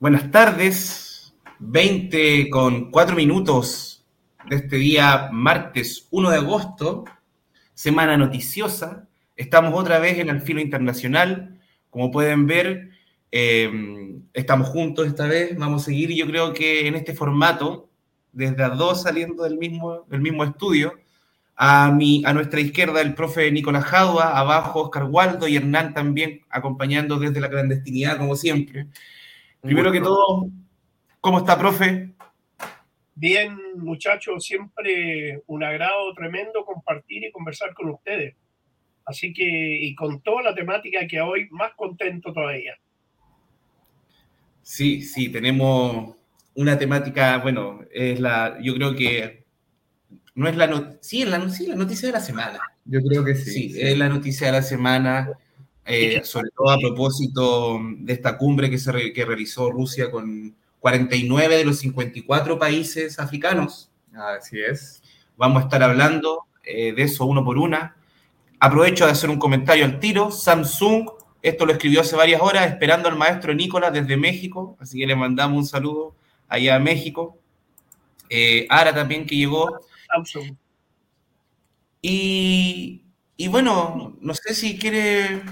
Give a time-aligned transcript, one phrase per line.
[0.00, 4.06] Buenas tardes, 20 con 4 minutos
[4.48, 7.04] de este día martes 1 de agosto,
[7.74, 9.06] semana noticiosa.
[9.36, 11.60] Estamos otra vez en el filo internacional.
[11.90, 12.88] Como pueden ver,
[13.30, 13.70] eh,
[14.32, 15.54] estamos juntos esta vez.
[15.58, 17.90] Vamos a seguir, yo creo que en este formato,
[18.32, 20.94] desde a dos saliendo del mismo, del mismo estudio.
[21.56, 26.40] A, mi, a nuestra izquierda el profe Nicolás Jadua, abajo Oscar Waldo y Hernán también
[26.48, 28.86] acompañando desde la clandestinidad, como siempre.
[29.60, 30.48] Primero que todo,
[31.20, 32.10] ¿cómo está, profe?
[33.14, 38.34] Bien, muchachos, siempre un agrado tremendo compartir y conversar con ustedes.
[39.04, 42.78] Así que, y con toda la temática que hoy, más contento todavía.
[44.62, 46.16] Sí, sí, tenemos
[46.54, 49.44] una temática, bueno, es la, yo creo que
[50.34, 52.60] no es la, no, sí, la, sí, la noticia de la semana.
[52.84, 53.50] Yo creo que sí.
[53.50, 53.80] Sí, sí.
[53.82, 55.30] es la noticia de la semana
[55.90, 61.56] eh, sobre todo a propósito de esta cumbre que, se que realizó Rusia con 49
[61.56, 63.90] de los 54 países africanos.
[64.14, 65.02] Así es.
[65.36, 67.96] Vamos a estar hablando eh, de eso uno por una.
[68.58, 70.30] Aprovecho de hacer un comentario al tiro.
[70.30, 71.08] Samsung,
[71.42, 75.16] esto lo escribió hace varias horas, esperando al maestro Nicolás desde México, así que le
[75.16, 76.14] mandamos un saludo
[76.48, 77.38] allá a México.
[78.28, 79.80] Eh, Ara también que llegó.
[80.12, 80.56] Samsung.
[82.02, 83.02] Y,
[83.36, 85.42] y bueno, no sé si quiere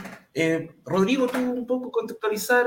[0.40, 2.66] eh, Rodrigo, ¿tú un poco contextualizar?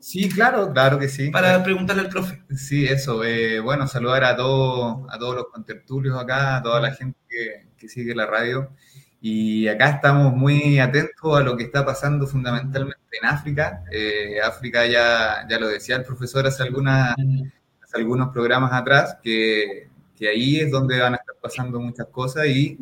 [0.00, 1.30] Sí, claro, claro que sí.
[1.30, 2.42] Para preguntarle al profe.
[2.56, 3.22] Sí, eso.
[3.22, 7.68] Eh, bueno, saludar a, todo, a todos los contertulios acá, a toda la gente que,
[7.76, 8.70] que, sigue la radio.
[9.20, 13.84] Y acá estamos muy atentos a lo que está pasando fundamentalmente en África.
[13.92, 20.28] Eh, África ya, ya lo decía el profesor hace, hace algunos programas atrás, que, que
[20.28, 22.76] ahí es donde van a estar pasando muchas cosas y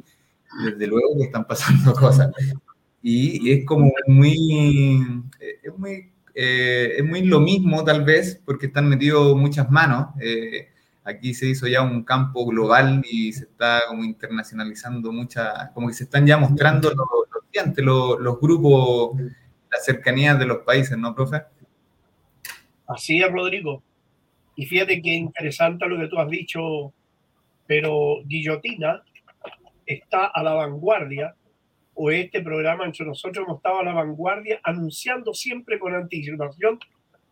[0.64, 2.30] desde luego que están pasando cosas
[3.02, 5.00] y es como muy,
[5.40, 10.08] es muy, eh, es muy lo mismo tal vez, porque están metidos muchas manos.
[10.20, 10.68] Eh,
[11.04, 15.94] aquí se hizo ya un campo global y se está como internacionalizando muchas, como que
[15.94, 17.08] se están ya mostrando los,
[17.54, 19.20] los, los, los grupos,
[19.70, 21.42] las cercanías de los países, ¿no, profe?
[22.86, 23.82] Así es, Rodrigo.
[24.54, 26.92] Y fíjate qué interesante lo que tú has dicho,
[27.66, 29.02] pero Guillotina
[29.86, 31.34] está a la vanguardia
[31.94, 36.78] o este programa entre nosotros hemos estado a la vanguardia anunciando siempre con anticipación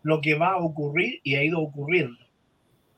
[0.03, 2.19] lo que va a ocurrir y ha ido ocurriendo.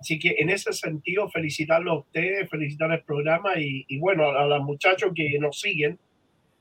[0.01, 4.43] Así que en ese sentido, felicitarlo a ustedes, felicitar el programa y, y bueno, a,
[4.43, 5.99] a, los muchachos que nos siguen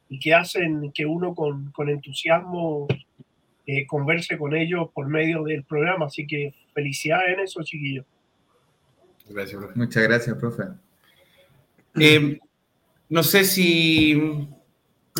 [0.10, 2.88] y que hacen que uno con, con entusiasmo
[3.66, 6.08] eh, converse con ellos por medio del programa.
[6.08, 8.06] Así que felicidades en eso, chiquillos.
[9.30, 9.80] Gracias, profe.
[9.80, 10.64] Muchas gracias, profe.
[12.00, 12.40] Eh,
[13.10, 14.48] no sé si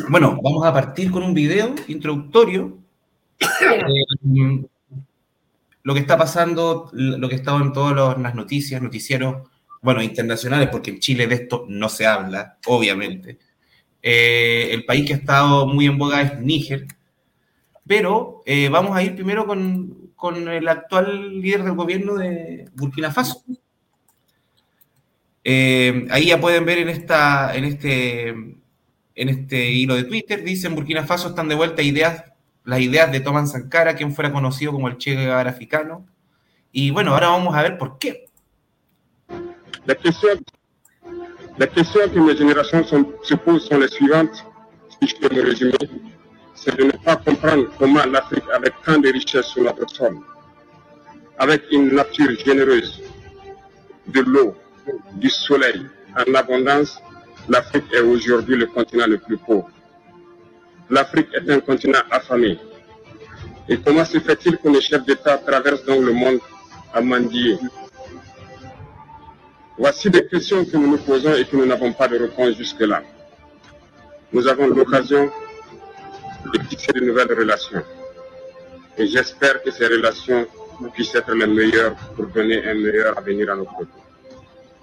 [0.08, 2.78] bueno, vamos a partir con un video introductorio.
[3.40, 4.64] Eh,
[5.82, 9.48] lo que está pasando, lo que estado en todas las noticias, noticieros,
[9.80, 13.38] bueno, internacionales, porque en Chile de esto no se habla, obviamente.
[14.00, 16.86] Eh, el país que ha estado muy en boga es Níger,
[17.86, 23.10] pero eh, vamos a ir primero con, con, el actual líder del gobierno de Burkina
[23.10, 23.42] Faso.
[25.44, 28.61] Eh, ahí ya pueden ver en, esta, en este
[29.14, 32.24] en este hilo de Twitter, dice en Burkina Faso están de vuelta ideas,
[32.64, 36.06] las ideas de Thomas Sankara, quien fuera conocido como el Che Guevara africano.
[36.70, 38.26] Y bueno, ahora vamos a ver por qué.
[39.84, 40.38] La question,
[41.58, 44.44] la question que mes générations sont, se posent sont les suivantes,
[45.00, 45.74] si je peux me résumer.
[46.54, 50.18] C'est de ne pas comprendre comment l'Afrique, avec tant de richesses sur notre sol,
[51.38, 53.02] avec une nature généreuse,
[54.06, 54.54] de l'eau,
[55.14, 55.86] du soleil
[56.16, 57.02] en abondance,
[57.48, 59.70] l'Afrique est aujourd'hui le continent le plus pauvre.
[60.90, 62.58] L'Afrique est un continent affamé.
[63.68, 66.38] Et comment se fait-il que les chefs d'État traversent donc le monde
[66.92, 67.58] à mendier?
[69.78, 73.02] Voici des questions que nous nous posons et que nous n'avons pas de réponse jusque-là.
[74.32, 75.30] Nous avons l'occasion
[76.52, 77.82] de fixer de nouvelles relations.
[78.98, 80.46] Et j'espère que ces relations
[80.92, 83.86] puissent être les meilleures pour donner un meilleur avenir à nos peuples.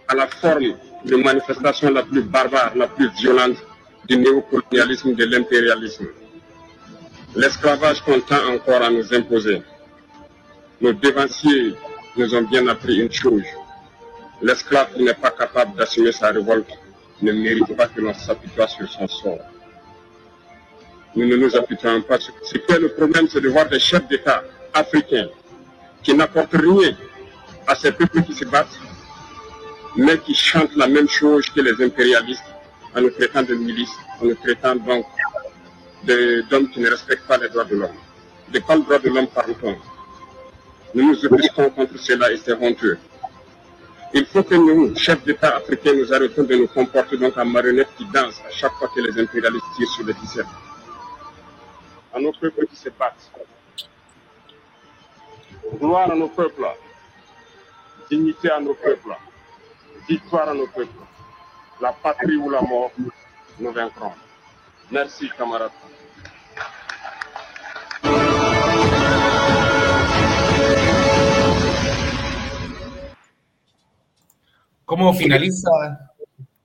[0.07, 0.73] À la forme
[1.05, 3.57] de manifestation la plus barbare, la plus violente
[4.07, 6.07] du néocolonialisme, de l'impérialisme.
[7.35, 9.61] L'esclavage qu'on tend encore à nous imposer.
[10.81, 11.75] Nos dévanciers
[12.17, 13.43] nous ont bien appris une chose.
[14.41, 16.71] L'esclave qui n'est pas capable d'assumer sa révolte
[17.21, 19.39] ne mérite pas que l'on s'apitoie sur son sort.
[21.15, 22.33] Nous ne nous apitoyons pas sur...
[22.43, 24.43] Ce qui est le problème, c'est de voir des chefs d'État
[24.73, 25.27] africains
[26.01, 26.95] qui n'apportent rien
[27.67, 28.79] à ces peuples qui se battent
[29.95, 32.43] mais qui chantent la même chose que les impérialistes
[32.95, 35.05] en nous traitant de milices, en nous traitant donc
[36.03, 37.97] d'hommes qui ne respectent pas les droits de l'homme.
[38.49, 39.77] De quels droits de l'homme parle-t-on?
[40.95, 42.97] Nous nous opposerons contre cela et c'est honteux.
[44.11, 47.89] Il faut que nous, chefs d'État africains, nous arrêtons de nous comporter donc en marionnettes
[47.95, 50.45] qui dansent à chaque fois que les impérialistes tirent sur les ficelles.
[52.11, 53.31] À nos peuples qui se battent.
[55.79, 56.65] Gloire à nos peuples.
[58.09, 59.15] Dignité à nos peuples.
[60.09, 61.05] Victoire à nos peuples.
[61.79, 62.91] La patrie ou la mort,
[63.59, 64.11] nous vaincrons.
[64.89, 65.71] Merci, camarades.
[74.83, 75.69] ¿Cómo finaliza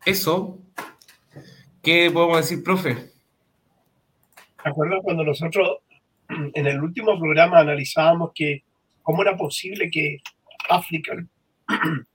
[0.06, 0.58] eso?
[1.82, 2.94] ¿Qué podemos decir, profe?
[4.62, 5.80] ¿Te acuerdas cuando nosotros
[6.30, 8.64] en el último programa analizábamos que
[9.02, 10.22] cómo era posible que
[10.70, 11.12] África,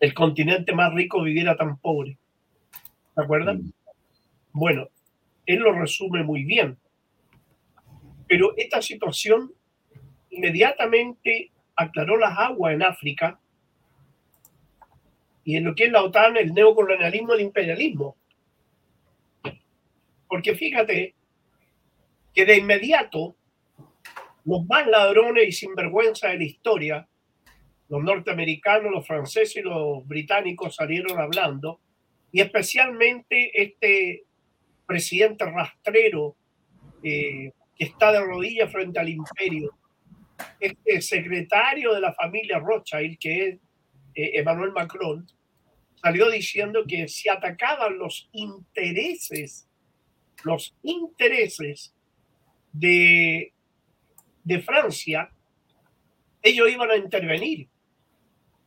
[0.00, 2.18] el continente más rico, viviera tan pobre?
[3.14, 3.58] ¿Te acuerdas?
[4.52, 4.88] Bueno,
[5.46, 6.78] él lo resume muy bien.
[8.26, 9.52] Pero esta situación
[10.30, 13.38] inmediatamente aclaró las aguas en África
[15.44, 18.16] y en lo que es la OTAN, el neocolonialismo, el imperialismo.
[20.26, 21.14] Porque fíjate
[22.34, 23.36] que de inmediato
[24.44, 27.08] los más ladrones y sinvergüenza de la historia,
[27.88, 31.80] los norteamericanos, los franceses y los británicos salieron hablando,
[32.32, 34.24] y especialmente este
[34.86, 36.36] presidente rastrero
[37.02, 39.70] eh, que está de rodillas frente al imperio,
[40.58, 43.54] este secretario de la familia Rothschild, que es
[44.14, 45.26] eh, Emmanuel Macron,
[46.02, 49.68] salió diciendo que si atacaban los intereses,
[50.44, 51.94] los intereses
[52.72, 53.52] de,
[54.42, 55.30] de Francia,
[56.42, 57.68] ellos iban a intervenir.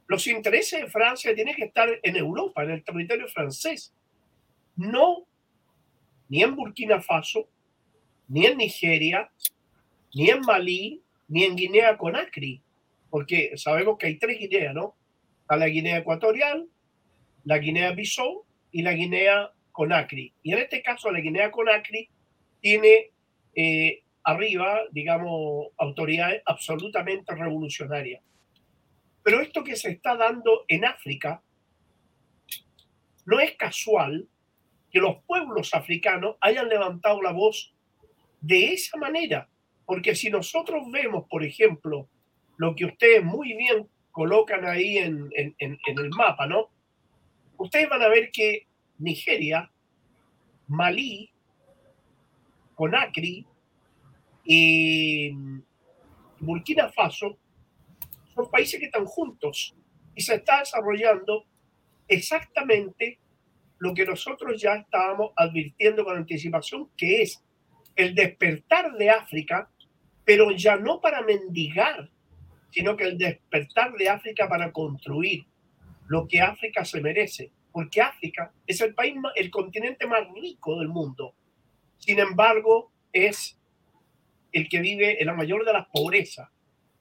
[0.08, 3.94] Los intereses de Francia tienen que estar en Europa, en el territorio francés,
[4.76, 5.28] no
[6.30, 7.48] ni en Burkina Faso,
[8.28, 9.30] ni en Nigeria,
[10.14, 12.62] ni en Malí, ni en Guinea Conakry,
[13.10, 14.96] porque sabemos que hay tres Guineas, ¿no?
[15.42, 16.68] Está la Guinea Ecuatorial,
[17.46, 20.34] la Guinea-Bissau y la Guinea Conakry.
[20.44, 22.10] Y en este caso, la Guinea Conakry
[22.62, 23.12] tiene
[23.56, 28.22] eh, arriba, digamos, autoridades absolutamente revolucionarias.
[29.28, 31.44] Pero esto que se está dando en África
[33.26, 34.26] no es casual
[34.90, 37.76] que los pueblos africanos hayan levantado la voz
[38.40, 39.50] de esa manera.
[39.86, 42.08] Porque si nosotros vemos, por ejemplo,
[42.56, 45.30] lo que ustedes muy bien colocan ahí en,
[45.60, 46.70] el mapa, ¿no?
[47.58, 48.66] ustedes van a ver que
[48.98, 49.70] Nigeria,
[50.68, 51.30] Malí,
[52.76, 53.46] Conakry
[54.46, 55.34] y
[56.40, 57.38] Burkina Faso
[58.38, 59.76] son países que están juntos
[60.16, 61.46] y se está desarrollando
[62.08, 63.20] exactamente
[63.80, 67.44] lo que nosotros ya estábamos advirtiendo con anticipación, que es
[67.96, 69.70] el despertar de África,
[70.24, 72.10] pero ya no para mendigar,
[72.72, 75.46] sino que el despertar de África para construir,
[76.08, 80.90] lo que África se merece, porque África es el país, el continente más rico del
[80.90, 81.34] mundo.
[81.98, 83.60] Sin embargo, es
[84.52, 86.50] el que vive en la mayor de las pobrezas.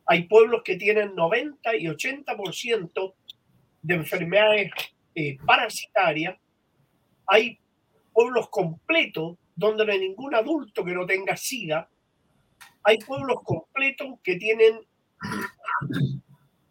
[0.06, 3.14] Hay pueblos que tienen 90 y 80%
[3.82, 4.70] de enfermedades
[5.14, 6.38] eh, parasitarias.
[7.26, 7.58] Hay
[8.12, 11.88] pueblos completos donde no hay ningún adulto que no tenga SIDA.
[12.84, 14.80] Hay pueblos completos que tienen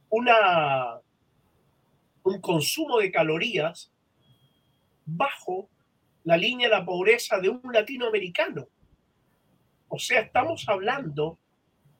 [0.10, 1.02] una
[2.26, 3.92] un consumo de calorías
[5.06, 5.70] bajo
[6.24, 8.68] la línea de la pobreza de un latinoamericano.
[9.88, 11.38] O sea, estamos hablando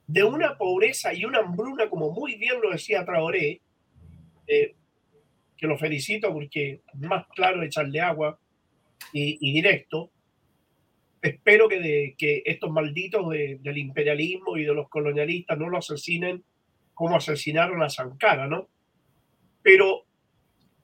[0.06, 3.60] de una pobreza y una hambruna, como muy bien lo decía Traoré,
[4.46, 4.74] eh,
[5.56, 8.38] que lo felicito porque más claro echarle agua
[9.12, 10.10] y, directo.
[11.22, 16.44] Espero que, de, que estos malditos del imperialismo y de los colonialistas no lo asesinen
[16.94, 18.68] como asesinaron a Sankara, ¿no?
[19.62, 20.04] Pero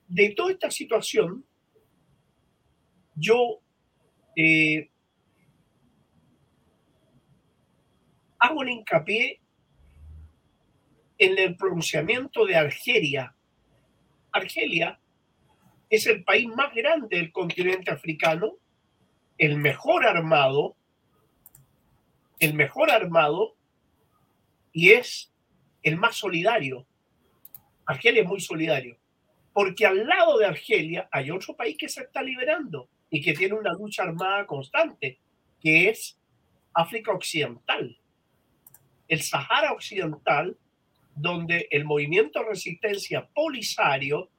[0.09, 1.45] de toda esta situación,
[3.15, 3.61] yo
[4.37, 4.91] eh,
[8.43, 9.41] hago un hincapié
[11.17, 13.37] en el pronunciamiento de Argelia.
[14.33, 14.99] Argelia
[15.89, 18.55] es el país más grande del continente africano,
[19.39, 20.75] el mejor armado,
[22.41, 23.55] el mejor armado
[24.73, 25.33] y es
[25.85, 26.85] el más solidario.
[27.87, 28.99] Argelia es muy solidario
[29.53, 33.55] porque al lado de Argelia hay otro país que se está liberando y que tiene
[33.55, 35.21] una lucha armada constante,
[35.61, 36.19] que es
[36.75, 38.02] África Occidental.
[39.13, 40.57] El Sahara Occidental,
[41.15, 44.31] donde el movimiento resistencia polisario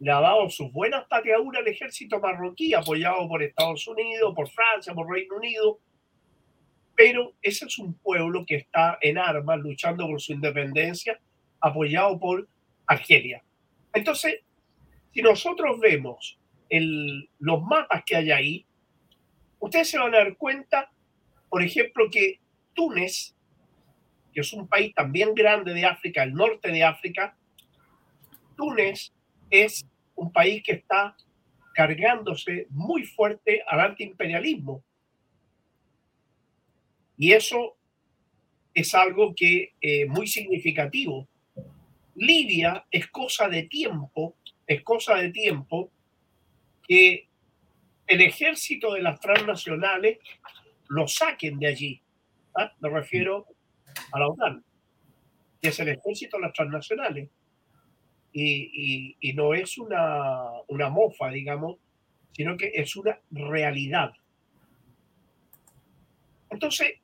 [0.00, 4.92] le ha dado sus buenas pateaduras al ejército marroquí, apoyado por Estados Unidos, por Francia,
[4.92, 5.78] por Reino Unido,
[6.94, 11.18] pero ese es un pueblo que está en armas luchando por su independencia,
[11.58, 12.46] apoyado por
[12.86, 13.42] Argelia.
[13.94, 14.42] Entonces,
[15.14, 16.38] si nosotros vemos
[17.38, 18.66] los mapas que hay ahí,
[19.58, 20.90] ustedes se van a dar cuenta,
[21.48, 22.40] por ejemplo, que
[22.74, 23.34] Túnez,
[24.38, 27.36] que es un país también grande de África, el norte de África,
[28.56, 29.12] Túnez
[29.50, 31.16] es un país que está
[31.74, 34.84] cargándose muy fuerte al antiimperialismo.
[37.16, 37.76] Y eso
[38.72, 41.26] es algo que eh, muy significativo.
[42.14, 44.36] Libia es cosa de tiempo,
[44.68, 45.90] es cosa de tiempo
[46.86, 47.26] que
[48.06, 50.18] el ejército de las transnacionales
[50.86, 52.02] lo saquen de allí.
[52.54, 52.72] ¿ah?
[52.78, 53.48] Me refiero
[54.12, 54.64] a la OTAN,
[55.60, 57.28] que es el ejército de las transnacionales
[58.32, 61.76] y, no es una, una mofa, digamos,
[62.32, 64.12] sino que es una realidad.
[66.50, 66.94] Entonces,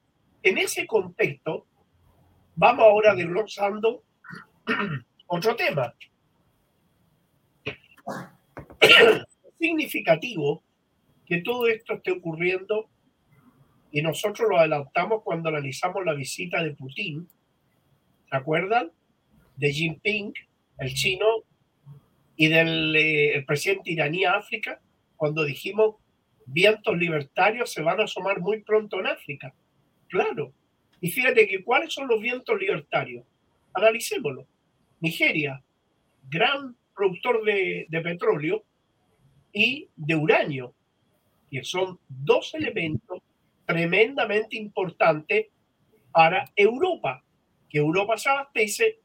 [0.43, 1.67] en ese contexto,
[2.55, 4.05] vamos ahora desglosando
[5.27, 5.95] otro tema.
[9.59, 10.63] Significativo
[11.27, 12.91] que todo esto esté ocurriendo
[13.95, 17.29] y nosotros lo adelantamos cuando analizamos la visita de Putin.
[18.29, 18.91] ¿Se acuerdan?
[19.57, 20.35] De Jinping
[20.79, 21.25] el chino
[22.35, 24.81] y del eh, presidente iraní a África,
[25.15, 25.95] cuando dijimos
[26.45, 29.55] vientos libertarios se van a asomar muy pronto en África.
[30.09, 30.53] Claro.
[31.01, 33.25] Y fíjate que cuáles son los vientos libertarios.
[33.75, 34.45] Analicémoslo.
[34.99, 35.63] Nigeria,
[36.29, 38.65] gran productor de petróleo
[39.53, 40.75] y de uranio,
[41.49, 43.23] que son dos elementos
[43.67, 45.47] tremendamente importantes
[46.13, 47.25] para Europa,
[47.69, 48.99] que Europa se abastece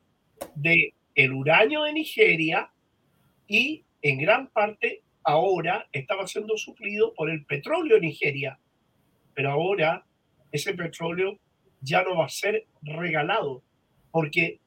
[0.56, 2.72] de el uranio de Nigeria
[3.48, 8.60] y en gran parte ahora estaba siendo suplido por el petróleo de Nigeria.
[9.34, 10.06] Pero ahora
[10.52, 11.38] ese petróleo
[11.82, 13.64] ya no va a ser regalado
[14.12, 14.60] porque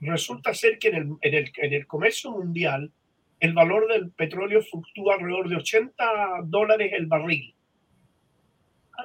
[0.00, 2.92] resulta ser que en el, en el, en el comercio mundial
[3.40, 6.04] el valor del petróleo fluctúa alrededor de 80
[6.44, 7.54] dólares el barril.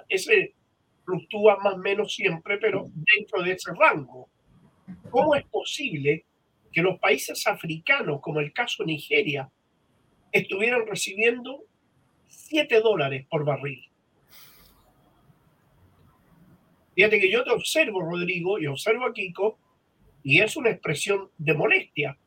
[0.10, 0.54] Ese
[1.06, 4.30] fluctúa más o menos siempre, pero dentro de ese rango.
[5.10, 6.26] ¿Cómo es posible
[6.76, 9.50] que los países africanos, como el caso Nigeria,
[10.34, 11.64] estuvieran recibiendo
[12.28, 13.82] 7 dólares por barril.
[16.94, 19.58] Fíjate que yo te observo, Rodrigo, y observo a Kiko,
[20.22, 22.18] y es una expresión de molestia,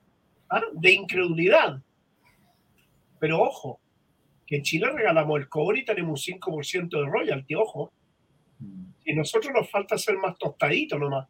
[0.49, 0.63] ¿ah?
[0.73, 1.83] de incredulidad.
[3.19, 3.81] Pero ojo,
[4.49, 7.93] que en Chile regalamos el cobre y tenemos un 5% de royalty, ojo.
[9.05, 11.29] Y nosotros nos falta ser más tostaditos nomás.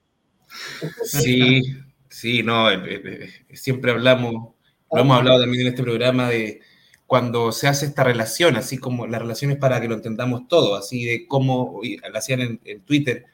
[1.03, 1.63] sí,
[2.09, 4.55] Sí, no, eh, eh, eh, siempre hablamos,
[4.91, 6.61] lo hemos hablado también en este programa de
[7.07, 11.05] cuando se hace esta relación, así como las relaciones para que lo entendamos todo, así
[11.05, 13.27] de cómo, lo hacían en, Twitter,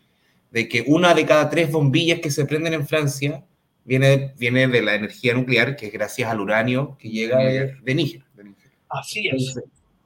[0.51, 3.45] de que una de cada tres bombillas que se prenden en Francia
[3.85, 8.25] viene, viene de la energía nuclear, que es gracias al uranio que llega de Níger.
[8.95, 9.55] Así es.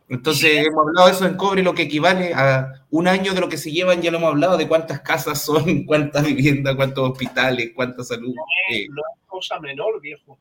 [0.09, 3.50] Entonces, hemos hablado de eso en cobre, lo que equivale a un año de lo
[3.50, 7.73] que se llevan, ya lo hemos hablado, de cuántas casas son, cuántas viviendas, cuántos hospitales,
[7.75, 8.35] cuánta salud.
[8.35, 10.38] No es, no es cosa menor, viejo.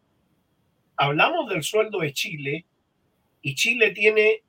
[0.95, 2.65] Hablamos del sueldo de Chile
[3.41, 4.43] y Chile tiene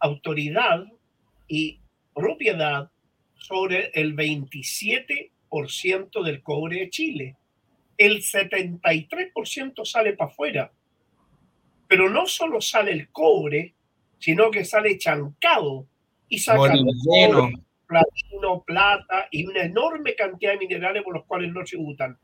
[0.00, 0.86] autoridad
[1.46, 1.78] y
[2.14, 2.90] propiedad
[3.36, 7.36] sobre el 27% del cobre de Chile.
[7.98, 10.72] El 73% sale para afuera.
[11.92, 13.74] Pero no solo sale el cobre,
[14.18, 15.86] sino que sale chancado
[16.26, 16.72] y saca
[17.86, 22.18] platino, plata y una enorme cantidad de minerales por los cuales no tributan.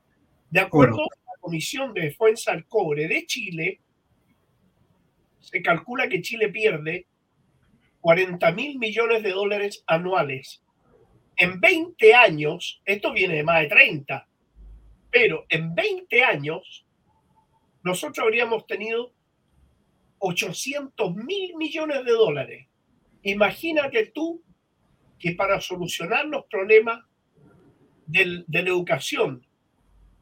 [0.48, 3.80] De acuerdo a la Comisión de Defensa del Cobre de Chile,
[5.38, 7.06] se calcula que Chile pierde
[8.00, 10.62] 40 mil millones de dólares anuales.
[11.36, 14.28] En 20 años, esto viene de más de 30,
[15.10, 16.86] pero en 20 años
[17.82, 19.12] nosotros habríamos tenido
[20.18, 22.66] 800 mil millones de dólares.
[23.22, 24.42] Imagínate tú
[25.18, 27.04] que para solucionar los problemas
[28.06, 29.46] de la educación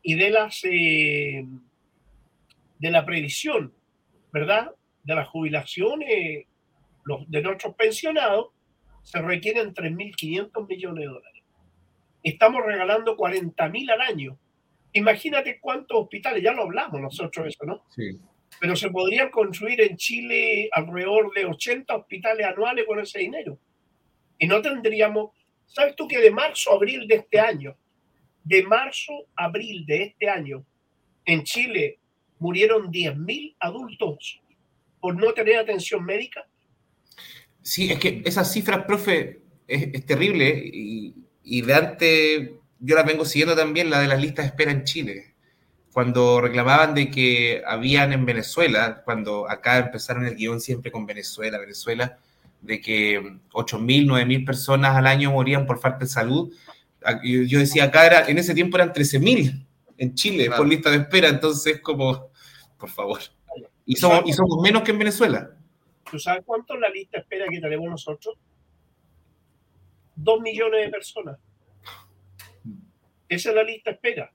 [0.03, 1.47] y de, las, eh,
[2.79, 3.73] de la previsión,
[4.33, 4.73] ¿verdad?
[5.05, 6.47] De las jubilaciones
[7.05, 8.49] los, de nuestros pensionados,
[9.03, 11.43] se requieren 3.500 millones de dólares.
[12.25, 14.39] Estamos regalando 40.000 al año.
[14.93, 17.85] Imagínate cuántos hospitales, ya lo hablamos nosotros eso, ¿no?
[17.91, 18.19] Sí
[18.61, 23.59] pero se podrían construir en Chile alrededor de 80 hospitales anuales con ese dinero.
[24.39, 25.31] Y no tendríamos,
[25.67, 27.77] ¿sabes tú que de marzo a abril de este año,
[28.45, 30.65] de marzo a abril de este año,
[31.25, 31.99] en Chile
[32.39, 34.41] murieron 10.000 adultos
[35.01, 36.47] por no tener atención médica?
[37.63, 43.25] Sí, es que esas cifras, profe, es, terrible y, y de antes yo la vengo
[43.25, 45.36] siguiendo también, la de las listas de espera en Chile.
[45.97, 51.57] Cuando reclamaban de que habían en Venezuela, cuando acá empezaron el guion siempre con Venezuela,
[51.57, 52.19] Venezuela,
[52.61, 56.53] de que 8.000, 9.000 personas al año morían por falta de salud.
[57.25, 61.31] Yo decía, acá era, en ese tiempo eran 13.000 en Chile por lista de espera,
[61.31, 62.29] entonces como,
[62.79, 63.21] por favor.
[63.87, 65.51] Y somos, y somos menos que en Venezuela.
[66.11, 68.37] ¿Tú sabes cuánto es la lista de espera que tenemos nosotros?
[70.15, 71.39] Dos millones de personas.
[73.31, 74.31] Esa es la lista de espera.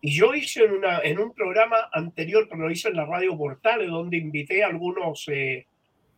[0.00, 3.36] Y yo hice en, una, en un programa anterior, pero lo hice en la radio
[3.36, 5.66] Portales, donde invité a algunos eh,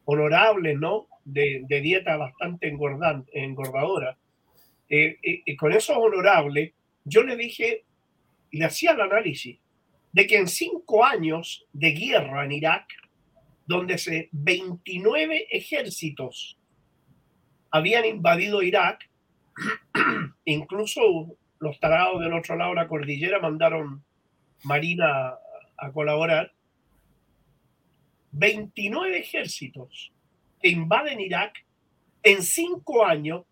[0.04, 1.06] honorables, ¿no?
[1.24, 4.16] De, dieta bastante engordadora.
[4.88, 6.72] Eh, eh, con esos honorables,
[7.04, 7.84] yo le dije,
[8.50, 9.58] le hacía el análisis,
[10.12, 12.86] de que en cinco años de guerra en Irak,
[13.66, 16.58] donde se 29 ejércitos
[17.70, 19.10] habían invadido Irak,
[20.46, 24.04] incluso los tarados del otro lado de la cordillera mandaron
[24.64, 25.34] Marina
[25.76, 26.52] a colaborar.
[28.32, 30.12] 29 ejércitos
[30.60, 31.64] que invaden Irak,
[32.22, 33.44] en cinco años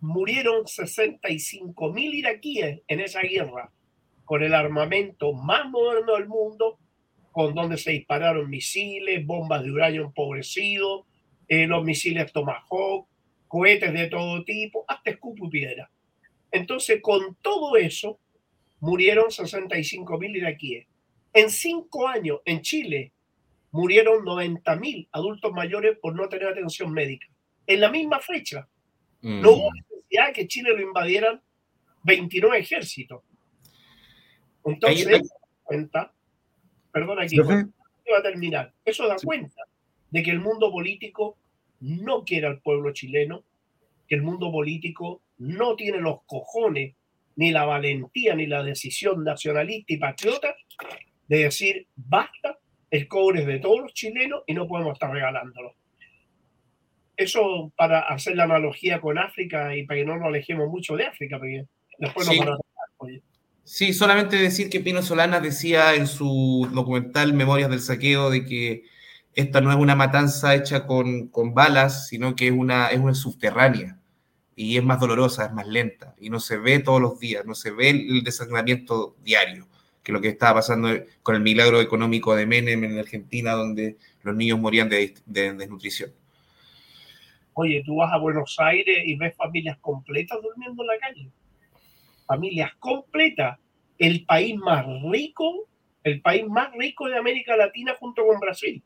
[0.00, 3.70] murieron 65 mil iraquíes en esa guerra,
[4.24, 6.78] con el armamento más moderno del mundo,
[7.30, 11.06] con donde se dispararon misiles, bombas de uranio empobrecido,
[11.48, 13.06] eh, los misiles Tomahawk,
[13.48, 15.50] cohetes de todo tipo, hasta escupo.
[16.52, 18.20] Entonces, con todo eso,
[18.80, 20.86] murieron 65 mil iraquíes.
[21.32, 23.12] En cinco años, en Chile,
[23.70, 27.26] murieron 90 mil adultos mayores por no tener atención médica.
[27.66, 28.68] En la misma fecha.
[29.22, 29.74] No hubo mm.
[29.74, 31.40] necesidad que Chile lo invadieran
[32.02, 33.22] 29 ejércitos.
[34.64, 36.12] Entonces, eso da cuenta,
[36.92, 38.72] perdona aquí, va a terminar.
[38.84, 39.64] Eso da cuenta
[40.10, 41.36] de que el mundo político
[41.80, 43.44] no quiere al pueblo chileno,
[44.08, 46.94] que el mundo político no tiene los cojones,
[47.34, 50.54] ni la valentía, ni la decisión nacionalista y patriota
[51.26, 52.58] de decir basta,
[52.90, 55.74] el cobre es de todos los chilenos y no podemos estar regalándolo.
[57.16, 61.06] Eso para hacer la analogía con África y para que no nos alejemos mucho de
[61.06, 61.66] África, porque
[61.98, 62.38] después sí.
[62.38, 62.58] nos van a...
[63.64, 68.82] Sí, solamente decir que Pino Solana decía en su documental Memorias del Saqueo de que
[69.34, 73.14] esta no es una matanza hecha con, con balas, sino que es una, es una
[73.14, 74.01] subterránea
[74.54, 77.54] y es más dolorosa, es más lenta y no se ve todos los días, no
[77.54, 79.66] se ve el desangramiento diario,
[80.02, 80.88] que lo que estaba pasando
[81.22, 86.12] con el milagro económico de Menem en Argentina, donde los niños morían de, de desnutrición.
[87.54, 91.28] Oye, tú vas a Buenos Aires y ves familias completas durmiendo en la calle.
[92.26, 93.58] Familias completas.
[93.98, 95.68] El país más rico,
[96.02, 98.82] el país más rico de América Latina junto con Brasil.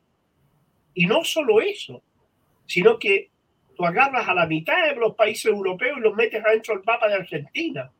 [0.94, 2.02] Y no solo eso,
[2.66, 3.30] sino que
[3.76, 7.08] tú agarras a la mitad de los países europeos y los metes adentro del mapa
[7.08, 7.92] de Argentina.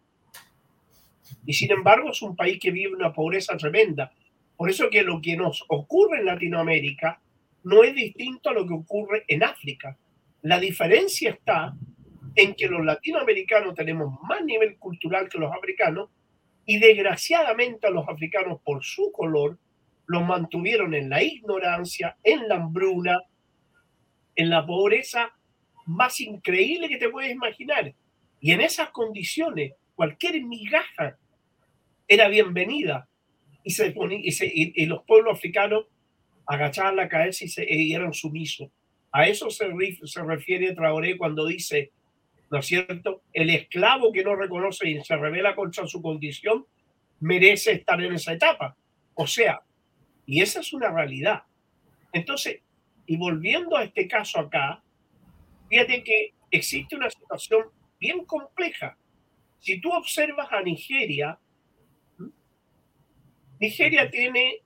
[1.44, 4.12] Y sin embargo es un país que vive una pobreza tremenda.
[4.56, 7.20] Por eso que lo que nos ocurre en Latinoamérica
[7.64, 9.96] no es distinto a lo que ocurre en África.
[10.42, 11.74] La diferencia está
[12.34, 16.10] en que los latinoamericanos tenemos más nivel cultural que los africanos
[16.64, 19.58] y desgraciadamente a los africanos por su color
[20.06, 23.22] los mantuvieron en la ignorancia, en la hambruna,
[24.36, 25.35] en la pobreza
[25.86, 27.94] más increíble que te puedes imaginar.
[28.40, 31.16] Y en esas condiciones, cualquier migaja
[32.06, 33.08] era bienvenida.
[33.62, 33.92] Y, se
[34.30, 35.86] se, y, los pueblos africanos
[36.46, 38.70] agachaban la cabeza y, se, y eran sumisos.
[39.10, 39.66] A eso se,
[40.04, 41.90] se refiere Traoré cuando dice,
[42.50, 43.22] ¿no es cierto?
[43.32, 46.66] El esclavo que no reconoce y se revela contra su condición
[47.20, 48.76] merece estar en esa etapa.
[49.14, 49.60] O sea,
[50.26, 51.42] y esa es una realidad.
[52.12, 52.60] Entonces,
[53.06, 54.82] y volviendo a este caso acá,
[55.68, 57.64] fíjate que existe una situación
[57.98, 58.96] bien compleja.
[59.60, 61.38] Si tú observas a Nigeria,
[63.58, 64.60] Nigeria tiene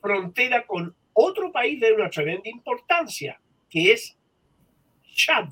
[0.00, 4.16] frontera con otro país de una tremenda importancia, que es
[5.14, 5.50] Chad.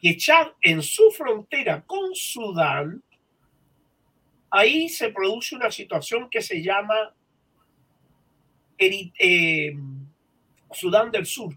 [0.00, 3.02] Que Chad en su frontera con Sudán,
[4.50, 7.14] ahí se produce una situación que se llama
[8.78, 9.76] eh,
[10.74, 11.56] Sudán del Sur.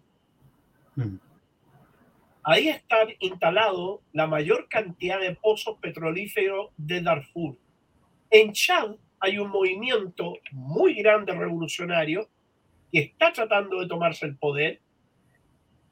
[0.95, 1.17] Mm.
[2.43, 7.57] Ahí está instalado la mayor cantidad de pozos petrolíferos de Darfur.
[8.29, 12.29] En Chad hay un movimiento muy grande revolucionario
[12.91, 14.79] que está tratando de tomarse el poder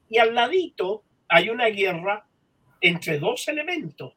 [0.08, 2.26] y al ladito hay una guerra
[2.80, 4.14] entre dos elementos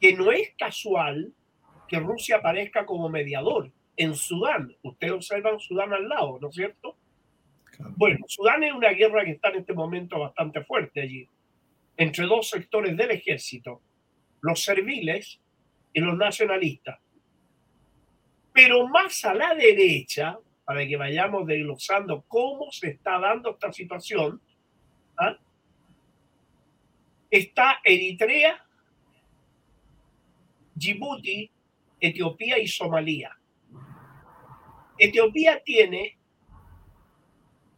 [0.00, 1.32] que no es casual
[1.88, 4.76] que Rusia aparezca como mediador en Sudán.
[4.82, 6.96] Ustedes observan Sudán al lado, ¿no es cierto?
[7.78, 11.28] Bueno, Sudán es una guerra que está en este momento bastante fuerte allí.
[11.96, 13.82] entre dos sectores del ejército,
[14.40, 15.40] los serviles
[15.92, 17.00] y los nacionalistas.
[18.52, 24.40] Pero más a la derecha, para que vayamos desglosando cómo se está dando esta situación,
[25.16, 25.36] ¿ah?
[27.30, 28.64] está Eritrea,
[30.74, 31.50] Djibouti,
[31.98, 33.34] Etiopía y Somalia.
[34.98, 36.17] Etiopía tiene,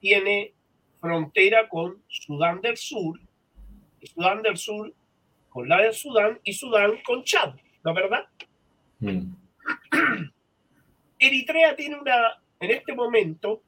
[0.01, 0.53] tiene
[1.01, 3.21] frontera con Sudán del Sur,
[4.01, 4.93] y Sudán del Sur
[5.49, 8.27] con la de Sudán y Sudán con Chad, ¿no es verdad?
[9.01, 9.35] Mm.
[11.19, 13.63] Eritrea tiene una, en este momento,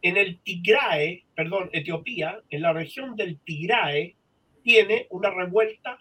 [0.00, 4.14] en el Tigrae, perdón, Etiopía, en la región del Tigrae,
[4.62, 5.98] tiene una revuelta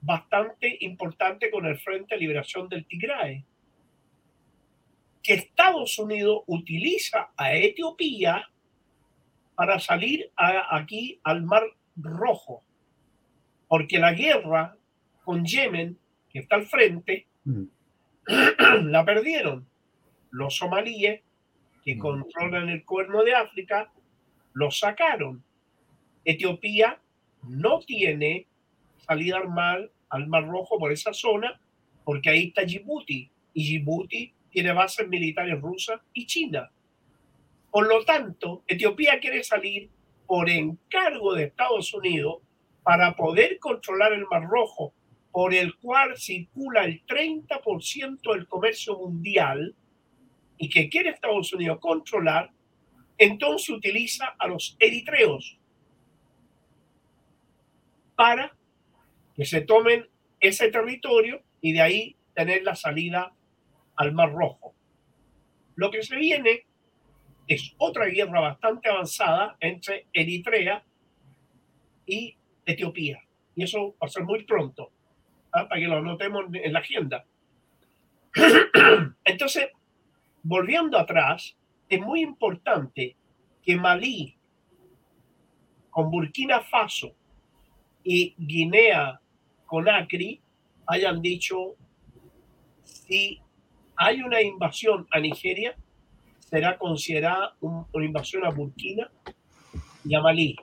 [0.00, 3.44] bastante importante con el Frente de Liberación del Tigrae,
[5.22, 8.48] que Estados Unidos utiliza a Etiopía
[9.54, 11.62] para salir aquí al Mar
[11.96, 12.64] Rojo,
[13.68, 14.76] porque la guerra
[15.24, 15.96] con Yemen,
[16.30, 17.64] que está al frente, mm.
[18.90, 19.66] la perdieron
[20.30, 21.20] los somalíes,
[21.84, 21.98] que mm.
[21.98, 23.92] controlan el cuerno de África,
[24.54, 25.44] los sacaron.
[26.24, 26.98] Etiopía
[27.42, 28.46] no tiene
[29.06, 31.60] salida al mar, al mar Rojo por esa zona,
[32.04, 36.70] porque ahí está Djibouti, y Djibouti tiene bases militares rusas y China.
[37.70, 39.90] Por lo tanto, Etiopía quiere salir
[40.26, 42.42] por encargo de Estados Unidos
[42.82, 44.92] para poder controlar el Mar Rojo,
[45.30, 49.74] por el cual circula el 30% del comercio mundial
[50.58, 52.50] y que quiere Estados Unidos controlar,
[53.16, 55.58] entonces utiliza a los eritreos
[58.14, 58.54] para
[59.34, 60.06] que se tomen
[60.40, 63.32] ese territorio y de ahí tener la salida
[64.02, 64.74] al Mar Rojo.
[65.76, 66.66] Lo que se viene
[67.46, 70.84] es otra guerra bastante avanzada entre Eritrea
[72.04, 72.36] y
[72.66, 73.20] Etiopía.
[73.54, 74.90] Y eso va a ser muy pronto,
[75.52, 75.68] ¿ah?
[75.68, 77.24] para que lo anotemos en la agenda.
[79.24, 79.68] Entonces,
[80.42, 81.56] volviendo atrás,
[81.88, 83.16] es muy importante
[83.62, 84.36] que Malí,
[85.90, 87.14] con Burkina Faso
[88.02, 89.20] y Guinea
[89.66, 90.40] Conakry
[90.86, 91.76] hayan dicho
[92.82, 93.40] si
[93.96, 95.76] hay una invasión a Nigeria,
[96.38, 99.10] será considerada una invasión a Burkina
[100.04, 100.56] y a Malí.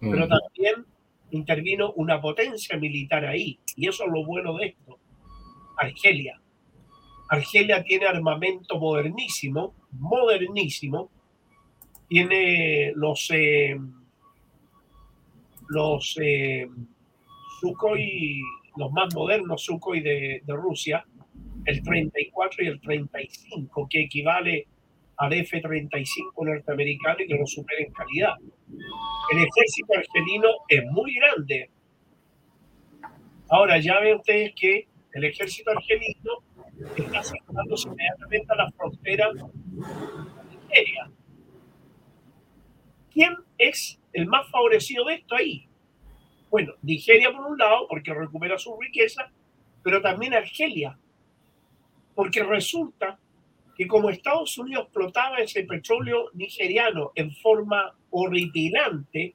[0.00, 0.86] Pero también
[1.30, 3.58] intervino una potencia militar ahí.
[3.76, 4.98] Y eso es lo bueno de esto.
[5.76, 6.40] Argelia.
[7.28, 11.10] Argelia tiene armamento modernísimo, modernísimo.
[12.08, 13.78] Tiene los, eh,
[15.68, 16.68] los eh,
[17.60, 18.40] Sukhoi,
[18.76, 21.04] los más modernos Sukhoi de, de Rusia,
[21.64, 24.66] el 34 y el 35, que equivale
[25.16, 28.34] al F-35 norteamericano y que lo supera en calidad.
[29.32, 31.70] El ejército argelino es muy grande.
[33.50, 36.38] Ahora ya ven ustedes que el ejército argelino
[36.96, 41.10] está acercándose inmediatamente a la frontera Nigeria.
[43.12, 45.68] ¿Quién es el más favorecido de esto ahí?
[46.50, 49.30] Bueno, Nigeria por un lado, porque recupera su riqueza,
[49.82, 50.98] pero también Argelia,
[52.20, 53.18] porque resulta
[53.74, 59.34] que como Estados Unidos explotaba ese petróleo nigeriano en forma horripilante,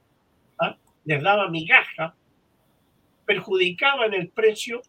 [0.59, 0.77] ¿ah?
[1.03, 2.15] les daba migaja,
[3.25, 4.83] perjudicaba en el precio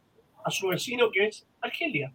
[0.45, 2.13] a su vecino que es Argelia.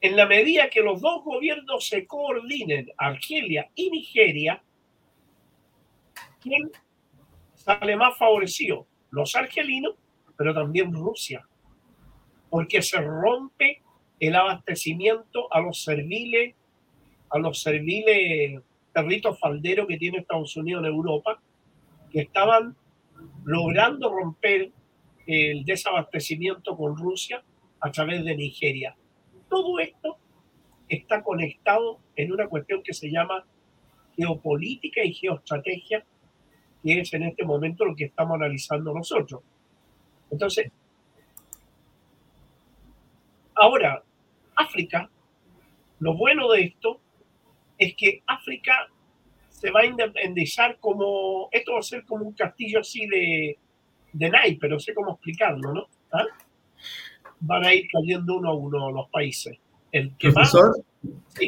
[0.00, 4.62] En la medida que los dos gobiernos se coordinen, Argelia y Nigeria,
[6.40, 6.72] ¿quién
[7.52, 8.86] sale más favorecido?
[9.10, 9.94] Los argelinos,
[10.38, 11.46] pero también Rusia,
[12.48, 13.82] porque se rompe
[14.20, 16.54] el abastecimiento a los serviles,
[17.30, 21.40] a los serviles perritos falderos que tiene Estados Unidos en Europa,
[22.10, 22.76] que estaban
[23.44, 24.70] logrando romper
[25.26, 27.42] el desabastecimiento con Rusia
[27.80, 28.96] a través de Nigeria.
[29.48, 30.16] Todo esto
[30.88, 33.44] está conectado en una cuestión que se llama
[34.16, 36.04] geopolítica y geoestrategia,
[36.82, 39.42] que es en este momento lo que estamos analizando nosotros.
[40.30, 40.72] Entonces,
[43.54, 44.02] ahora,
[44.58, 45.08] África,
[46.00, 47.00] lo bueno de esto
[47.78, 48.72] es que África
[49.48, 53.58] se va a independizar como, esto va a ser como un castillo así de,
[54.12, 55.86] de naipes, no sé cómo explicarlo, ¿no?
[56.12, 56.24] ¿Ah?
[57.40, 59.56] Van a ir cayendo uno a uno los países.
[59.90, 60.84] El profesor,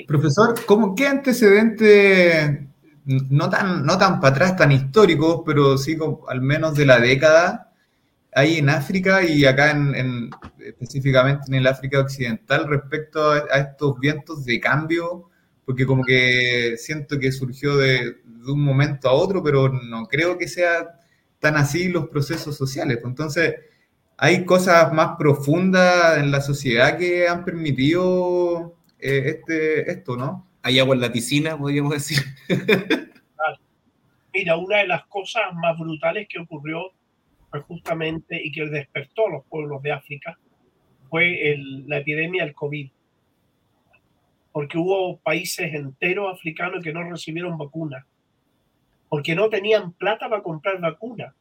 [0.07, 2.67] profesor, ¿cómo, ¿qué antecedente,
[3.05, 5.97] no tan, no tan para atrás, tan históricos, pero sí
[6.29, 7.70] al menos de la década,
[8.33, 14.45] hay en África y acá en, específicamente en el África Occidental respecto a, estos vientos
[14.45, 15.31] de cambio?
[15.65, 18.17] Porque como que siento que surgió de,
[18.47, 21.01] un momento a otro, pero no creo que sea
[21.41, 22.99] están así los procesos sociales.
[22.99, 23.55] Pues entonces,
[24.19, 30.47] hay cosas más profundas en la sociedad que han permitido eh, este, esto, ¿no?
[30.63, 32.19] Hay agua en la piscina, podríamos decir.
[34.35, 36.93] Mira, una de las cosas más brutales que ocurrió
[37.67, 40.39] justamente y que despertó a los pueblos de África
[41.09, 42.91] fue la epidemia del COVID.
[44.53, 48.05] Porque hubo países enteros africanos que no recibieron vacunas,
[49.09, 51.35] porque no tenían plata para comprar vacunas.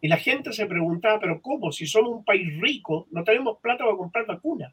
[0.00, 1.72] Y la gente se preguntaba, pero ¿cómo?
[1.72, 4.72] Si somos un país rico, no tenemos plata para comprar vacunas.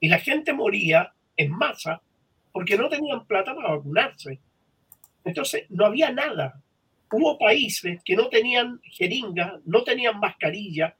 [0.00, 2.02] Y la gente moría en masa
[2.52, 4.40] porque no tenían plata para vacunarse.
[5.24, 6.60] Entonces, no había nada.
[7.12, 10.96] Hubo países que no tenían jeringas, no tenían mascarilla,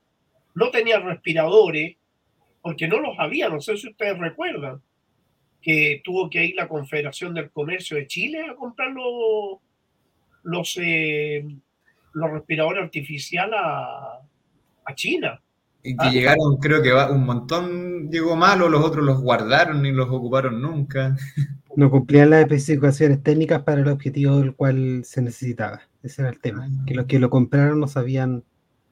[0.55, 1.97] no tenían respiradores,
[2.63, 3.49] porque no los había.
[3.49, 4.81] No sé si ustedes recuerdan
[5.63, 9.59] que tuvo que ir la Confederación del Comercio de Chile a comprar los,
[10.43, 11.45] los, eh,
[12.13, 14.21] los respiradores artificiales a,
[14.85, 15.41] a China.
[15.83, 16.11] Y que ah.
[16.11, 21.17] llegaron, creo que un montón llegó malo, los otros los guardaron y los ocuparon nunca.
[21.77, 25.83] No cumplían las especificaciones técnicas para el objetivo del cual se necesitaba.
[26.03, 26.67] Ese era el tema.
[26.71, 26.85] Ah.
[26.87, 28.45] Que los que lo compraron no sabían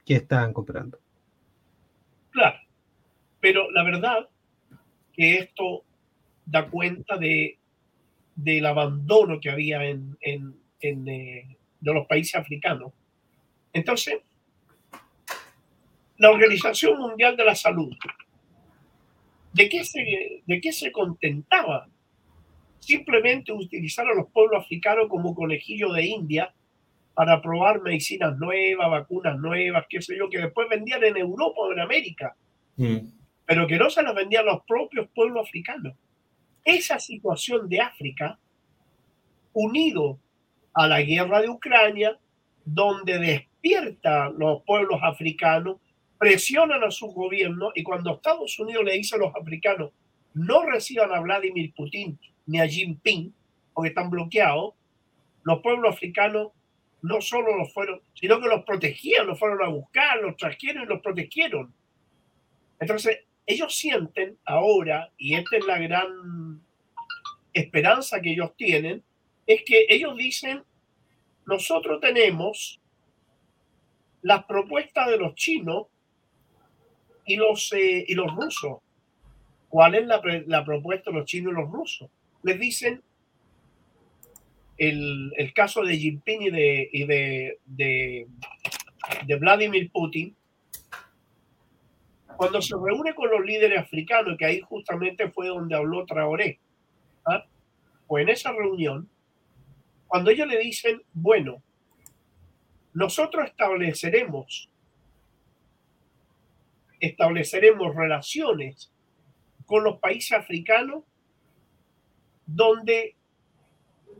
[0.05, 0.99] qué estaban comprando.
[2.31, 2.59] Claro.
[3.41, 4.29] Pero la verdad
[5.13, 5.85] que esto
[6.47, 7.59] da cuenta de,
[8.35, 12.93] del abandono que había en, en, en eh, de los países africanos.
[13.73, 14.19] Entonces,
[16.17, 17.95] la Organización Mundial de la Salud,
[19.53, 21.89] ¿de qué se, de qué se contentaba?
[22.81, 26.55] Simplemente utilizar a los pueblos africanos como conejillo de India
[27.19, 31.73] para probar medicinas nuevas, vacunas nuevas, qué sé yo, que después vendían en Europa o
[31.73, 32.37] en América,
[32.77, 32.99] mm.
[33.45, 35.97] pero que no se las vendían los propios pueblos africanos.
[36.65, 38.39] Esa situación de África,
[39.53, 40.21] unido
[40.73, 42.17] a la guerra de Ucrania,
[42.65, 45.79] donde despierta los pueblos africanos
[46.19, 49.91] presionan a su gobierno y cuando Estados Unidos le dice a los africanos
[50.35, 53.35] no reciban a Vladimir Putin ni a Jinping
[53.75, 54.75] porque están bloqueados,
[55.43, 56.53] los pueblos africanos
[57.03, 60.87] no solo los fueron, sino que los protegían, los fueron a buscar, los trajeron y
[60.87, 61.73] los protegieron.
[62.81, 66.61] Entonces, ellos sienten ahora, y esta es la gran
[67.53, 69.03] esperanza que ellos tienen,
[69.47, 70.63] es que ellos dicen,
[71.47, 72.81] nosotros tenemos
[74.23, 75.87] las propuestas de los chinos
[77.25, 78.79] y los, eh, y los rusos.
[79.69, 82.11] ¿Cuál es la, la, propuesta de los chinos y los rusos?
[82.43, 83.03] Les dicen
[84.79, 90.35] el, el caso de Jinping y, de, y de, de, Vladimir Putin.
[92.37, 96.61] Cuando se reúne con los líderes africanos, que ahí justamente fue donde habló Traoré,
[97.27, 97.45] ¿ah?
[98.07, 99.09] pues en esa reunión,
[100.07, 101.63] cuando ellos le dicen, bueno,
[102.95, 104.71] nosotros estableceremos
[107.01, 108.91] estableceremos relaciones
[109.67, 111.05] con los países africanos
[112.47, 113.15] donde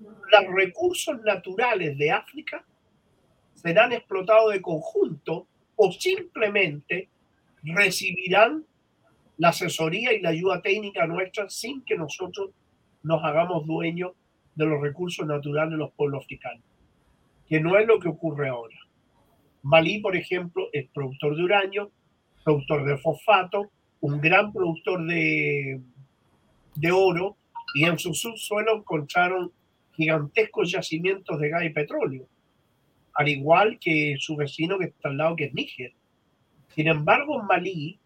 [0.01, 2.65] los recursos naturales de África
[3.55, 7.09] serán explotados de conjunto o simplemente
[7.63, 8.65] recibirán
[9.37, 12.51] la asesoría y la ayuda técnica nuestra sin que nosotros
[13.03, 14.13] nos hagamos dueños
[14.55, 16.63] de los recursos naturales de los pueblos africanos,
[17.49, 18.77] que no es lo que ocurre ahora.
[19.63, 21.91] Malí, por ejemplo, es productor de uranio,
[22.45, 25.81] productor de fosfato, un gran productor de,
[26.75, 27.37] de oro,
[27.75, 29.53] y en su subsuelo encontraron
[29.99, 32.29] gigantescos yacimientos de gas y petróleo,
[33.15, 35.93] al igual que su vecino que está al lado, que es Níger.
[36.69, 37.99] Sin embargo, en Malí,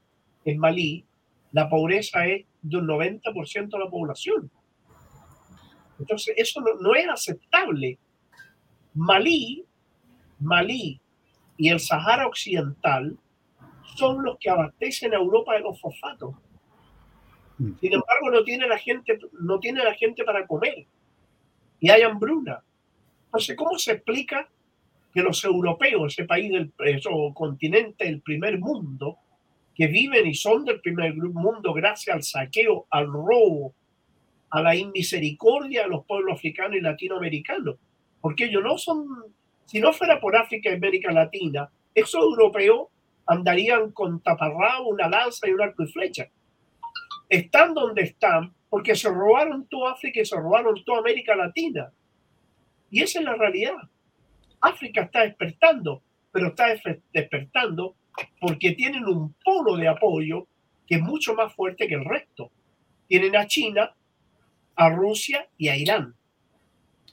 [0.47, 1.05] en Malí,
[1.53, 4.51] la pobreza es de un 90% de la población.
[5.99, 7.99] Entonces, eso no, no, es aceptable.
[8.95, 9.63] Malí,
[10.41, 10.99] Malí
[11.59, 13.19] y el Sahara Occidental
[13.97, 16.35] son los que abastecen a Europa de los fosfatos.
[17.59, 20.87] Sin embargo, no tiene la gente, no tiene la gente para comer
[21.83, 22.63] y hay hambruna.
[23.27, 24.49] Entonces, ¿cómo se explica
[25.13, 26.73] que los europeos, ese país del
[27.35, 29.19] continente del primer mundo,
[29.75, 33.75] que viven y son del primer mundo gracias al saqueo, al robo,
[34.51, 37.77] a la inmisericordia de los pueblos africanos y latinoamericanos?
[38.21, 39.09] Porque ellos no son,
[39.67, 42.89] si no fuera por África y América Latina, esos europeos
[43.27, 46.29] andarían con taparrabo, una lanza y un arco y flecha.
[47.29, 51.93] Están donde están porque se robaron toda África y se robaron toda América Latina.
[52.91, 53.77] Y esa es la realidad.
[54.63, 56.69] África está despertando, pero está
[57.13, 57.97] despertando
[58.41, 60.47] porque tienen un polo de apoyo
[60.87, 62.51] que es mucho más fuerte que el resto.
[63.09, 63.95] Tienen a China,
[64.77, 66.15] a Rusia y a Irán.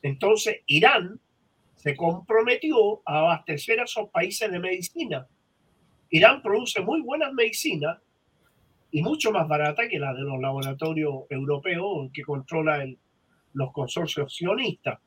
[0.02, 1.19] Entonces, Irán
[1.76, 5.28] se comprometió a abastecer a esos países de medicina.
[6.10, 7.98] Irán produce muy buenas medicinas
[8.91, 12.97] y mucho más barata que la de los laboratorios europeos que controlan
[13.54, 14.99] los consorcios sionistas.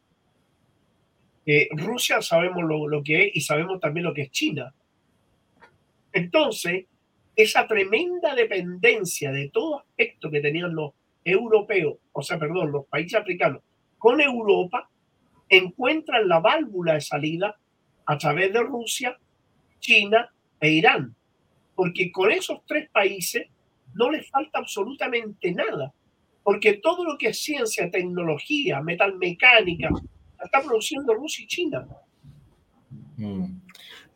[1.44, 4.72] Eh, Rusia sabemos lo, lo, que es y sabemos también lo que es China.
[6.12, 6.86] Entonces,
[7.34, 10.92] esa tremenda dependencia de todo aspecto que tenían los
[11.24, 13.62] europeos, o sea, perdón, los países africanos
[13.98, 14.88] con Europa,
[15.48, 17.56] encuentran la válvula de salida
[18.06, 19.16] a través de Rusia,
[19.78, 20.28] China
[20.60, 21.14] e Irán.
[21.74, 23.46] Porque con esos tres países
[23.94, 25.92] no les falta absolutamente nada.
[26.42, 29.90] Porque todo lo que es ciencia, tecnología, metalmecánica,
[30.42, 31.86] está produciendo Rusia y China.
[33.16, 33.44] Mm.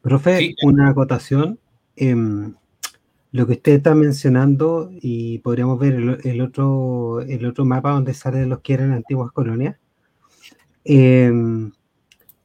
[0.03, 1.59] Profe, una acotación.
[1.95, 2.55] Em,
[3.33, 8.49] lo que usted está mencionando, y podríamos ver el, otro, el otro mapa donde salen
[8.49, 9.77] los que eran antiguas colonias.
[10.85, 11.73] Em,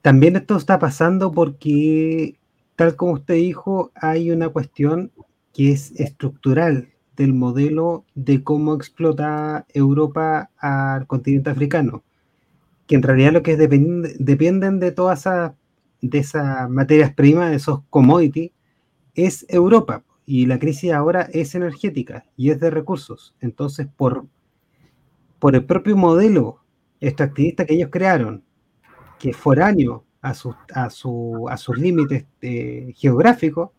[0.02, 2.36] también esto está pasando porque,
[2.76, 5.12] tal como usted dijo, hay una cuestión
[5.54, 6.90] que es estructural
[7.22, 12.04] del modelo de cómo explota Europa al continente africano,
[12.88, 15.28] que en realidad lo que dependen de todas
[16.02, 18.52] esas materias primas, de esos commodities,
[19.14, 20.04] es Europa.
[20.26, 23.36] Y la crisis ahora es energética y es de recursos.
[23.40, 24.26] Entonces, por,
[25.54, 26.60] el propio modelo
[27.00, 28.44] extractivista que ellos crearon,
[29.20, 30.56] que es foráneo a, sus
[30.90, 33.70] su, límites eh, geográficos,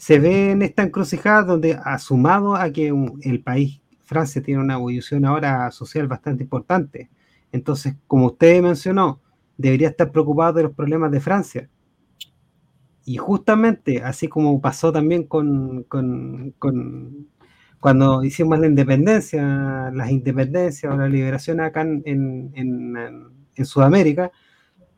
[0.00, 5.26] se ve en esta encrucijada donde, asumado a que el país, Francia, tiene una evolución
[5.26, 7.10] ahora social bastante importante.
[7.52, 9.20] Entonces, como usted mencionó,
[9.58, 11.68] debería estar preocupado de los problemas de Francia.
[13.04, 16.54] Y justamente, así como pasó también con, con,
[17.78, 22.96] cuando hicimos la independencia, las independencias o la liberación acá en, en,
[23.54, 24.32] en Sudamérica,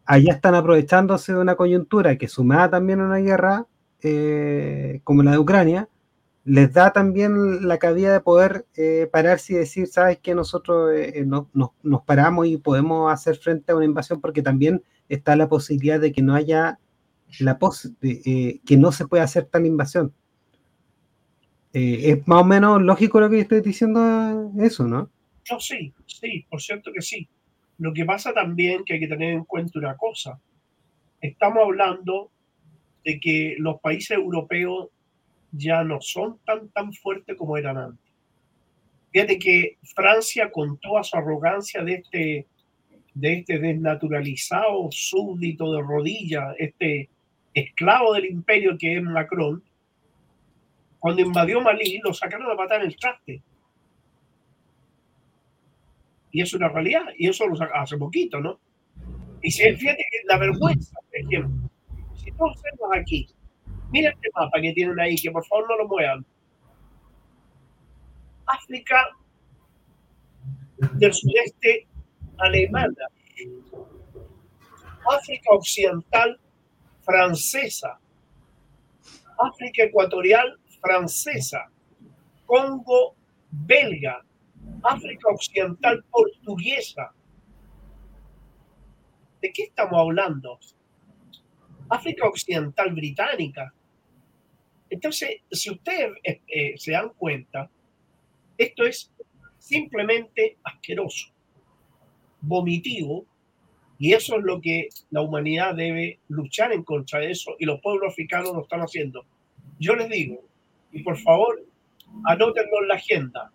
[0.05, 3.67] allá están aprovechándose de una coyuntura que sumada también a una guerra
[4.03, 5.88] eh, como la de Ucrania,
[6.45, 11.25] les da también la cabida de poder eh, pararse y decir, sabes que nosotros eh,
[11.25, 16.11] nos paramos y podemos hacer frente a una invasión porque también está la posibilidad de
[16.11, 16.79] que no haya
[17.38, 20.12] la pos que no se pueda hacer tal invasión.
[21.73, 25.09] es más o menos lógico lo que estoy diciendo eso, ¿no?
[25.51, 27.29] No, sí, sí, por cierto que sí.
[27.79, 30.38] Lo que pasa también que hay que tener en cuenta una cosa.
[31.21, 32.32] Estamos hablando
[33.05, 34.88] de que los países europeos
[35.53, 38.12] ya no son tan, tan fuertes como eran antes.
[39.12, 42.47] Fíjate que Francia, con toda su arrogancia de este,
[43.15, 47.11] de este desnaturalizado súbdito de rodillas, este
[47.53, 49.62] esclavo del imperio que es Macron,
[50.99, 53.43] cuando invadió Malí, lo sacaron a matar en el traste.
[56.31, 58.59] Y es una realidad, y eso lo hace poquito, ¿no?
[59.43, 61.71] Y si fíjate la vergüenza, por ejemplo,
[62.50, 63.28] observas aquí,
[63.90, 66.24] mira este mapa que tienen ahí, que por favor no lo muevan.
[68.46, 68.96] África
[70.94, 71.87] del sudeste
[72.38, 73.07] alemana,
[75.09, 76.38] África occidental
[77.02, 77.98] francesa,
[79.38, 81.70] África ecuatorial francesa,
[82.46, 83.14] Congo
[83.50, 84.22] belga,
[84.83, 87.12] África occidental portuguesa.
[89.40, 90.59] ¿De qué estamos hablando?
[91.92, 93.72] África Occidental Británica.
[94.88, 97.70] Entonces, si ustedes eh, eh, se dan cuenta,
[98.57, 99.12] esto es
[99.59, 101.28] simplemente asqueroso,
[102.40, 103.26] vomitivo,
[103.98, 107.81] y eso es lo que la humanidad debe luchar en contra de eso, y los
[107.81, 109.24] pueblos africanos lo están haciendo.
[109.78, 110.42] Yo les digo,
[110.92, 111.62] y por favor,
[112.24, 113.52] anótenlo en la agenda,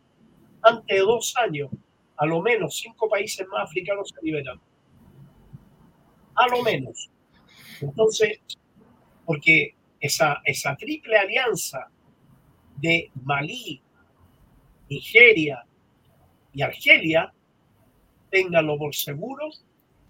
[0.62, 1.70] antes de dos años,
[2.18, 4.60] a lo menos cinco países más africanos se liberan.
[6.36, 7.10] A lo menos.
[7.82, 8.40] Entonces,
[9.26, 11.90] porque esa, esa triple alianza
[12.78, 13.82] de Malí,
[14.90, 15.66] Nigeria
[16.54, 17.34] y Argelia,
[18.30, 19.50] ténganlo por seguro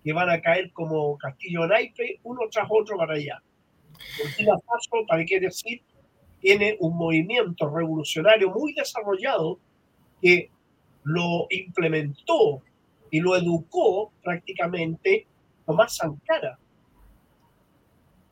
[0.03, 3.41] que van a caer como castillo naipe uno tras otro para allá.
[4.17, 5.81] Burkina Faso, para qué decir,
[6.39, 9.60] tiene un movimiento revolucionario muy desarrollado
[10.21, 10.50] que
[11.04, 12.62] lo implementó
[13.12, 15.25] y lo educó prácticamente
[15.65, 16.60] Tomás Sankara.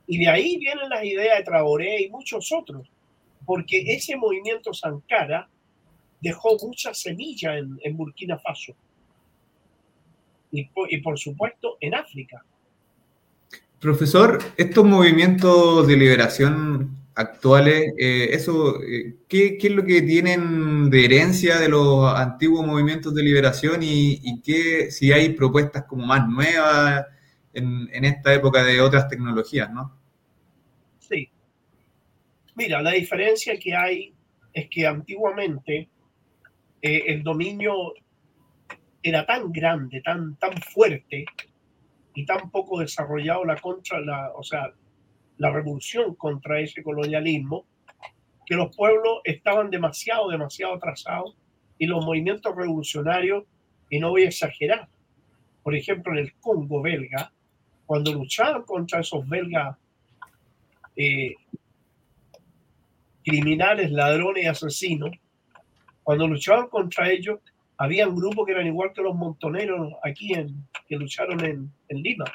[0.08, 2.88] Y de ahí vienen las ideas de Traoré y muchos otros,
[3.46, 5.50] porque ese movimiento Sankara
[6.22, 8.74] dejó muchas semillas en, Burkina Faso
[10.52, 12.44] y, y por supuesto en África.
[13.80, 20.90] Profesor, estos movimientos de liberación actuales, eh, eso, eh, ¿qué, ¿qué, es lo que tienen
[20.90, 26.06] de herencia de los antiguos movimientos de liberación y, y qué, si hay propuestas como
[26.06, 27.06] más nuevas
[27.56, 29.98] en, esta época de otras tecnologías, ¿no?
[31.00, 31.30] Sí.
[32.56, 34.14] Mira, la diferencia que hay
[34.54, 35.90] es que antiguamente
[36.82, 37.94] eh, el dominio
[39.02, 41.26] era tan grande, tan, tan fuerte
[42.14, 44.74] y tan poco desarrollado la contra la, o sea,
[45.38, 47.66] la revolución contra ese colonialismo,
[48.46, 51.36] que los pueblos estaban demasiado, demasiado atrasados
[51.78, 53.44] y los movimientos revolucionarios,
[53.90, 54.88] y no voy a exagerar,
[55.62, 57.32] por ejemplo, en el Congo belga,
[57.86, 59.78] cuando luchaban contra esos belgas
[60.96, 61.36] eh,
[63.24, 65.12] criminales, ladrones y asesinos,
[66.04, 67.40] cuando luchaban contra ellos,
[67.78, 70.56] había un grupo que eran igual que los montoneros aquí en,
[70.88, 72.26] que lucharon en, en Lima,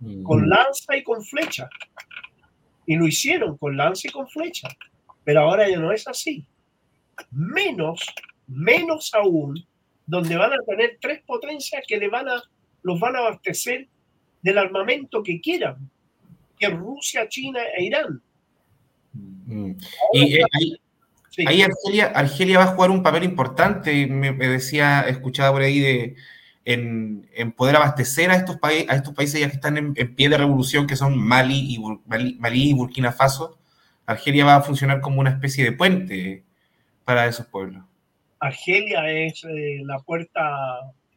[0.00, 0.22] mm.
[0.22, 1.68] con lanza y con flecha.
[2.86, 4.68] Y lo hicieron con lanza y con flecha.
[5.24, 6.44] Pero ahora ya no es así.
[7.30, 8.00] Menos,
[8.46, 9.64] menos aún,
[10.06, 12.42] donde van a tener tres potencias que le van a,
[12.82, 13.86] los van a abastecer
[14.42, 15.90] del armamento que quieran,
[16.58, 18.20] que Rusia, China e Irán.
[19.12, 19.72] Mm.
[20.12, 25.62] Y eh, ahí, Argelia, Argelia, va a jugar un papel importante, me, decía, escuchaba por
[25.62, 26.16] ahí, de,
[26.64, 30.86] en, poder abastecer a estos, a estos países ya que están en, pie de revolución,
[30.86, 33.58] que son Mali y, Mali, y Burkina Faso.
[34.04, 36.44] Argelia va a funcionar como una especie de puente
[37.04, 37.84] para esos pueblos.
[38.40, 40.40] Argelia es eh, la puerta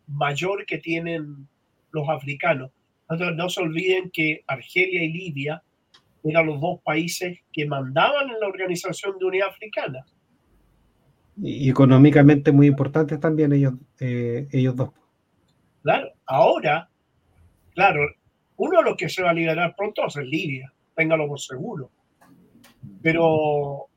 [0.07, 1.47] mayor que tienen
[1.91, 2.71] los africanos.
[3.17, 5.63] No se olviden que Argelia y Libia
[6.23, 10.05] eran los dos países que mandaban en la Organización de Unidad Africana.
[11.41, 14.91] Y económicamente muy importantes también ellos, eh, ellos dos.
[15.81, 16.89] Claro, ahora,
[17.73, 18.01] claro,
[18.57, 21.89] uno de los que se va a liberar pronto es Libia, téngalo por seguro.
[23.01, 23.87] Pero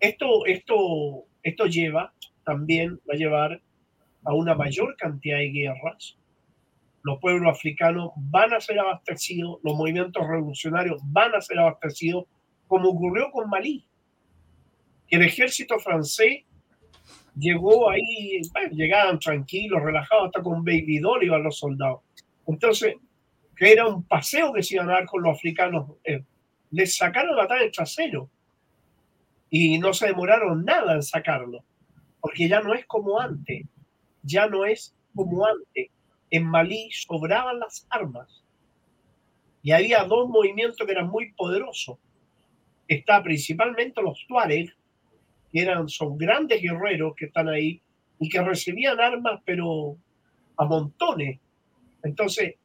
[0.00, 3.62] esto, esto, esto lleva, también va a llevar
[4.24, 6.16] a una mayor cantidad de guerras,
[7.04, 12.24] los pueblos africanos van a ser abastecidos, los movimientos revolucionarios van a ser abastecidos,
[12.66, 13.86] como ocurrió con Malí.
[15.10, 16.44] El ejército francés
[17.36, 18.40] llegó ahí,
[18.72, 22.00] llegaban tranquilos, relajados, hasta con baby doll iban los soldados.
[22.46, 22.94] Entonces,
[23.54, 26.24] que era un paseo que se iban a dar con los africanos, eh,
[26.70, 28.30] les sacaron la el trasero
[29.50, 31.62] y no se demoraron nada en sacarlo,
[32.18, 33.66] porque ya no es como antes,
[34.22, 35.90] ya no es como antes
[36.36, 38.42] en Malí sobraban las armas
[39.62, 41.96] y había dos movimientos que eran muy poderosos.
[42.88, 44.74] Está principalmente los Tuareg,
[45.52, 47.80] que eran, son grandes guerreros que están ahí
[48.18, 49.96] y que recibían armas, pero
[50.56, 51.38] a montones.
[52.02, 52.56] Entonces,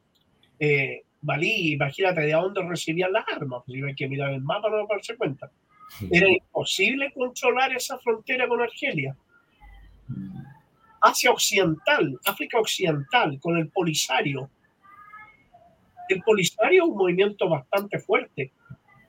[0.58, 4.84] eh, Malí, imagínate de dónde recibían las armas, pues hay que mirar el mapa para
[4.88, 5.50] darse cuenta.
[6.10, 9.16] Era imposible controlar esa frontera con Argelia.
[11.00, 14.50] Asia Occidental, África Occidental, con el Polisario.
[16.08, 18.52] El Polisario es un movimiento bastante fuerte.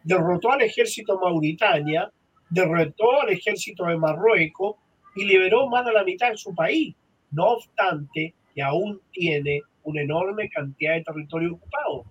[0.03, 2.11] Derrotó al ejército Mauritania,
[2.49, 4.75] derrotó al ejército de Marruecos
[5.15, 6.95] y liberó más de la mitad de su país.
[7.31, 12.05] No obstante, que aún tiene una enorme cantidad de territorio ocupado.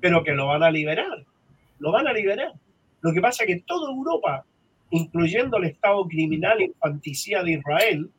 [0.00, 1.24] Pero que lo van a liberar.
[1.78, 2.52] Lo van a liberar.
[3.00, 4.44] Lo que pasa es que toda Europa,
[4.90, 8.10] incluyendo el Estado criminal infanticida de Israel,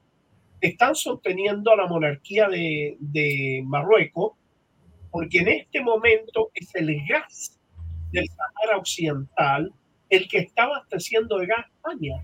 [0.62, 4.34] están sosteniendo a la monarquía de, Marruecos,
[5.12, 7.60] porque en este momento es el gas
[8.12, 9.74] del Sahara Occidental
[10.10, 12.24] el que está abasteciendo de gas España.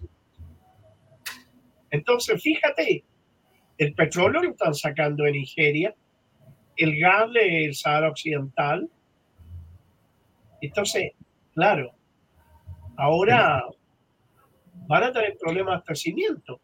[1.92, 3.04] Entonces, fíjate,
[3.78, 5.96] el petróleo lo están sacando de Nigeria,
[6.78, 8.90] el gas del Sahara Occidental.
[10.62, 11.12] Entonces,
[11.54, 11.94] claro,
[12.98, 13.64] ahora
[14.88, 16.60] van a tener problemas de abastecimiento.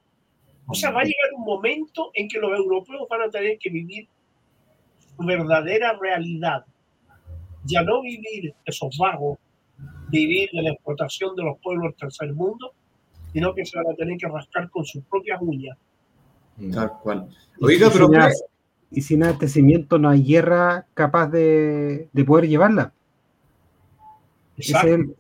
[0.72, 3.70] O sea, va a llegar un momento en que los europeos van a tener que
[3.70, 4.08] vivir
[5.18, 6.66] su verdadera realidad.
[7.66, 9.38] Ya no vivir esos vagos,
[10.10, 12.74] vivir de la explotación de los pueblos del tercer mundo,
[13.34, 15.78] sino que se van a tener que rascar con sus propias uñas.
[16.74, 17.28] Tal cual.
[17.60, 18.10] Oiga, pero.
[18.92, 22.94] y sin abastecimiento no hay guerra capaz de, poder llevarla.
[24.58, 25.16] Exacto ese es el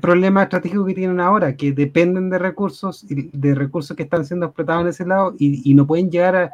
[0.00, 4.82] problema estratégico que tienen ahora, que dependen de recursos, de recursos que están siendo explotados
[4.82, 6.52] en ese lado y, no pueden llegar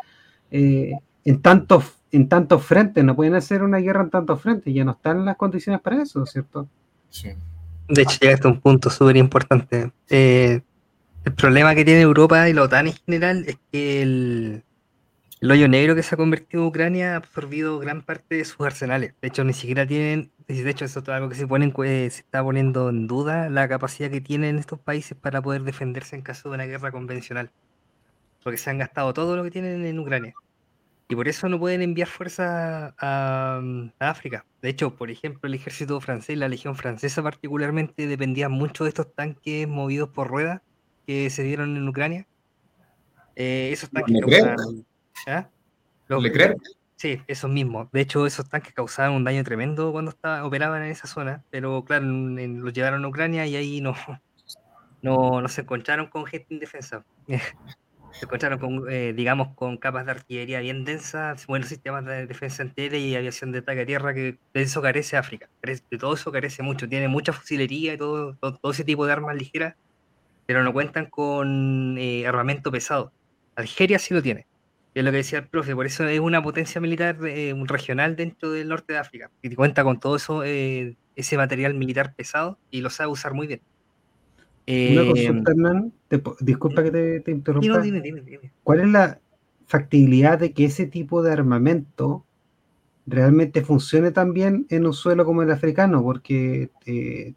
[0.50, 0.92] eh,
[1.24, 4.92] en, tantos, en tantos frentes, no pueden hacer una guerra en tantos frentes, ya no
[4.92, 6.68] están en las condiciones para eso, ¿cierto?
[7.10, 7.30] Sí.
[7.88, 9.92] De hecho, llega a un punto súper importante.
[10.08, 10.60] Eh,
[11.24, 14.64] el problema que tiene Europa y la OTAN en general es que el,
[15.44, 18.58] el hoyo negro que se ha convertido en Ucrania ha absorbido gran parte de sus
[18.62, 19.12] arsenales.
[19.20, 22.42] De hecho, ni siquiera tienen de hecho, eso es algo que se, pone se está
[22.42, 26.54] poniendo en duda la capacidad que tienen estos países para poder defenderse en caso de
[26.54, 27.50] una guerra convencional.
[28.42, 30.32] Porque se han gastado todo lo que tienen en Ucrania.
[31.10, 33.60] Y por eso no pueden enviar fuerzas a,
[33.98, 34.46] África.
[34.62, 39.14] De hecho, por ejemplo, el ejército francés, la legión francesa particularmente, dependía mucho de estos
[39.14, 40.62] tanques movidos por ruedas
[41.06, 42.26] que se dieron en Ucrania.
[43.36, 44.22] Eh, esos tanques
[45.14, 46.54] causaban, ¿ah?
[46.96, 47.90] Sí, esos mismos.
[47.92, 51.84] De hecho, esos tanques causaban un daño tremendo cuando estaba, operaban en esa zona, pero
[51.84, 53.94] claro, los llevaron a Ucrania y ahí no,
[55.02, 57.04] no, no se encontraron con gente indefensa.
[58.12, 62.62] se encontraron con, eh, digamos, con capas de artillería bien densas, buenos sistemas de defensa
[62.62, 65.50] antiaérea y aviación de ataque a tierra, que de eso carece África.
[65.62, 66.88] De todo eso carece mucho.
[66.88, 69.74] Tiene mucha fusilería y todo, todo, ese tipo de armas ligeras,
[70.46, 73.12] pero no cuentan con eh, armamento pesado.
[73.56, 74.46] Algeria sí lo tiene.
[74.94, 78.52] Es lo que decía el profe, por eso es una potencia militar eh, regional dentro
[78.52, 79.30] del norte de África.
[79.42, 83.60] Y cuenta con todo eso, ese material militar pesado y lo sabe usar muy bien.
[84.66, 85.92] Una eh, consulta, Hernán,
[86.40, 87.82] disculpa que te, interrumpa.
[88.62, 89.20] ¿Cuál es la
[89.66, 92.24] factibilidad de que ese tipo de armamento
[93.06, 96.02] realmente funcione también en un suelo como el africano?
[96.02, 97.34] Porque eh,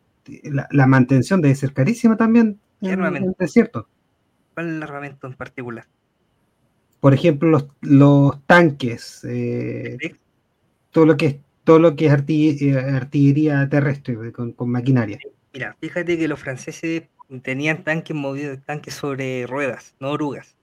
[0.72, 3.90] la, mantención debe ser carísima también en, el desierto.
[4.54, 5.86] ¿Cuál es el armamento en particular?
[7.08, 9.98] Por ejemplo, los, los tanques, eh,
[10.92, 15.18] todo lo que es todo lo que es artillería, terrestre con, con maquinaria.
[15.54, 17.04] Mira, fíjate que los franceses
[17.44, 20.58] tenían tanques movidos, tanques sobre ruedas, no orugas.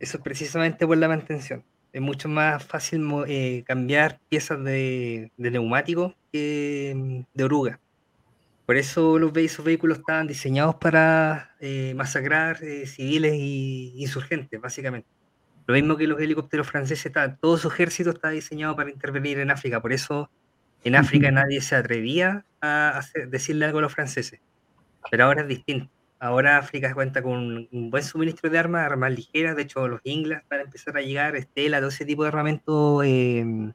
[0.00, 1.62] Eso es precisamente por la mantención.
[1.92, 7.80] Es mucho más fácil eh, cambiar piezas de, neumático que mm, de oruga.
[8.66, 15.11] Por eso los, esos vehículos estaban diseñados para eh, masacrar eh, civiles e insurgentes, básicamente.
[15.66, 19.80] Lo mismo que los helicópteros franceses, todo su ejército está diseñado para intervenir en África.
[19.80, 20.30] Por eso
[20.84, 24.40] en África nadie se atrevía a decirle algo a los franceses.
[25.10, 25.90] Pero ahora es distinto.
[26.18, 29.56] Ahora África cuenta con un buen suministro de armas, armas ligeras.
[29.56, 33.72] De hecho, los ingles para empezar a llegar, Estela, todo ese tipo de armamento em,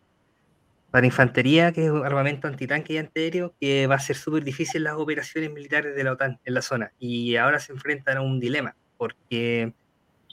[0.92, 4.94] para infantería, que es armamento antitanque y antiaéreo, que va a ser súper difícil las
[4.94, 6.94] operaciones militares de la OTAN en la zona.
[7.00, 9.74] Y ahora se enfrentan a un dilema, porque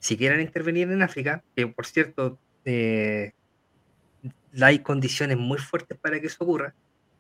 [0.05, 3.33] si quieren intervenir en África, que por cierto, eh,
[4.61, 6.75] hay condiciones muy fuertes para que eso ocurra,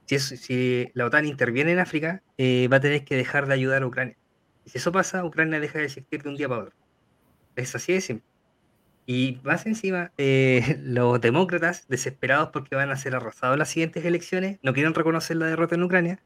[0.06, 3.86] si, la OTAN interviene en África, eh, va a tener que dejar de ayudar a
[3.86, 4.18] Ucrania.
[4.66, 6.74] Y si eso pasa, Ucrania deja de existir de un día para otro.
[7.56, 8.26] Es así de simple.
[9.06, 14.58] Y más encima, eh, los demócratas, desesperados porque van a ser arrasados las siguientes elecciones,
[14.62, 16.20] no quieren reconocer la derrota en Ucrania.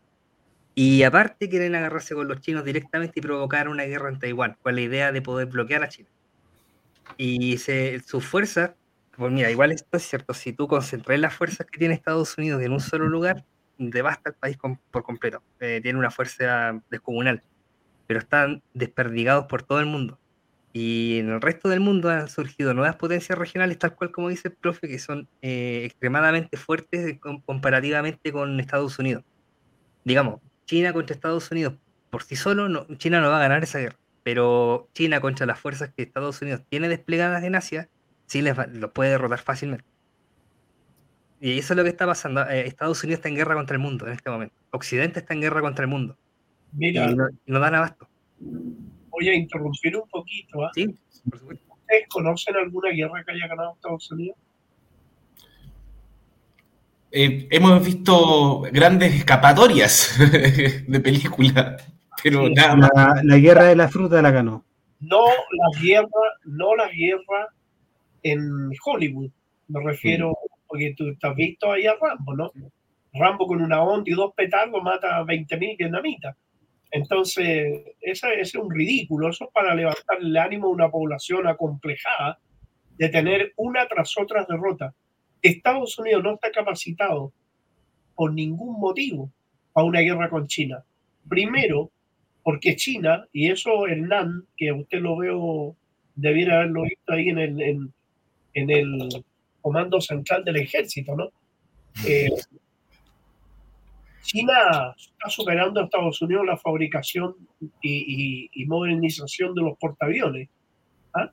[0.74, 4.74] Y aparte quieren agarrarse con los chinos directamente y provocar una guerra en Taiwán, con
[4.74, 6.08] la idea de poder bloquear a China.
[7.16, 8.72] Y se, sus fuerzas,
[9.16, 12.62] pues mira, igual esto es cierto, si tú concentras las fuerzas que tiene Estados Unidos
[12.62, 13.44] en un solo lugar,
[13.78, 14.56] devasta el país
[14.90, 15.42] por completo.
[15.60, 17.42] Eh, tiene una fuerza descomunal,
[18.06, 20.18] pero están desperdigados por todo el mundo.
[20.72, 24.48] Y en el resto del mundo han surgido nuevas potencias regionales, tal cual como dice
[24.48, 29.24] el profe, que son eh, extremadamente fuertes comparativamente con Estados Unidos.
[30.04, 31.74] Digamos, China contra Estados Unidos
[32.10, 33.98] por sí solo, China no va a ganar esa guerra,
[34.30, 37.88] pero China contra las fuerzas que Estados Unidos tiene desplegadas en Asia,
[38.26, 39.86] sí les los puede derrotar fácilmente.
[41.40, 42.46] Y eso es lo que está pasando.
[42.46, 44.54] Eh, Estados Unidos está en guerra contra el mundo en este momento.
[44.70, 46.14] Occidente está en guerra contra el mundo.
[46.72, 48.06] Mira, y no, dan abasto.
[48.38, 50.62] Voy a interrumpir un poquito.
[50.62, 50.72] ¿ah?
[50.74, 51.64] Sí, por supuesto.
[51.72, 54.36] ¿Ustedes conocen alguna guerra que haya ganado Estados Unidos?
[57.12, 60.18] Eh, hemos visto grandes escapatorias
[60.86, 61.82] de películas,
[62.22, 62.90] pero nada más.
[62.94, 64.64] La, la, guerra de la fruta la ganó.
[65.00, 66.08] No la guerra,
[66.44, 67.48] no la guerra
[68.22, 69.30] en Hollywood.
[69.68, 72.52] Me refiero porque tú estás visto ahí a Rambo, ¿no?
[73.14, 76.36] Rambo con una onda y dos petardos mata a 20.000 vietnamitas.
[76.90, 79.28] Entonces, ese, es un ridículo.
[79.28, 82.38] Eso es para levantar el ánimo de una población acomplejada
[82.96, 84.94] de tener una tras otra derrota.
[85.40, 87.32] Estados Unidos no está capacitado
[88.14, 89.30] por ningún motivo
[89.72, 90.82] para una guerra con China.
[91.28, 91.90] Primero,
[92.48, 95.76] porque China, y eso Hernán, que usted lo veo,
[96.14, 97.90] debiera haberlo visto ahí en el,
[98.54, 99.22] en el
[99.60, 101.28] Comando Central del Ejército, ¿no?
[102.06, 102.30] Eh,
[104.22, 107.36] China está superando a Estados Unidos la fabricación
[107.82, 110.48] y, modernización de los portaaviones.
[111.12, 111.30] ¿ah?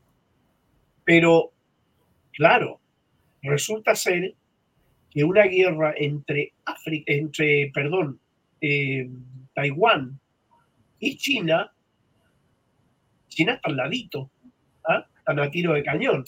[1.05, 1.53] Pero,
[2.33, 2.81] claro,
[3.41, 4.33] resulta ser
[5.09, 8.19] que una guerra entre África, entre, perdón,
[8.59, 9.09] eh,
[9.53, 10.19] Taiwán
[10.99, 11.71] y China,
[13.27, 14.29] China está al ladito,
[14.87, 15.05] ¿ah?
[15.17, 16.23] están a tiro de cañón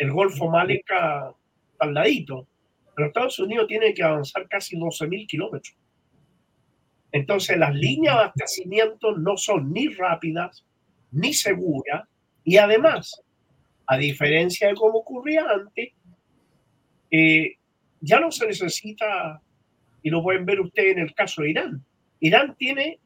[0.00, 1.34] el Golfo Málaga
[1.78, 2.48] al ladito.
[2.96, 5.76] Pero Estados Unidos tiene que avanzar casi 12.000 kilómetros.
[7.12, 10.64] Entonces las líneas de abastecimiento no son ni rápidas
[11.10, 12.08] ni seguras
[12.44, 13.22] y además
[13.86, 15.90] a diferencia de como ocurría antes,
[17.10, 17.56] eh,
[18.00, 19.42] ya no se necesita,
[20.00, 21.84] y lo pueden ver ustedes en el caso de Irán.
[22.20, 23.00] Irán tiene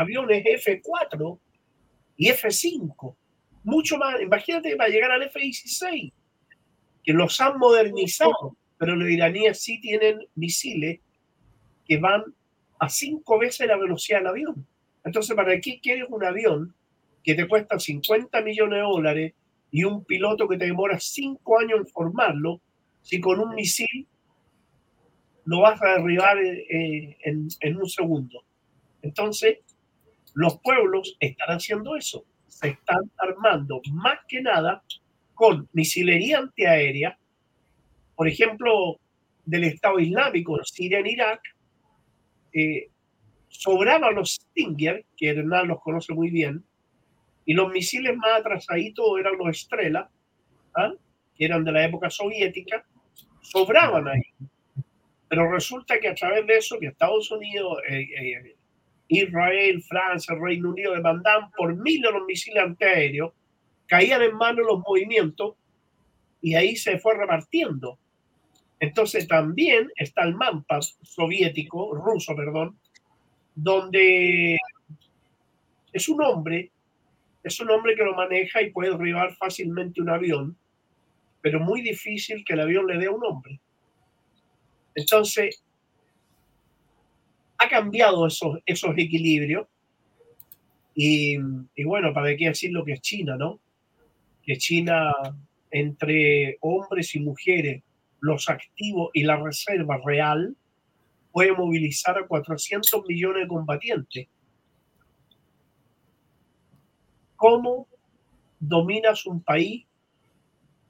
[0.00, 1.38] aviones F4
[2.16, 3.16] y F5,
[3.62, 6.12] mucho más, imagínate, va a llegar al F-16,
[7.04, 11.00] que los han modernizado, pero los iraníes sí tienen misiles
[11.86, 12.22] que van
[12.78, 14.66] a cinco veces la velocidad del avión.
[15.04, 16.74] Entonces, ¿para qué quieres un avión
[17.22, 19.34] que te cuesta 50 millones de dólares
[19.70, 22.60] y un piloto que te demora cinco años en formarlo,
[23.02, 24.06] si con un misil
[25.44, 28.44] lo vas a derribar eh, en, en un segundo?
[29.02, 29.58] Entonces,
[30.34, 32.24] los pueblos están haciendo eso.
[32.48, 34.82] Se están armando más que nada
[35.34, 37.18] con misilería antiaérea,
[38.14, 39.00] por ejemplo,
[39.46, 41.40] del Estado Islámico en Siria, en Irak,
[42.52, 42.90] eh,
[43.48, 46.64] sobraban los Stinger, que Hernán los conoce muy bien,
[47.46, 50.08] y los misiles más atrasaditos eran los Estrella,
[50.76, 50.92] ¿ah?
[51.34, 52.84] que eran de la época soviética,
[53.40, 54.22] sobraban ahí.
[55.28, 58.56] Pero resulta que a través de eso, que Estados Unidos, eh, eh,
[59.10, 63.32] Israel, Francia, Reino Unido demandaban por miles los misiles antiaéreos,
[63.86, 65.56] caían en manos los movimientos
[66.40, 67.98] y ahí se fue repartiendo.
[68.78, 72.78] Entonces también está el MAMPA soviético, ruso, perdón,
[73.54, 74.56] donde
[75.92, 76.70] es un hombre,
[77.42, 80.56] es un hombre que lo maneja y puede derribar fácilmente un avión,
[81.42, 83.60] pero muy difícil que el avión le dé a un hombre.
[84.94, 85.64] Entonces,
[87.60, 89.68] ha cambiado esos, esos equilibrios.
[90.94, 91.38] Y,
[91.84, 93.60] bueno, para qué decir lo que es China, ¿no?
[94.42, 95.12] Que China,
[95.70, 97.82] entre hombres y mujeres,
[98.20, 100.56] los activos y la reserva real,
[101.32, 104.28] puede movilizar a 400 millones de combatientes.
[107.36, 107.86] ¿Cómo
[108.58, 109.86] dominas un país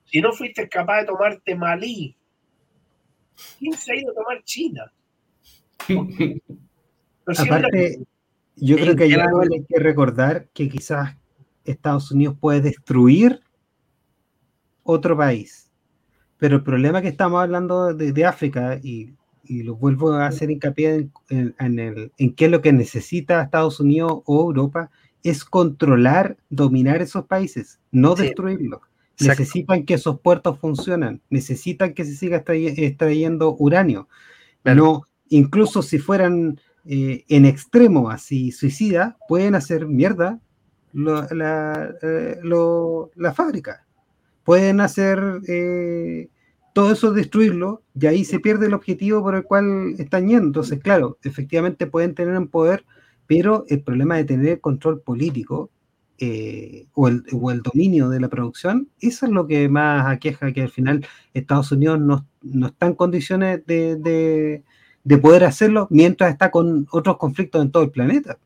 [0.06, 2.16] si no fuiste capaz de tomarte Malí?
[3.58, 4.92] ¿Quién se ha ido a tomar China?
[7.26, 8.00] Aparte,
[8.56, 11.16] yo creo que hay algo hay que recordar que quizás
[11.64, 13.40] Estados Unidos puede destruir
[14.82, 15.70] otro país.
[16.38, 19.14] Pero el problema que estamos hablando de, África, y,
[19.44, 24.40] lo vuelvo a hacer hincapié en, en, qué es lo que necesita Estados Unidos o
[24.42, 24.90] Europa,
[25.22, 28.80] es controlar, dominar esos países, no destruirlos.
[29.18, 34.08] Necesitan que esos puertos funcionen, necesitan que se siga extrayendo uranio.
[34.64, 40.40] No, incluso si fueran eh, en extremo así suicida, pueden hacer mierda
[40.92, 42.38] la, eh,
[43.16, 43.86] la fábrica
[44.50, 46.28] pueden hacer eh,
[46.72, 50.46] todo eso, destruirlo, y ahí se pierde el objetivo por el cual están yendo.
[50.46, 52.84] Entonces, claro, efectivamente pueden tener un poder,
[53.28, 55.70] pero el problema de tener control político
[56.18, 60.70] eh, o, el, dominio de la producción, eso es lo que más aqueja, que al
[60.70, 64.64] final Estados Unidos no, está en condiciones de
[65.18, 68.38] poder hacerlo mientras está con otros conflictos en todo el planeta.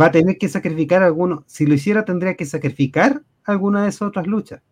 [0.00, 4.08] Va a tener que sacrificar algunos, si lo hiciera tendría que sacrificar alguna de esas
[4.08, 4.62] otras luchas.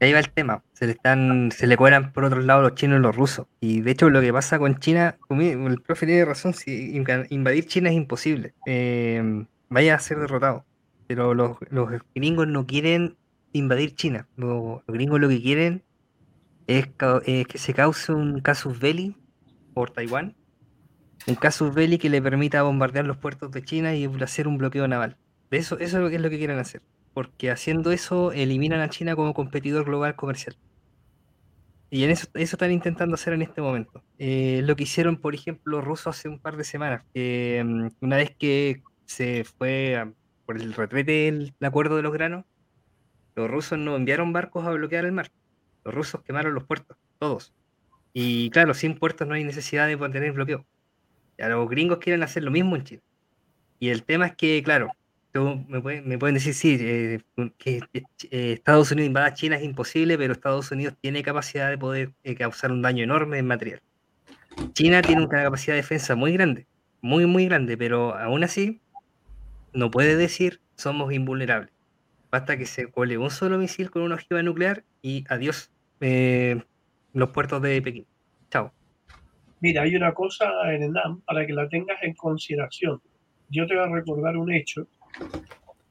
[0.00, 3.00] Ahí va el tema, se le están, se le cuelan por otro lado los chinos
[3.00, 3.46] y los rusos.
[3.60, 6.96] Y de hecho lo que pasa con China, el profe tiene razón, si
[7.30, 8.54] invadir China es imposible.
[8.66, 10.64] Eh, vaya a ser derrotado.
[11.08, 11.56] Pero los,
[12.14, 13.16] gringos no quieren
[13.52, 14.28] invadir China.
[14.36, 15.82] Los, gringos lo que quieren
[16.68, 19.16] es, que se cause un casus belli
[19.74, 20.36] por Taiwán.
[21.26, 24.86] Un casus belli que le permita bombardear los puertos de China y hacer un bloqueo
[24.86, 25.16] naval.
[25.50, 26.82] Eso, eso es lo que quieren hacer
[27.18, 30.56] porque haciendo eso eliminan a China como competidor global comercial.
[31.90, 34.04] Y en eso, eso están intentando hacer en este momento.
[34.20, 37.02] Eh, lo que hicieron, por ejemplo, los rusos hace un par de semanas.
[37.14, 40.12] Mm, una vez que se fue
[40.46, 42.44] por el retrete del acuerdo de los granos,
[43.34, 45.32] los rusos no enviaron barcos a bloquear el mar.
[45.88, 47.54] Los rusos quemaron los puertos, todos.
[48.12, 50.66] Y claro, sin puertos no hay necesidad de tener bloqueo.
[51.38, 53.02] Ya los gringos quieren hacer lo mismo en China.
[53.78, 54.90] Y el tema es que, claro,
[55.32, 57.20] me, pueden, decir, sí, eh,
[57.56, 62.12] que eh, Estados Unidos invada China es imposible, pero Estados Unidos tiene capacidad de poder
[62.22, 63.80] eh, causar un daño enorme en material.
[64.74, 66.66] China tiene una capacidad de defensa muy grande,
[67.00, 68.82] muy, muy grande, pero aún así
[69.72, 71.72] no puede decir somos invulnerables.
[72.30, 75.70] Basta que se cuele un solo misil con una ojiva nuclear y adiós
[76.00, 78.06] los puertos de Pekín.
[78.50, 78.72] Chao.
[79.60, 83.00] Mira, hay una cosa NAM para que la tengas en consideración.
[83.50, 84.86] Yo te voy a recordar un hecho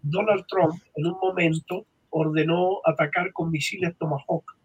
[0.02, 4.56] Donald Trump en un momento ordenó atacar con misiles Tomahawk,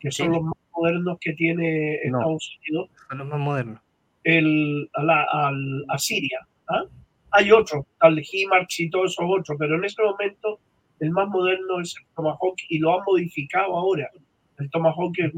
[0.00, 2.90] que son los más modernos que tiene Estados Unidos.
[3.08, 3.80] Son los más modernos.
[4.24, 6.46] El, a, Siria.
[6.68, 6.84] ¿ah?
[7.32, 10.58] Hay otros, tal HIMARS y todos esos otros, pero en ese momento
[11.00, 14.10] el más moderno es el Tomahawk y lo han modificado ahora.
[14.58, 15.34] El Tomahawk es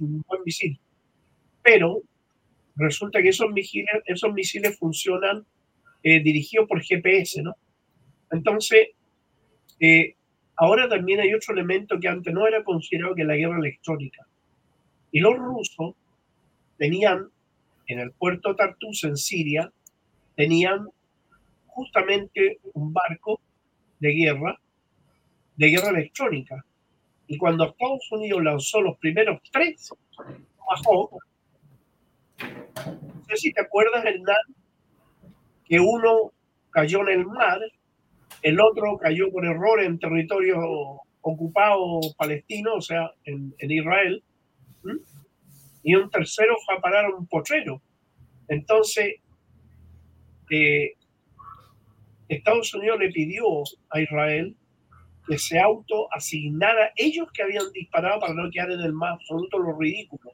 [0.00, 0.78] un, buen misil.
[1.62, 2.02] Pero
[2.76, 5.44] resulta que esos misiles, esos misiles funcionan
[6.02, 7.54] eh, dirigidos por GPS, ¿no?
[8.30, 8.88] Entonces,
[9.78, 10.14] eh,
[10.56, 14.26] ahora también hay otro elemento que antes no era considerado que la guerra electrónica.
[15.10, 15.94] Y los rusos
[16.78, 17.28] tenían
[17.86, 19.70] en el puerto Tartus en Siria,
[20.34, 20.88] tenían
[21.66, 23.40] justamente un barco
[23.98, 24.58] de guerra,
[25.56, 26.64] de guerra electrónica.
[27.26, 29.90] Y cuando Estados Unidos lanzó los primeros tres,
[30.68, 31.10] bajó.
[32.38, 34.36] No sé si te acuerdas, Hernán,
[35.64, 36.32] que uno
[36.70, 37.60] cayó en el mar,
[38.42, 40.58] el otro cayó por error en territorio
[41.20, 44.22] ocupado palestino, o sea, en, Israel,
[45.82, 47.80] y un tercero fue a parar a un potrero.
[48.48, 49.14] Entonces,
[50.50, 50.92] eh,
[52.28, 53.44] Estados Unidos le pidió
[53.90, 54.56] a Israel
[55.26, 59.78] que se autoasignara ellos que habían disparado para no quedar en el más absoluto lo
[59.78, 60.32] ridículo.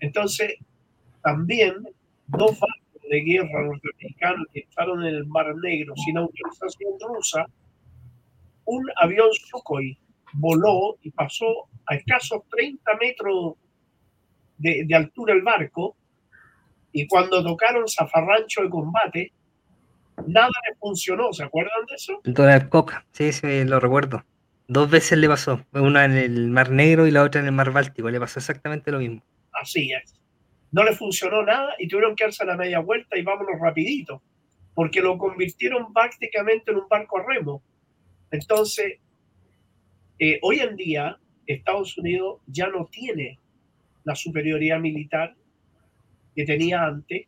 [0.00, 0.54] Entonces,
[1.22, 1.74] también
[2.26, 7.46] dos barcos de guerra norteamericanos que estaron en el Mar Negro sin autorización rusa,
[8.66, 9.98] un avión Sukhoi
[10.34, 13.54] voló y pasó a escasos 30 metros
[14.58, 15.96] de, de altura el barco
[16.92, 19.32] y cuando tocaron zafarrancho de combate,
[20.26, 21.32] nada le funcionó.
[21.32, 22.20] ¿Se acuerdan de eso?
[22.24, 24.24] Donald Coca, sí, sí, lo recuerdo.
[24.66, 27.72] Dos veces le pasó, una en el Mar Negro y la otra en el Mar
[27.72, 29.22] Báltico, le pasó exactamente lo mismo.
[29.52, 30.14] Así es.
[30.70, 34.22] No le funcionó nada y tuvieron que darse la media vuelta y vámonos rapidito,
[34.74, 37.62] porque lo convirtieron prácticamente en un barco a remo.
[38.30, 38.98] Entonces,
[40.18, 43.38] eh, hoy en día Estados Unidos ya no tiene
[44.04, 45.34] la superioridad militar
[46.34, 47.26] que tenía antes,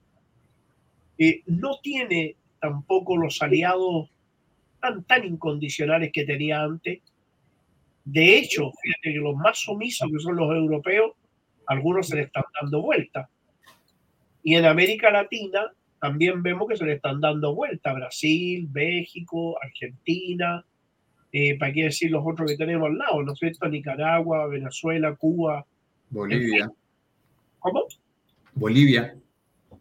[1.18, 4.10] eh, no tiene tampoco los aliados
[4.80, 7.00] tan, tan incondicionales que tenía antes.
[8.04, 11.12] De hecho, fíjate que los más sumisos que son los europeos,
[11.66, 13.28] algunos se le están dando vuelta.
[14.42, 17.92] Y en América Latina también vemos que se le están dando vuelta.
[17.92, 20.64] Brasil, México, Argentina,
[21.32, 23.68] eh, para qué decir los otros que tenemos al lado, ¿no es cierto?
[23.68, 25.64] Nicaragua, Venezuela, Cuba.
[26.08, 26.70] Bolivia.
[27.58, 27.84] ¿Cómo?
[28.54, 29.14] Bolivia.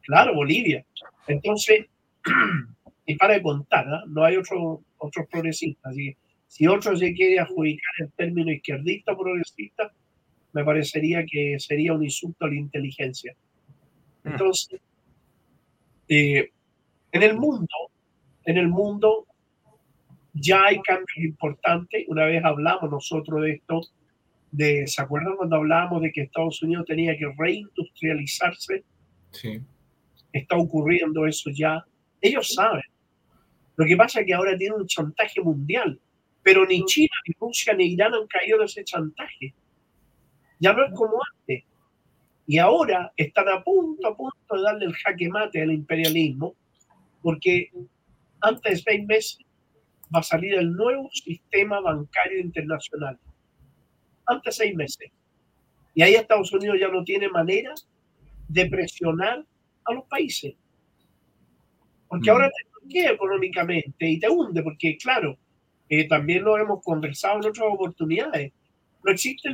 [0.01, 0.86] Claro, Bolivia.
[1.27, 1.88] Entonces,
[3.05, 4.05] y para de contar, ¿no?
[4.07, 5.91] no hay otro, otros progresistas.
[5.91, 6.15] Así
[6.49, 9.93] si otro se quiere adjudicar el término izquierdista progresista,
[10.51, 13.36] me parecería que sería un insulto a la inteligencia.
[14.24, 14.30] Mm.
[14.30, 14.82] Entonces,
[16.07, 16.49] eh,
[17.11, 17.76] en el mundo,
[18.45, 19.28] en el mundo
[20.34, 22.05] ya hay cambios importantes.
[22.07, 23.82] Una vez hablamos nosotros de esto,
[24.51, 28.84] de, ¿se acuerdan cuando hablábamos de que Estados Unidos tenía que reindustrializarse?
[29.30, 29.61] Sí.
[30.34, 31.86] Está ocurriendo eso ya.
[32.22, 32.84] Ellos saben.
[33.76, 35.99] Lo que pasa es que ahora tienen un chantaje mundial,
[36.43, 39.53] pero ni China, ni Rusia, ni Irán han caído de ese chantaje.
[40.59, 41.63] Ya no es como antes.
[42.45, 46.55] Y ahora están a punto, a punto de darle el jaque mate al imperialismo,
[47.22, 47.72] porque
[48.41, 49.39] antes de seis meses
[50.13, 53.20] va a salir el nuevo sistema bancario internacional.
[54.26, 55.11] Antes de seis meses.
[55.93, 57.74] Y ahí Estados Unidos ya no tiene manera
[58.47, 59.45] de presionar
[59.86, 60.55] a los países.
[62.10, 62.34] Porque mm.
[62.34, 65.38] ahora te queda económicamente y te hunde, porque claro,
[65.88, 68.51] eh, también lo hemos conversado en otras oportunidades.
[69.03, 69.49] No existe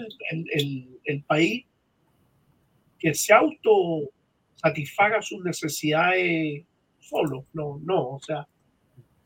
[1.04, 1.66] el, país
[2.98, 4.10] que se auto
[4.56, 6.64] satisfaga sus necesidades
[7.00, 7.46] solo.
[7.54, 8.48] No, no, o sea,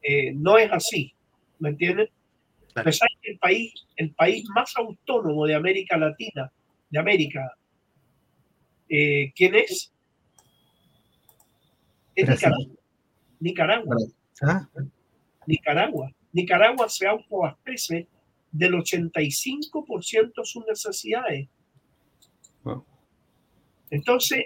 [0.02, 1.14] eh, no es así.
[1.60, 2.10] ¿Me entiendes?
[3.24, 6.52] el país, el país más autónomo de América Latina,
[6.90, 7.54] de América,
[8.88, 9.92] eh, ¿quién es?
[12.16, 12.79] Nicaragua.
[14.42, 14.68] Ah.
[15.46, 16.12] Nicaragua.
[16.34, 16.90] Nicaragua.
[16.90, 18.08] se autoabastece
[18.52, 21.48] del 85% de sus necesidades.
[23.92, 24.46] Entonces,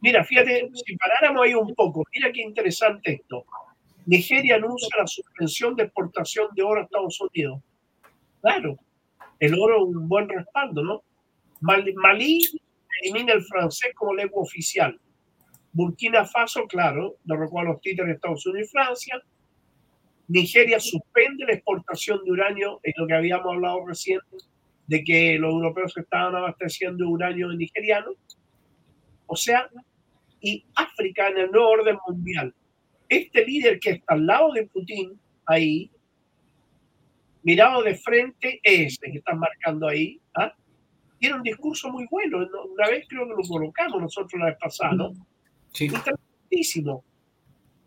[0.00, 3.44] mira, fíjate, si paráramos ahí un poco, mira qué interesante esto.
[4.06, 7.60] Nigeria anuncia la suspensión de exportación de oro a Estados Unidos.
[8.40, 8.78] Claro,
[9.40, 11.02] el oro es un buen respaldo, ¿no?
[11.60, 12.40] Malí
[13.02, 14.98] elimina el francés como lengua oficial.
[15.76, 19.22] Burkina Faso, claro, lo recuerdo los títulos de Estados Unidos y Francia.
[20.28, 24.20] Nigeria suspende la exportación de uranio, es lo que habíamos hablado recién,
[24.86, 28.12] de que los europeos estaban abasteciendo de uranio nigeriano.
[29.26, 29.68] O sea,
[30.40, 32.54] y África en el nuevo orden mundial.
[33.06, 35.90] Este líder que está al lado de Putin, ahí,
[37.42, 40.54] mirado de frente, este que están marcando ahí, ¿ah?
[41.18, 42.38] tiene un discurso muy bueno.
[42.64, 45.12] Una vez creo que lo colocamos nosotros la vez pasada, ¿no?
[45.76, 45.84] Sí.
[45.84, 47.04] Interesantísimo.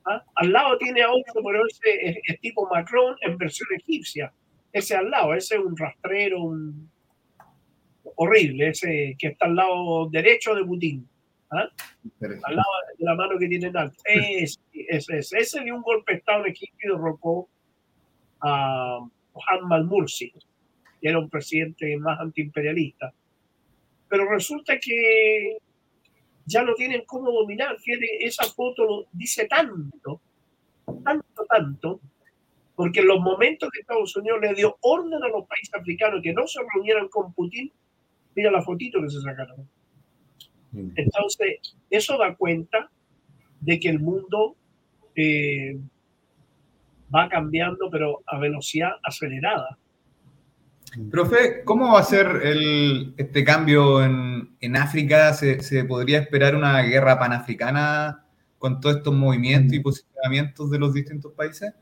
[0.05, 0.23] ¿Ah?
[0.35, 4.31] Al lado tiene a otro, pero ese es, tipo Macron en versión egipcia.
[4.71, 6.91] Ese al lado, ese es un rastrero, un
[8.15, 11.09] horrible, ese que está al lado derecho de Putin.
[11.49, 11.67] ¿ah?
[12.21, 13.97] Al lado de la mano que tiene en alto.
[14.05, 17.49] Ese, ese, ese, dio un golpe de Estado en Egipto y derrocó
[18.41, 18.99] a
[19.33, 20.31] Muhammad Mursi,
[21.01, 23.11] que era un presidente más antiimperialista.
[24.07, 25.57] Pero resulta que
[26.49, 27.79] ya no tienen cómo dominar.
[27.79, 30.19] Fíjate, esa foto dice tanto,
[31.03, 31.99] tanto, tanto,
[32.75, 36.33] porque en los momentos que Estados Unidos le dio orden a los países africanos que
[36.33, 37.71] no se reunieran con Putin,
[38.35, 39.69] mira la fotito que se sacaron.
[40.71, 40.91] Mm.
[40.95, 42.89] Entonces, eso da cuenta
[43.61, 44.55] de que el mundo
[45.15, 45.77] eh,
[47.13, 49.77] va cambiando, pero a velocidad acelerada.
[51.11, 55.33] Profe, ¿cómo va a ser el, este cambio en, en África?
[55.33, 58.25] ¿Se, ¿Se, podría esperar una guerra panafricana
[58.57, 59.83] con todos estos movimientos y mm.
[59.83, 61.73] posicionamientos de los distintos países?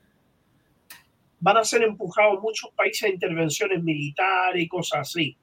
[1.40, 5.38] Van a ser empujados muchos países a intervenciones militares y cosas así,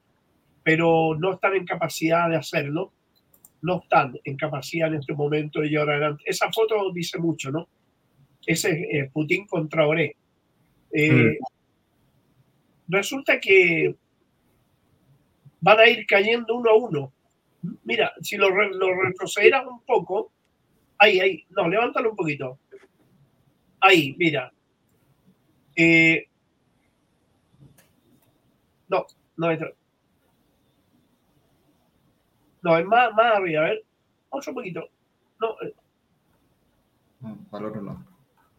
[0.61, 2.91] pero no están en capacidad de hacerlo.
[3.61, 6.23] No están en capacidad en este momento de llevar adelante.
[6.27, 7.67] Esa foto dice mucho, ¿no?
[8.45, 10.15] Ese es eh, Putin contra Oré.
[10.91, 11.55] Eh, mm
[12.87, 13.95] resulta que
[15.61, 17.13] van a ir cayendo uno a uno.
[17.83, 20.31] Mira, si lo, lo retrocederas un poco,
[20.99, 22.59] ahí, ahí, no, levántalo un poquito.
[23.79, 24.51] Ahí, mira.
[25.75, 26.27] Eh,
[28.87, 29.05] no,
[29.37, 29.59] no es.
[32.61, 33.83] No, es más, más arriba, a ver.
[34.29, 34.89] Otro poquito.
[35.39, 35.55] No.
[35.61, 35.73] Eh.
[37.49, 38.05] Para otro lado.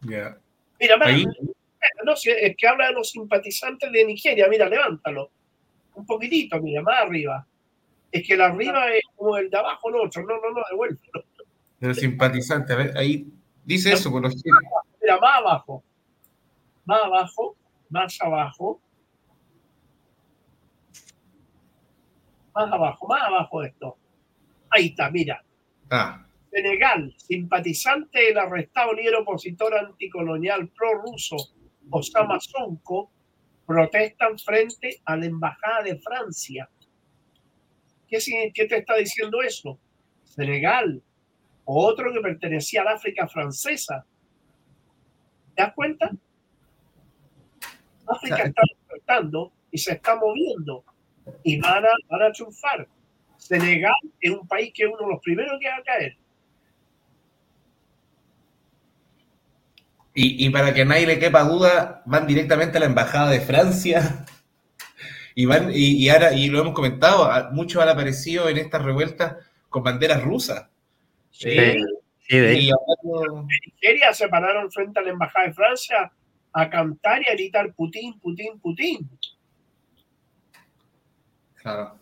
[0.01, 0.39] Mira,
[1.01, 1.25] ahí
[2.07, 5.29] no, es que habla de los simpatizantes de Nigeria, mira, levántalo.
[5.95, 7.45] Un poquitito, mira, más arriba.
[8.09, 10.21] Es que el arriba es como el de abajo, el otro.
[10.21, 11.25] No, no, no, devuélvelo.
[11.79, 13.27] De los simpatizantes, a ver, ahí
[13.65, 14.35] dice eso con los
[15.01, 15.83] Mira, más abajo.
[16.85, 17.55] Más abajo,
[17.89, 18.81] más abajo.
[22.55, 23.97] Más abajo, más abajo esto.
[24.69, 25.43] Ahí está, mira.
[25.89, 26.25] Ah.
[26.49, 31.35] Senegal, simpatizante del arrestado líder opositor anticolonial pro-ruso
[31.89, 33.11] Osama Sonko
[33.65, 36.69] protestan frente a la embajada de Francia.
[38.07, 38.19] ¿Qué,
[38.53, 39.77] ¿Qué, te está diciendo eso?
[40.23, 41.01] Senegal,
[41.65, 44.05] otro que pertenecía al África francesa.
[45.55, 46.11] ¿Te das cuenta?
[48.07, 50.85] África está despertando y se está moviendo
[51.43, 52.87] y van a, van a triunfar.
[53.37, 56.17] Senegal es un país que es uno de los primeros que va a caer.
[60.19, 64.25] Y, para que nadie le quepa duda, van directamente a la embajada de Francia.
[65.35, 69.35] Y van, y, ahora, y lo hemos comentado, muchos han aparecido en estas revueltas
[69.69, 70.67] con banderas rusas.
[71.29, 71.77] Sí, eh,
[72.27, 76.11] sí de y En Nigeria se pararon frente a la embajada de Francia
[76.51, 79.07] a cantar y a gritar Putin, Putin, Putin.
[81.61, 81.99] Claro.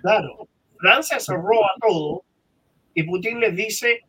[0.00, 0.48] Claro.
[0.80, 2.24] Francia se roba todo
[2.92, 4.00] y Putin les dice,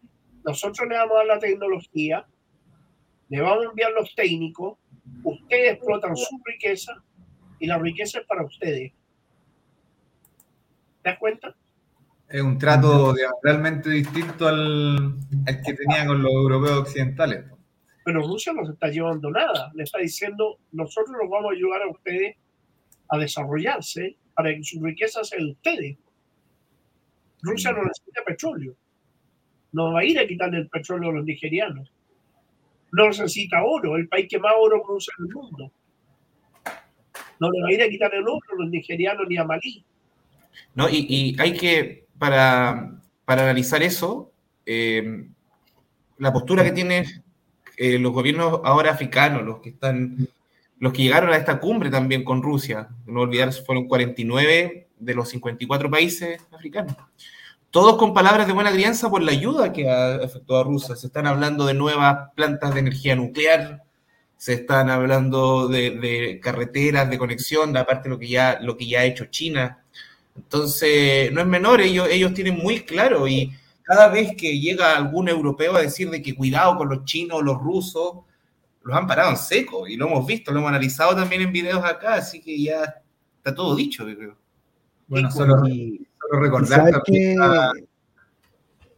[0.43, 2.25] nosotros le vamos a dar la tecnología,
[3.33, 4.77] le vamos a enviar los técnicos,
[5.23, 7.03] ustedes explotan su riqueza
[7.57, 8.91] y la riqueza es para ustedes.
[11.01, 11.55] ¿Te das cuenta?
[12.29, 15.15] Es un trato realmente distinto al,
[15.65, 17.45] que tenía con los europeos occidentales.
[18.05, 19.71] Pero Rusia no se está llevando nada.
[19.73, 22.37] Le está diciendo, nosotros los vamos a ayudar a ustedes
[23.09, 25.97] a desarrollarse para que su riqueza sea de ustedes.
[27.41, 28.75] Rusia no necesita petróleo.
[29.71, 31.91] No va a ir a quitarle el petróleo a los nigerianos
[32.93, 35.71] no necesita oro, el país que más oro produce en el mundo.
[37.39, 39.83] No le va a ir a quitar el oro a los nigerianos ni a Malí.
[40.75, 44.31] No, y, hay que, para, analizar eso,
[44.65, 45.25] eh,
[46.19, 47.05] la postura que tienen
[47.77, 50.29] eh, los gobiernos ahora africanos, los que están,
[50.77, 55.29] los que llegaron a esta cumbre también con Rusia, no olvidar, fueron 49 de los
[55.29, 56.95] 54 países africanos
[57.73, 60.95] todos con palabras de buena crianza por la ayuda que ha efectuado Rusia.
[60.95, 63.81] Se están hablando de nuevas plantas de energía nuclear,
[64.37, 68.99] se están hablando de, carreteras de conexión, aparte de lo que ya, lo que ya
[68.99, 69.83] ha hecho China.
[70.35, 73.51] Entonces, no es menor, ellos, ellos tienen muy claro y
[73.81, 77.57] cada vez que llega algún europeo a decir de que cuidado con los chinos los
[77.57, 78.17] rusos,
[78.83, 81.83] los han parado en seco y lo hemos visto, lo hemos analizado también en videos
[81.83, 83.01] acá, así que ya
[83.37, 84.37] está todo dicho, creo.
[85.07, 85.63] Bueno, solo,
[86.39, 87.37] recordar también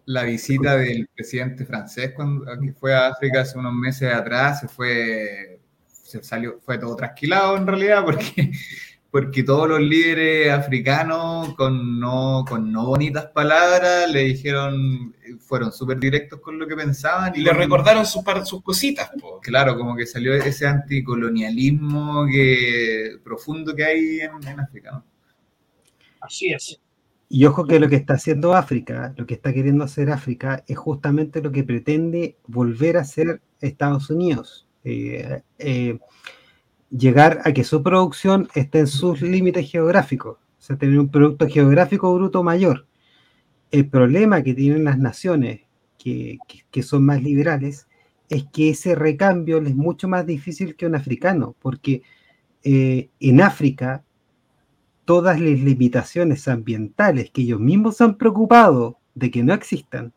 [0.06, 4.68] la, visita del presidente francés cuando que fue a África hace unos meses atrás, se
[4.68, 8.52] fue, se salió, fue todo trasquilado en realidad, porque,
[9.12, 16.00] porque todos los líderes africanos con no, con no bonitas palabras le dijeron, fueron súper
[16.00, 17.34] directos con lo que pensaban.
[17.36, 19.10] Y, le recordaron sus, sus cositas.
[19.42, 25.04] Claro, como que salió ese anticolonialismo que, profundo que hay en, en África.
[26.20, 26.80] Así es.
[27.28, 30.78] Y ojo que lo que está haciendo África, lo que está queriendo hacer África, es
[30.78, 34.68] justamente lo que pretende volver a ser Estados Unidos.
[34.84, 35.98] Eh, eh,
[36.92, 41.48] llegar a que su producción esté en sus límites geográficos, o sea, tener un producto
[41.48, 42.88] geográfico bruto mayor.
[43.72, 45.62] El problema que tienen las naciones
[45.98, 47.88] que, son más liberales
[48.30, 52.04] es que ese recambio es mucho más difícil que un africano, porque
[52.64, 54.04] eh, en África
[55.06, 60.14] todas las limitaciones ambientales que ellos mismos se han preocupado de que no existan,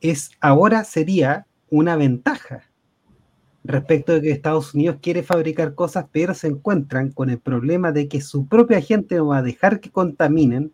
[0.00, 2.64] es ahora sería una ventaja
[3.62, 8.08] respecto de que Estados Unidos quiere fabricar cosas, pero se encuentran con el problema de
[8.08, 10.72] que su propia gente no va a dejar que contaminen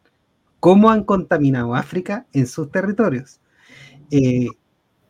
[0.61, 3.41] como han contaminado África en sus territorios.
[4.11, 4.49] Eh,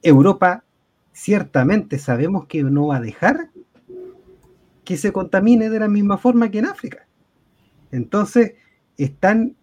[0.03, 0.64] Europa
[1.12, 3.51] ciertamente sabemos que no va a dejar
[4.85, 7.05] que se contamine de la misma forma que en África.
[7.97, 8.55] Entonces,
[8.99, 9.57] están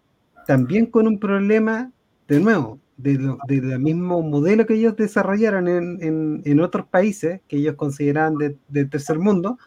[0.46, 1.92] también con un problema,
[2.28, 8.84] de nuevo, del mismo modelo que ellos desarrollaron en, otros países que ellos consideraban de,
[8.86, 9.58] tercer mundo,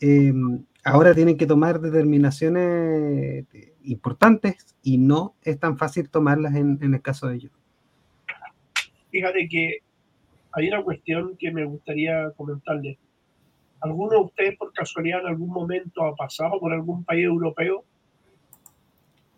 [0.00, 3.44] em, ahora tienen que tomar determinaciones
[3.84, 7.52] importantes y no es tan fácil tomarlas en, el caso de ellos.
[9.10, 9.78] Fíjate que
[10.52, 12.98] hay una cuestión que me gustaría comentarles.
[13.80, 17.84] ¿Alguno de ustedes por casualidad en algún momento ha pasado por algún país europeo?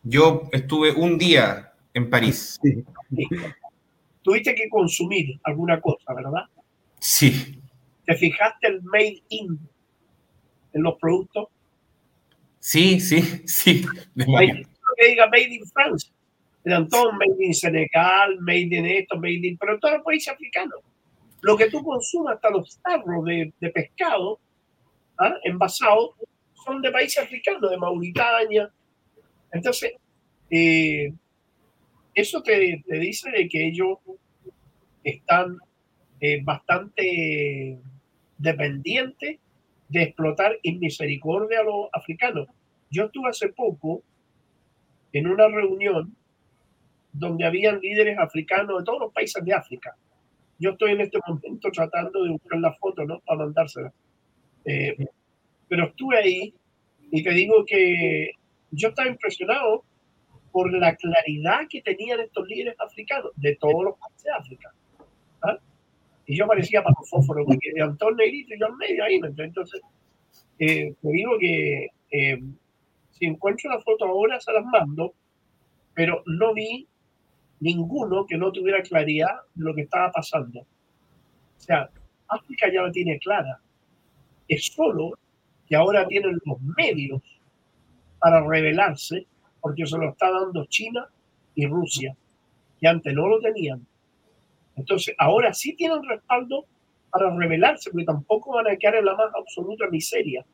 [0.02, 2.58] Yo estuve un día en París.
[4.22, 6.44] Tuviste que consumir alguna cosa, ¿verdad?
[6.98, 7.60] Sí.
[8.06, 9.58] ¿Te fijaste el made in
[10.72, 11.48] en los productos?
[12.58, 13.84] Sí, sí, sí.
[14.14, 16.10] que diga made in France.
[16.64, 19.56] Eran todos made in Senegal, made in esto, made in...
[19.56, 20.80] Pero todos los países africanos.
[21.40, 24.40] Lo que tú consumas, hasta los tarros de, pescado
[25.18, 25.34] ¿ah?
[25.44, 26.10] envasados,
[26.64, 28.70] son de países africanos, de Mauritania.
[29.52, 29.92] Entonces,
[30.50, 31.12] eh,
[32.14, 33.98] eso te, dice de que ellos
[35.04, 35.58] están
[36.20, 37.78] eh, bastante
[38.36, 39.38] dependientes
[39.88, 42.48] de explotar en misericordia a los africanos.
[42.90, 44.02] Yo estuve hace poco
[45.12, 46.14] en una reunión
[47.12, 49.96] donde habían líderes africanos de todos los países de África.
[50.58, 53.20] Yo estoy en este momento tratando de buscar la foto, ¿no?
[53.20, 53.92] Para mandársela.
[54.64, 54.96] Eh,
[55.68, 56.54] pero estuve ahí
[57.10, 58.32] y te digo que
[58.70, 59.84] yo estaba impresionado
[60.52, 64.74] por la claridad que tenían estos líderes africanos de todos los países de África.
[65.42, 65.58] ¿ah?
[66.26, 69.20] Y yo parecía para los fósforos, porque eran todos negritos y yo en medio ahí.
[69.36, 69.80] Entonces,
[70.58, 72.42] eh, te digo que eh,
[73.10, 75.14] si encuentro la foto ahora se las mando,
[75.94, 76.86] pero no vi
[77.60, 80.60] ninguno que no tuviera claridad de lo que estaba pasando.
[80.60, 81.90] O sea,
[82.28, 83.60] África ya la tiene clara.
[84.46, 85.18] Es solo
[85.66, 87.20] que ahora tienen los medios
[88.18, 89.26] para rebelarse
[89.60, 91.06] porque se lo está dando China
[91.54, 92.16] y Rusia,
[92.80, 93.84] que antes no lo tenían.
[94.76, 96.64] Entonces, ahora sí tienen respaldo
[97.10, 100.44] para rebelarse, porque tampoco van a quedar en la más absoluta miseria.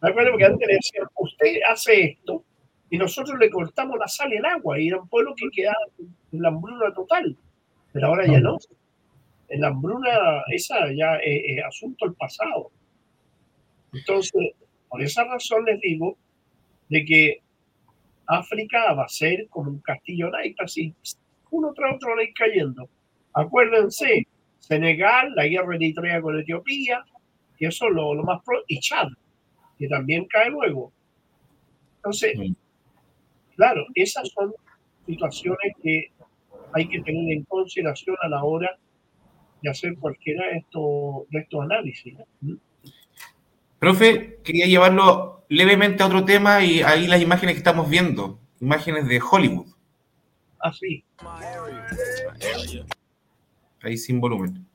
[0.00, 0.30] ¿Me acuerdo?
[0.32, 2.44] Porque antes le decían, usted hace esto
[2.90, 5.78] y nosotros le cortamos la sal y el agua, y era un pueblo que quedaba
[5.98, 7.36] en la hambruna total.
[7.92, 8.58] Pero ahora ya no.
[9.48, 12.70] En la hambruna, esa ya es, es asunto del pasado.
[13.92, 14.52] Entonces,
[14.88, 16.16] por esa razón les digo
[16.88, 17.40] de que
[18.26, 20.94] África va a ser como un castillo naipes, así
[21.50, 22.88] uno tras otro va a ir cayendo.
[23.32, 24.26] Acuérdense,
[24.58, 27.04] Senegal, la guerra eritrea con Etiopía,
[27.58, 29.08] y eso es lo, lo más pro, y Chad,
[29.78, 30.92] que también cae luego.
[31.96, 32.38] Entonces,
[33.54, 34.54] claro, esas son
[35.06, 36.10] situaciones que
[36.72, 38.76] hay que tener en consideración a la hora
[39.62, 42.14] de hacer cualquiera de estos, de estos análisis.
[43.78, 49.06] Profe, quería llevarlo levemente a otro tema y ahí las imágenes que estamos viendo, imágenes
[49.08, 49.66] de Hollywood.
[50.58, 51.04] Ah, sí.
[53.82, 54.66] Ahí sin volumen.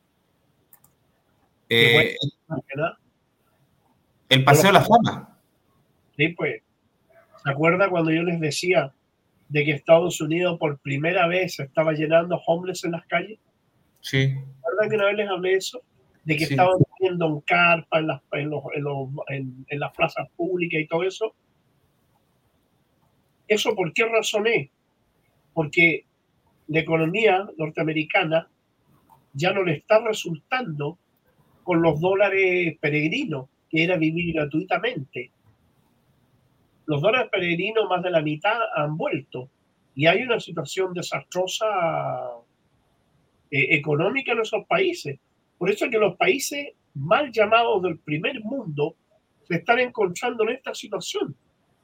[1.70, 2.16] Eh,
[4.30, 5.38] el Paseo de la Fama.
[6.18, 6.62] Sí, pues.
[7.44, 8.94] ¿Se acuerda cuando yo les decía
[9.50, 13.40] de que Estados Unidos por primera vez se estaba llenando homeless en las calles?
[14.00, 14.28] Sí.
[14.28, 15.82] ¿Verdad que una vez les hablé eso?
[16.24, 18.64] de que estaban poniendo en carpa en las, en, los,
[19.30, 21.34] en, en, las plazas públicas y todo eso.
[23.48, 24.70] ¿Eso por qué razón es?
[25.54, 26.06] Porque
[26.68, 28.48] la economía norteamericana
[29.34, 31.00] ya no le está resultando
[31.64, 35.32] con los dólares peregrinos, que era vivir gratuitamente.
[36.86, 39.50] los dólares peregrinos, más de la mitad han vuelto.
[39.96, 41.66] Y hay una situación desastrosa
[43.50, 45.20] eh, económica en esos países.
[45.58, 48.96] Por eso es que los países mal llamados del primer mundo
[49.48, 51.36] se están encontrando en esta situación,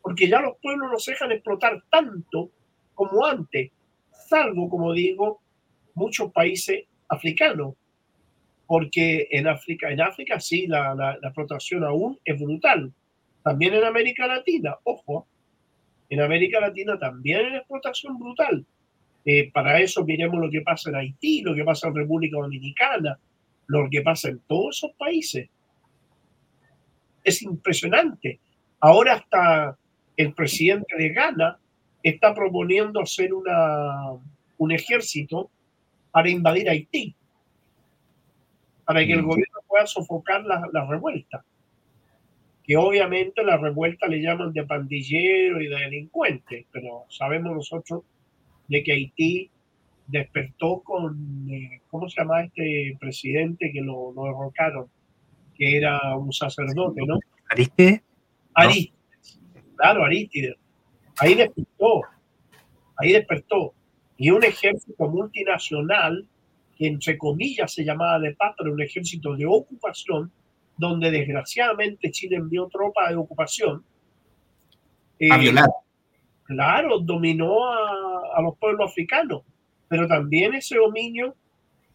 [0.02, 2.52] porque ya los pueblos no se dejan explotar tanto
[2.94, 3.72] como antes,
[4.12, 5.42] salvo, como digo,
[5.94, 7.76] muchos países africanos,
[8.66, 12.92] porque en África, en África sí, la, la, explotación aún es brutal.
[13.44, 15.26] También en América Latina, ojo,
[16.10, 18.66] en América Latina también hay explotación brutal.
[19.26, 23.20] Eh, para eso miremos lo que pasa en Haití, lo que pasa en República Dominicana,
[23.68, 25.50] lo que pasa en todos esos países.
[27.24, 28.40] Es impresionante.
[28.80, 29.78] Ahora hasta
[30.16, 31.60] el presidente de Ghana
[32.02, 34.14] está proponiendo hacer una,
[34.58, 35.52] un ejército
[36.12, 37.16] para invadir Haití,
[38.86, 41.44] para que el gobierno pueda sofocar la, la revuelta.
[42.64, 48.04] Que obviamente la revuelta le llaman de pandillero y de delincuente, pero sabemos nosotros
[48.68, 49.52] de que Haití
[50.08, 54.88] despertó con, eh, ¿cómo se llama este presidente que lo, lo, derrocaron?
[55.56, 57.20] Que era un sacerdote, ¿no?
[57.50, 58.02] Aristides.
[58.54, 59.40] Aristides,
[59.76, 60.56] claro, Aristides.
[61.20, 62.02] Ahí despertó,
[62.98, 63.74] ahí despertó.
[64.18, 66.28] Y un ejército multinacional,
[66.76, 70.32] que entre comillas se llamaba de paz, pero un ejército de ocupación,
[70.78, 73.84] donde desgraciadamente Chile envió tropas de ocupación.
[75.20, 75.70] a eh, violar.
[76.44, 79.44] Claro, dominó a, a los pueblos africanos
[79.88, 81.36] pero también ese dominio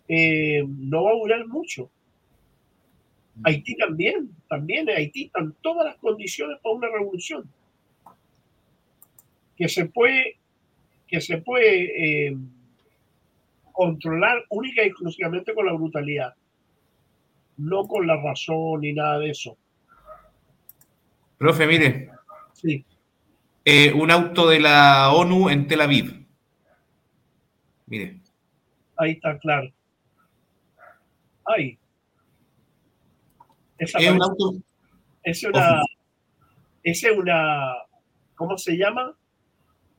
[0.09, 1.91] eh, no va a durar mucho.
[3.45, 7.49] Haití también, también en Haití están todas las condiciones para una revolución
[9.57, 10.37] que se puede,
[11.07, 12.37] que se puede eh,
[13.73, 16.35] controlar única y exclusivamente con la brutalidad,
[17.57, 19.57] no con la razón ni nada de eso.
[21.39, 22.11] Profe, mire.
[22.53, 22.85] Sí.
[23.65, 26.22] Eh, un auto de la ONU en Tel Aviv
[27.93, 28.17] Mire.
[28.97, 29.71] Ahí está claro.
[31.45, 31.79] Ahí.
[33.77, 34.55] es un auto.
[35.23, 35.83] Es una.
[36.83, 37.75] Es una.
[38.35, 39.15] ¿Cómo se llama?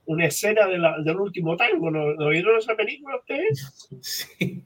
[0.08, 1.92] Una escena de la, del último tango.
[1.92, 3.88] ¿No, ¿No vieron esa película ustedes?
[4.02, 4.64] Sí.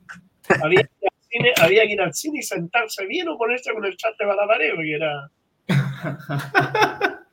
[0.63, 3.73] Había que, ir al cine, había que ir al cine y sentarse bien o ponerse
[3.73, 5.29] con el chat de balabareo y era.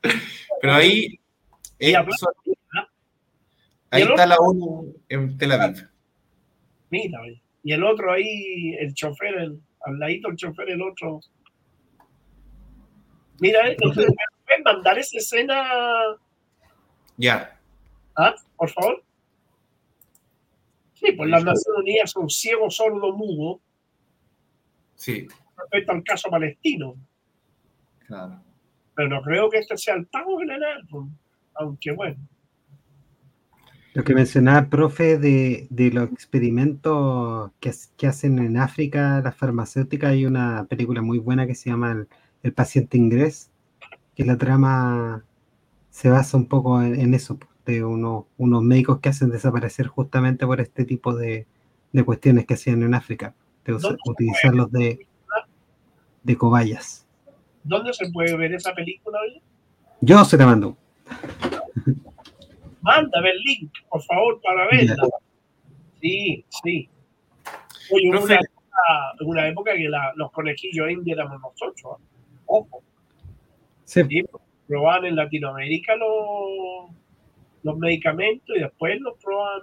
[0.61, 1.21] Pero ahí.
[3.95, 5.89] Ahí está la ONU en Tel Aviv.
[6.91, 7.21] Mira,
[7.63, 11.21] y el otro ahí, el chofer, el, al ladito el chofer, el otro.
[13.39, 15.65] Mira, eh, ¿me mandar esa escena?
[17.17, 17.57] Ya.
[18.17, 18.35] ¿Ah?
[18.57, 19.05] Por favor.
[20.95, 23.61] Sí, pues las Naciones Unidas son ciegos, sordos, mudos.
[24.97, 25.29] Sí.
[25.57, 26.97] Respecto al caso palestino.
[28.07, 28.43] Claro.
[28.97, 31.07] Pero no creo que este sea el pago general, pues,
[31.55, 32.17] aunque bueno.
[33.95, 40.27] Lo que mencionaba, profe, de, los experimentos que, que, hacen en África las farmacéuticas, hay
[40.27, 42.05] una película muy buena que se llama
[42.43, 43.53] El, paciente inglés,
[44.17, 45.25] que la trama
[45.91, 50.85] se basa un poco en, eso, de unos médicos que hacen desaparecer justamente por este
[50.85, 51.47] tipo de,
[52.05, 53.75] cuestiones que hacían en África, de
[54.07, 55.07] utilizarlos de,
[56.25, 57.07] de cobayas.
[57.63, 59.21] ¿Dónde se puede ver esa película?
[60.01, 60.77] Yo se la mando.
[62.85, 65.09] Mándame el link, por favor, para verla.
[66.03, 66.89] Sí, sí.
[67.91, 71.97] Oye, una, época, una época que los conejillos indios éramos nosotros.
[72.45, 72.83] Ojo.
[73.85, 74.03] Sí.
[74.67, 76.91] probaban en Latinoamérica los,
[77.63, 79.63] los medicamentos y después los proban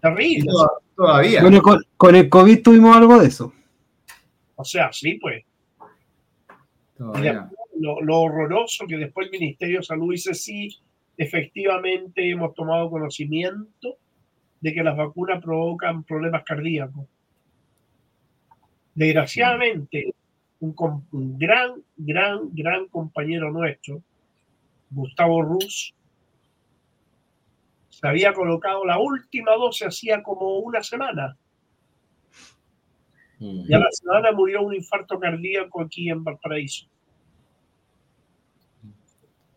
[0.00, 0.54] terribles.
[0.96, 1.42] Todavía.
[1.42, 3.52] Bueno, con, el COVID tuvimos algo de eso.
[4.54, 5.44] O sea, sí, pues.
[6.98, 10.80] Lo, lo, horroroso que después el Ministerio de Salud dice sí,
[11.16, 13.96] efectivamente hemos tomado conocimiento
[14.60, 17.06] de que las vacunas provocan problemas cardíacos.
[18.94, 20.14] Desgraciadamente,
[20.60, 20.74] un,
[21.38, 24.02] gran, gran, gran compañero nuestro,
[24.90, 25.94] Gustavo Ruz,
[27.90, 31.36] se había colocado la última dosis hacía como una semana.
[33.38, 36.86] Y a la semana murió un infarto cardíaco aquí en Valparaíso.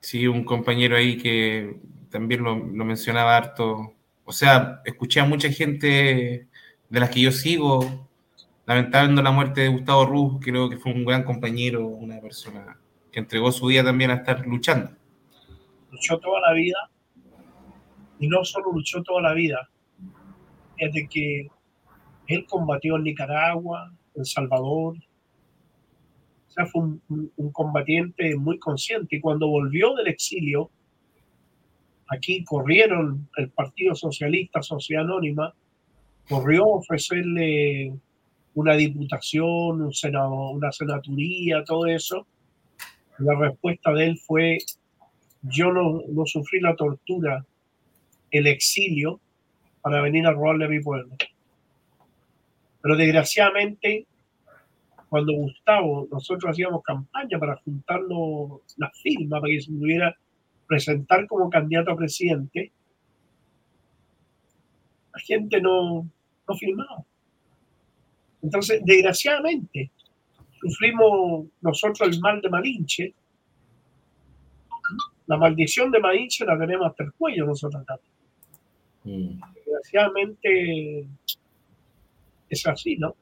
[0.02, 1.78] Sí, un compañero ahí que
[2.10, 3.94] también lo, mencionaba harto.
[4.26, 6.48] O sea, escuché a mucha gente
[6.90, 8.08] de las que yo sigo
[8.66, 12.78] lamentando la muerte de Gustavo Ruz, creo que fue un gran compañero, una persona
[13.12, 14.92] que entregó su vida también a estar luchando.
[15.92, 16.78] Luchó toda la vida
[18.20, 19.70] y no solo luchó toda la vida,
[20.78, 21.48] desde que
[22.28, 24.98] él combatió en Nicaragua, en Salvador,
[26.50, 30.72] O sea, fue un, combatiente muy consciente y cuando volvió del exilio,
[32.08, 35.54] aquí corrieron el Partido Socialista, Sociedad Anónima,
[36.28, 37.94] corrió a ofrecerle
[38.56, 42.26] una diputación, un senado, una senaturía, todo eso.
[43.20, 44.58] La respuesta de él fue,
[45.44, 47.46] yo no, no sufrí la tortura,
[48.32, 49.20] el exilio,
[49.82, 51.16] para venir a robarle a mi pueblo.
[52.82, 54.08] Pero desgraciadamente,
[55.10, 60.16] cuando Gustavo, nosotros hacíamos campaña para juntarnos las firmas para que se pudiera
[60.68, 62.72] presentar como candidato a presidente,
[65.12, 66.08] la gente no,
[66.48, 67.04] no firmaba.
[68.44, 69.90] Entonces, desgraciadamente,
[70.62, 73.14] sufrimos nosotros el mal de Malinche.
[75.26, 77.84] La maldición de Malinche la tenemos hasta el cuello nosotros.
[79.04, 79.42] Mm.
[79.56, 81.08] Desgraciadamente
[82.48, 83.16] es así, ¿no?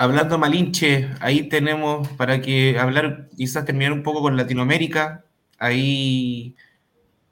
[0.00, 5.26] Hablando Malinche, ahí tenemos para que hablar, quizás terminar un poco con Latinoamérica.
[5.58, 6.56] Ahí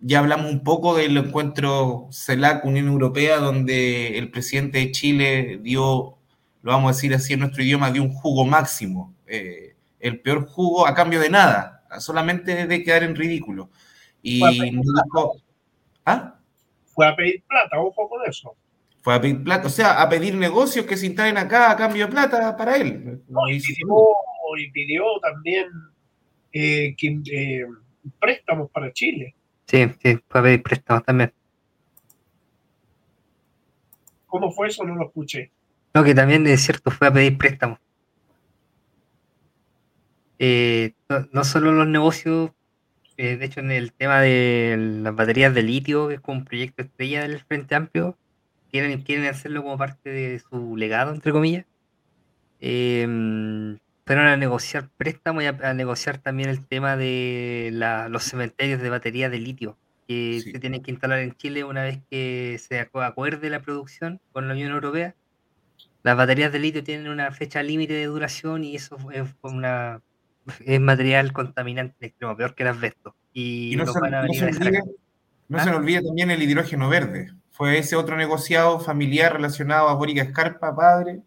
[0.00, 6.18] ya hablamos un poco del encuentro CELAC Unión Europea, donde el presidente de Chile dio,
[6.60, 9.14] lo vamos a decir así en nuestro idioma, dio un jugo máximo.
[9.26, 13.70] Eh, el peor jugo a cambio de nada, solamente de quedar en ridículo.
[14.20, 14.42] Y
[16.04, 16.38] ¿Ah?
[16.84, 18.54] Fue a pedir plata, ojo con eso.
[19.08, 22.04] Fue a pedir plata, o sea, a pedir negocios que se instalen acá a cambio
[22.04, 23.22] de plata para él.
[23.48, 25.66] y, pidió, también
[26.52, 27.66] eh, eh,
[28.20, 29.34] préstamos para Chile.
[29.64, 31.32] Sí, sí, fue a pedir préstamos también.
[34.26, 34.84] ¿Cómo fue eso?
[34.84, 35.52] No lo escuché.
[35.94, 37.78] No, que también es cierto, fue a pedir préstamos.
[40.38, 40.92] Eh,
[41.32, 42.50] no, solo los negocios,
[43.16, 46.82] de hecho en el tema de las baterías de litio, que es como un proyecto
[46.82, 48.18] estrella del Frente Amplio,
[48.70, 51.64] quieren, quieren hacerlo como parte de su legado, entre comillas.
[52.60, 53.06] Eh,
[54.08, 57.68] fueron a negociar préstamos y a, negociar también el tema de
[58.08, 59.76] los cementerios de baterías de litio
[60.08, 64.48] que se tienen que instalar en Chile una vez que se acuerde la producción con
[64.48, 65.14] la Unión Europea.
[66.02, 70.00] Las baterías de litio tienen una fecha límite de duración y eso es, una,
[70.64, 73.14] es material contaminante extremo, peor que el asbesto.
[73.34, 74.00] Y, no, se,
[75.48, 80.18] no se olvide también el hidrógeno verde fue ese otro negociado familiar relacionado a Boric
[80.18, 81.22] Escarpa, padre.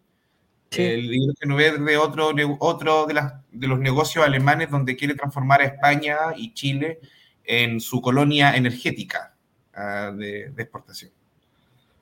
[0.70, 5.66] El hidrógeno verde, otro, otro de, las, de los negocios alemanes donde quiere transformar a
[5.66, 7.00] España y Chile
[7.44, 9.34] en su colonia energética
[9.74, 11.10] ah, de, exportación.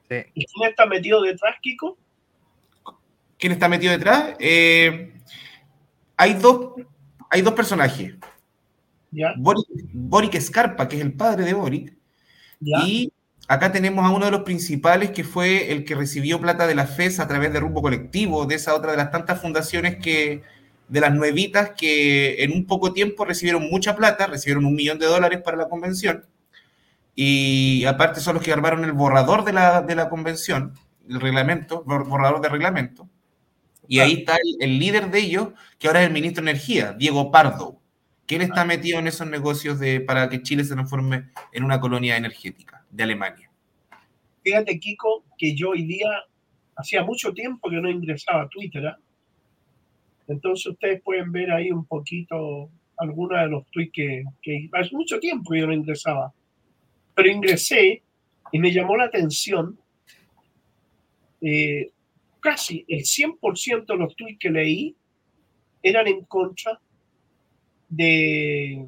[0.08, 1.98] ¿Y quién está metido detrás, Kiko?
[3.36, 4.36] ¿Quién está metido detrás?
[4.38, 5.12] Eh,
[6.16, 6.74] hay, dos,
[7.28, 8.14] hay dos personajes.
[9.10, 9.34] ¿Ya?
[9.36, 11.96] Boric, Boric Escarpa, que es el padre de Boric,
[12.60, 13.12] y
[13.50, 16.86] Acá tenemos a uno de los principales que fue el que recibió plata de la
[16.86, 20.44] FES a través de Rumbo Colectivo, de esa otra de las tantas fundaciones que,
[20.86, 25.06] de las nuevitas que en un poco tiempo recibieron mucha plata, recibieron un millón de
[25.06, 26.26] dólares para la convención.
[27.16, 30.74] Y aparte son los que armaron el borrador de la, de la convención,
[31.08, 33.08] el reglamento, borrador de reglamento.
[33.88, 37.32] Y ahí está el, líder de ellos, que ahora es el ministro de Energía, Diego
[37.32, 37.79] Pardo,
[38.30, 41.80] que él está metido en esos negocios de, para que Chile se transforme en una
[41.80, 43.50] colonia energética de Alemania.
[44.44, 46.08] Fíjate, Kiko, que yo hoy día
[46.76, 48.86] hacía mucho tiempo que no ingresaba a Twitter.
[48.86, 48.96] ¿ah?
[50.28, 53.92] Entonces ustedes pueden ver ahí un poquito algunos de los tweets
[54.40, 56.32] que, hace mucho tiempo que yo no ingresaba.
[57.16, 58.00] Pero ingresé
[58.52, 59.76] y me llamó la atención
[61.40, 61.90] eh,
[62.38, 64.94] casi el 100% de los tweets que leí
[65.82, 66.80] eran en contra
[67.90, 68.86] de,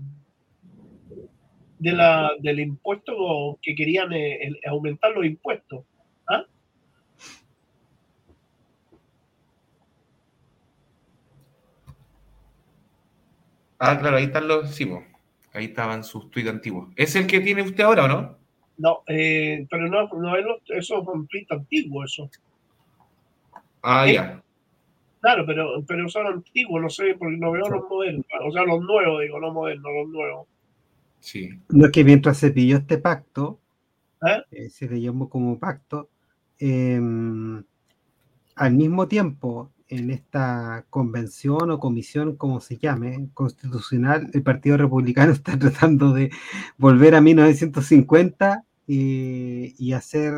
[1.79, 5.85] de la, del impuesto que querían eh, aumentar los impuestos.
[6.29, 6.45] ¿ah?
[13.81, 13.99] ¿ah?
[13.99, 14.89] claro, ahí están los, sí,
[15.53, 16.89] ahí estaban sus tweets antiguos.
[16.97, 18.39] ¿Es el que tiene usted ahora o no?
[18.79, 22.31] No, eh, pero no, no es eso es un tweet antiguo, eso.
[23.83, 24.43] Ah, ya.
[25.23, 28.83] Claro, pero, pero son antiguos, no sé, porque no veo los modelos, o sea, los
[28.83, 30.49] nuevos, digo, no modernos, los nuevos.
[31.69, 33.61] No es que mientras se pidió este pacto,
[34.23, 34.43] ¿Eh?
[34.51, 36.09] Eh, se le llamó como pacto,
[36.59, 37.63] em,
[38.57, 45.33] al mismo tiempo, en esta convención o comisión, como se llame, constitucional, el Partido Republicano
[45.33, 46.31] está tratando de
[46.79, 50.33] volver a 1950 y, hacer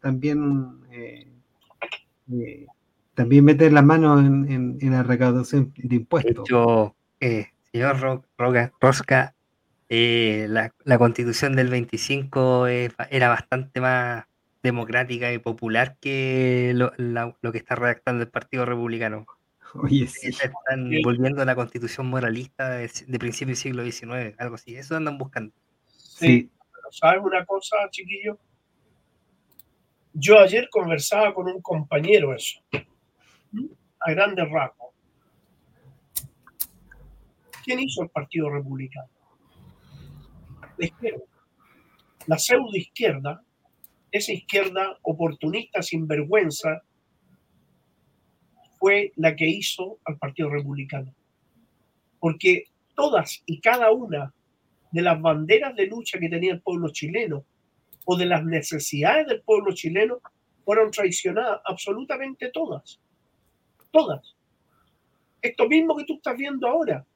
[0.00, 1.28] también, eh,
[3.14, 6.44] también meter la mano en, la recaudación de impuestos.
[7.20, 8.22] De señor
[8.80, 9.34] Rosca,
[9.88, 14.24] eh, la, constitución del 25 era bastante más
[14.62, 16.92] democrática y popular que lo,
[17.52, 19.26] que está redactando el Partido Republicano.
[19.74, 20.28] Oye, sí.
[20.28, 24.76] Están volviendo a la constitución moralista de, principio del siglo XIX, algo así.
[24.76, 25.52] Eso andan buscando.
[25.96, 26.50] Sí.
[26.90, 28.38] ¿Sabes una cosa, chiquillo?
[30.12, 32.60] Yo ayer conversaba con un compañero eso,
[34.04, 34.94] a grandes rasgos.
[37.64, 39.08] ¿Quién hizo el Partido Republicano?
[40.76, 41.24] La izquierda.
[42.38, 43.42] Pseudo izquierda,
[44.10, 46.82] esa izquierda oportunista, sin vergüenza,
[48.78, 51.14] fue la que hizo al Partido Republicano.
[52.20, 52.64] Porque
[52.94, 54.32] todas y cada una
[54.92, 57.44] de las banderas de lucha que tenía el pueblo chileno
[58.04, 60.20] o de las necesidades del pueblo chileno
[60.64, 63.00] fueron traicionadas, absolutamente todas.
[63.94, 64.34] Todas.
[65.40, 67.06] Esto mismo que tú estás viendo ahora.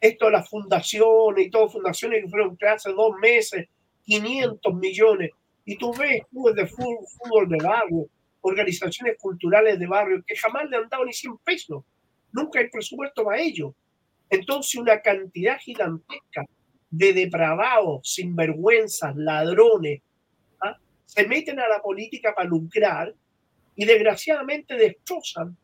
[0.00, 3.68] Esto de las fundaciones y todo, fundaciones que fueron hace dos meses,
[4.02, 5.30] 500 millones.
[5.64, 8.08] Y tú ves clubes de fútbol, de barrio,
[8.40, 11.84] organizaciones culturales de barrio que jamás le han dado ni 100 pesos.
[12.32, 13.72] Nunca hay presupuesto para ello.
[14.28, 16.46] Entonces, una cantidad gigantesca
[16.90, 20.00] de depravados, sinvergüenzas, ladrones,
[21.04, 23.14] se meten a la política para lucrar
[23.76, 25.56] y desgraciadamente destrozan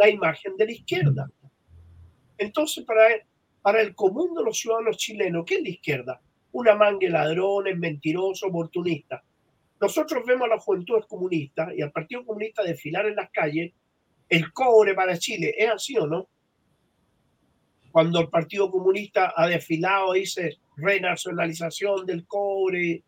[0.00, 1.30] la imagen de la izquierda.
[2.38, 3.02] Entonces, para,
[3.60, 6.20] para el común de los ciudadanos chilenos, ¿qué es la izquierda?
[6.52, 9.22] Una mangue ladrones, mentirosos, oportunistas.
[9.78, 13.72] Nosotros vemos a la juventud comunista y al Partido Comunista desfilar en las calles,
[14.28, 16.28] el cobre para Chile, ¿es así o no?
[17.92, 23.02] Cuando el Partido Comunista ha desfilado, dice renacionalización del cobre.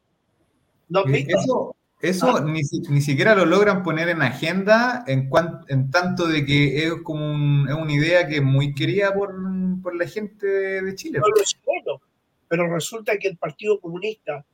[0.88, 2.40] ¿No Eso, eso ah.
[2.40, 5.30] ni, ni, siquiera lo logran poner en agenda en,
[5.68, 9.32] en tanto de que es como es una idea que es muy querida por,
[9.80, 11.20] por la gente de Chile.
[12.48, 14.44] pero resulta que el Partido Comunista,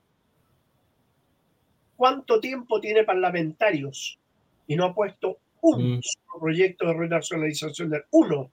[1.96, 4.18] ¿cuánto tiempo tiene parlamentarios?
[4.66, 6.00] Y no ha puesto un mm.
[6.38, 8.50] proyecto de renacionalización del uno.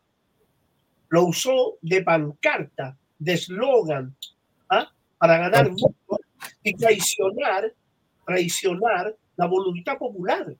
[1.09, 4.15] Lo usó de pancarta, de eslogan,
[4.69, 4.89] ¿ah?
[5.17, 6.25] para ganar votos
[6.63, 7.73] y traicionar
[8.25, 10.55] traicionar la voluntad popular,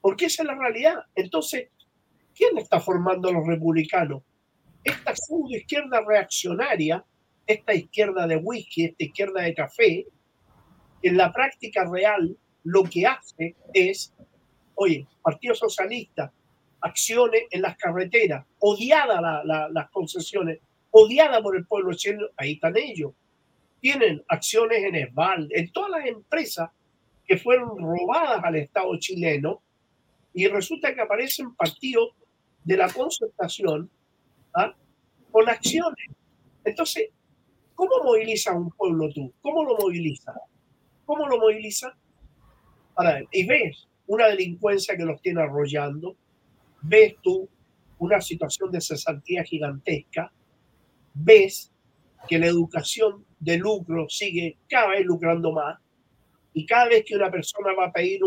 [0.00, 0.96] porque esa es la realidad.
[1.14, 1.68] Entonces,
[2.34, 4.22] ¿quién está formando a los republicanos?
[4.82, 5.14] Esta
[5.48, 7.04] izquierda reaccionaria,
[7.46, 10.06] esta izquierda de whisky, esta izquierda de café,
[11.02, 14.14] en la práctica real lo que hace es,
[14.74, 16.32] oye, Partido Socialista,
[16.80, 20.60] acciones en las carreteras, odiada las concesiones,
[20.90, 23.12] odiada por el pueblo chileno, ahí están ellos.
[23.80, 26.70] Tienen acciones en ESBAL, en todas las empresas
[27.26, 29.62] que fueron robadas al Estado chileno
[30.32, 32.10] y resulta que aparecen partidos
[32.64, 33.90] de la concertación
[34.54, 34.74] ¿ah?
[35.30, 36.06] con acciones.
[36.64, 37.10] Entonces,
[37.74, 39.32] ¿cómo moviliza un pueblo tú?
[39.40, 40.34] ¿Cómo lo moviliza?
[41.04, 41.96] ¿Cómo lo moviliza?
[43.32, 46.16] Y ves una delincuencia que los tiene arrollando,
[46.82, 47.48] ves tú
[47.98, 50.32] una situación de cesantía gigantesca,
[51.14, 51.72] ves
[52.28, 55.78] que la educación de lucro sigue cada vez lucrando más,
[56.54, 58.20] y cada vez que una persona va a pedir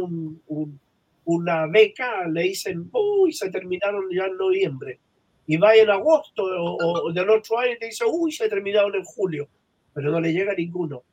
[1.24, 5.00] una beca, le dicen, uy, se terminaron ya en noviembre.
[5.48, 9.04] Y va en agosto o, del otro año y te dice, uy, se terminaron en
[9.06, 9.48] julio.
[9.94, 11.04] Pero no le llega ninguno.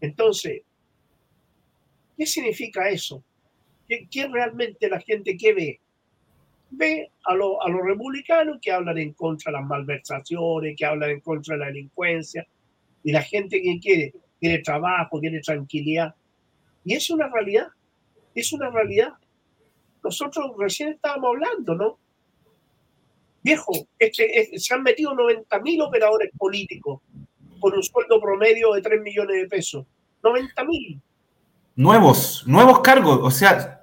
[0.00, 0.62] Entonces,
[2.18, 3.22] ¿qué significa eso?
[3.88, 5.80] ¿Qué, realmente la gente que ve?
[6.70, 11.20] Ve a, a los republicanos que hablan en contra de las malversaciones, que hablan en
[11.20, 12.44] contra de la delincuencia,
[13.04, 16.12] y la gente que quiere, quiere trabajo, quiere tranquilidad.
[16.86, 17.66] Y es una realidad,
[18.32, 19.12] es una realidad.
[20.04, 21.98] Nosotros recién estábamos hablando, ¿no?
[23.42, 27.00] Viejo, este, se han metido 90 mil operadores políticos
[27.58, 29.84] con un sueldo promedio de 3 millones de pesos.
[30.22, 31.00] 90 mil.
[31.74, 33.82] Nuevos, nuevos cargos, o sea,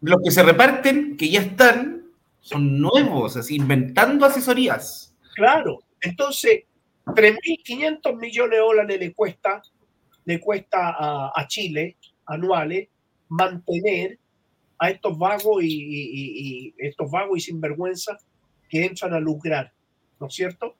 [0.00, 2.06] los que se reparten, que ya están,
[2.40, 5.14] son nuevos, así, inventando asesorías.
[5.34, 6.64] Claro, entonces,
[7.04, 9.62] 3.500 millones de dólares le cuesta
[10.26, 11.96] le cuesta a, Chile
[12.26, 12.88] anuales
[13.28, 14.18] mantener
[14.78, 18.18] a estos vagos y, estos vagos y sinvergüenza
[18.68, 19.72] que entran a lucrar,
[20.20, 20.74] ¿no es cierto?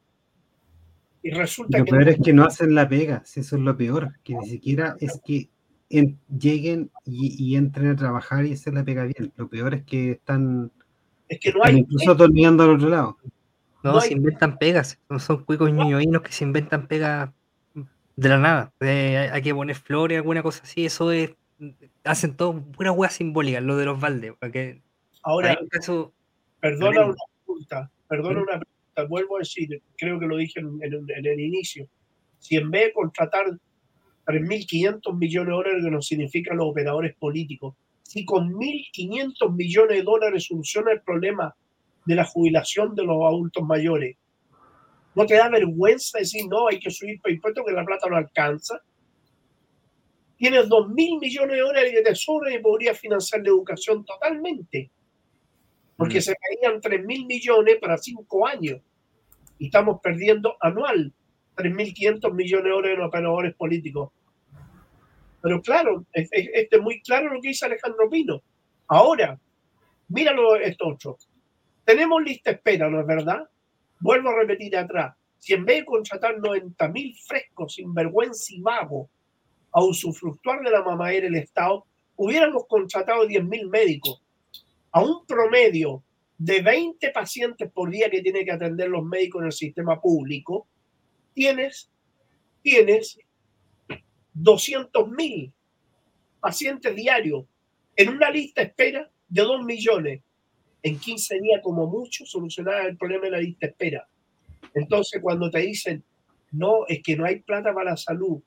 [1.23, 4.35] Y resulta lo peor es que no hacen la pega, eso es lo peor, que
[4.35, 5.49] ni siquiera es que
[5.89, 9.33] lleguen y, entren a trabajar y hacer la pega bien.
[9.37, 10.73] Lo peor es que están,
[11.29, 13.19] es que no hay, incluso dormiendo al otro lado.
[13.85, 17.31] No, se inventan pegas, no son cuicos ñoñinos que se inventan pegas
[18.17, 18.73] de la nada.
[18.81, 20.87] hay que poner flores, alguna cosa así.
[20.87, 21.35] Eso es.
[22.05, 24.33] Hacen todo una hueá simbólica, lo de los baldes.
[24.39, 24.83] Porque
[25.23, 25.59] Ahora,
[26.61, 31.41] perdona una pregunta, perdona una pregunta, vuelvo a decir, creo que lo dije en, el
[31.41, 31.89] inicio.
[32.39, 33.47] Si en vez de contratar
[34.27, 40.03] 3.500 millones de dólares, que nos significan los operadores políticos, si con 1.500 millones de
[40.05, 41.57] dólares soluciona el problema
[42.05, 44.17] de la jubilación de los adultos mayores.
[45.17, 48.17] ¿No te da vergüenza decir, no, hay que subir para impuestos que la plata no
[48.17, 48.81] alcanza?
[50.37, 54.91] Tienes dos mil millones de dólares de tesoro y podrías financiar la educación totalmente.
[55.97, 56.23] Porque mm.
[56.23, 58.81] se caían tres mil millones para cinco años.
[59.59, 61.13] Y estamos perdiendo anual
[61.57, 64.13] 3.500 millones de dólares en operadores políticos.
[65.41, 68.43] Pero claro, es, es, muy claro lo que dice Alejandro Pino.
[68.89, 69.39] Ahora,
[70.09, 71.17] míralo esto otro.
[71.85, 73.49] Tenemos lista espera, ¿no es verdad?
[74.01, 75.15] Vuelvo a repetir atrás.
[75.39, 79.09] Si en vez de contratar 90.000 frescos, sin vergüenza y vago,
[79.73, 81.85] a usufructuar de la mamadera el Estado,
[82.17, 84.23] hubiéramos contratado 10.000 médicos
[84.93, 86.03] a un promedio
[86.39, 90.67] de 20 pacientes por día que tiene que atender los médicos en el sistema público,
[91.35, 91.91] tienes,
[92.63, 93.19] tienes
[94.35, 95.53] 200.000
[96.41, 97.45] pacientes diarios
[97.97, 100.23] en una lista espera de 2 millones.
[100.87, 104.07] En 15 días, como mucho, solucionar el problema de la lista espera.
[104.73, 106.05] Entonces, cuando te dicen,
[106.53, 108.41] no, es que no hay plata para la salud.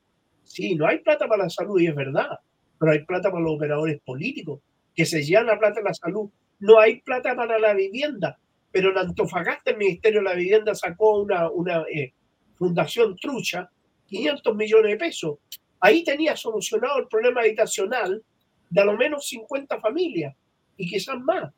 [0.46, 2.40] Sí, no hay plata para la salud y es verdad,
[2.80, 4.62] pero hay plata para los operadores políticos
[4.96, 6.30] que se llevan la plata en la salud.
[6.60, 8.40] No hay plata para la vivienda,
[8.72, 12.14] pero en Antofagasta el Ministerio de la Vivienda sacó una, una eh,
[12.58, 13.70] fundación trucha
[14.08, 15.40] 500 millones de pesos.
[15.82, 18.24] Ahí tenía solucionado el problema habitacional
[18.70, 20.34] de a lo menos 50 familias
[20.78, 21.52] y quizás más.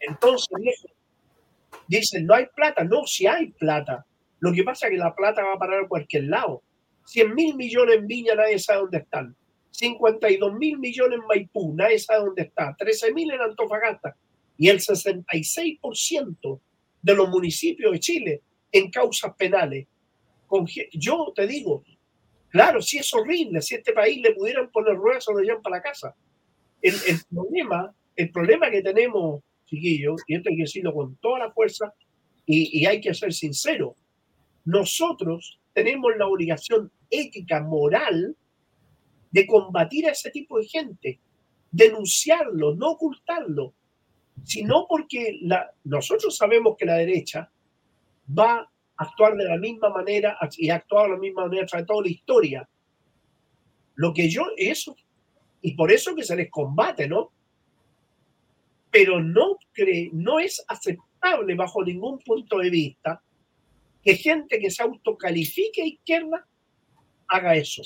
[0.00, 0.86] Entonces,
[1.88, 2.84] dicen, no hay plata.
[2.84, 4.06] No, si hay plata.
[4.40, 6.62] Lo que pasa es que la plata va a parar a cualquier lado.
[7.06, 9.36] 100 mil millones en Viña, nadie sabe dónde están.
[9.70, 12.74] 52 mil millones en Maipú, nadie sabe dónde está.
[12.76, 14.16] 13 mil en Antofagasta.
[14.56, 16.60] Y el 66%
[17.02, 18.42] de los municipios de Chile
[18.72, 19.86] en causas penales.
[20.92, 21.84] Yo te digo,
[22.48, 25.76] claro, si es horrible, si este país le pudieran poner ruedas, o lo llevan para
[25.76, 26.14] la casa.
[26.80, 31.38] El, el, problema, el problema que tenemos, chiquillos, y esto hay que decirlo con toda
[31.40, 31.92] la fuerza,
[32.46, 33.96] y, hay que ser sincero,
[34.64, 38.36] nosotros tenemos la obligación ética, moral,
[39.30, 41.20] de combatir a ese tipo de gente,
[41.70, 43.74] denunciarlo, no ocultarlo,
[44.44, 45.40] sino porque
[45.84, 47.50] nosotros sabemos que la derecha
[48.26, 51.84] va a actuar de la misma manera y ha actuado de la misma manera a
[51.84, 52.68] toda la historia.
[53.96, 54.96] Lo que yo, eso,
[55.60, 57.32] y por eso que se les combate, ¿no?
[58.96, 63.22] Pero no, es aceptable bajo ningún punto de vista
[64.02, 66.46] que gente que se autocalifique izquierda
[67.28, 67.82] haga eso.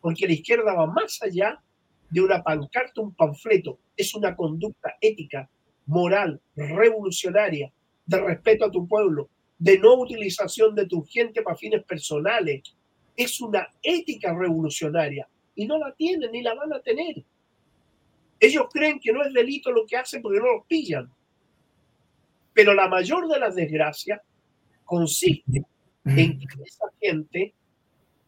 [0.00, 1.60] Porque la izquierda va más allá
[2.08, 3.80] de una pancarta, un panfleto.
[3.96, 5.50] Es una conducta ética,
[5.86, 7.72] moral, revolucionaria,
[8.06, 12.62] de respeto a tu pueblo, de no utilización de tu gente para fines personales.
[13.16, 17.24] Es una ética revolucionaria y no la tienen ni la van a tener.
[18.40, 21.10] Ellos creen que no es delito lo que hacen porque no los pillan.
[22.52, 24.20] Pero la mayor de las desgracias
[24.84, 25.64] consiste
[26.04, 27.54] en que esa gente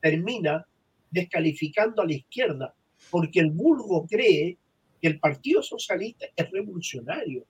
[0.00, 0.66] termina
[1.10, 2.74] descalificando a la izquierda
[3.10, 4.56] porque el vulgo cree
[5.00, 7.44] que el Partido Socialista es revolucionario,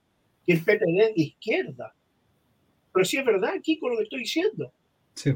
[0.45, 1.95] que el PPD es de izquierda,
[2.93, 4.73] pero sí es verdad, aquí con lo que estoy diciendo.
[5.15, 5.35] Sí.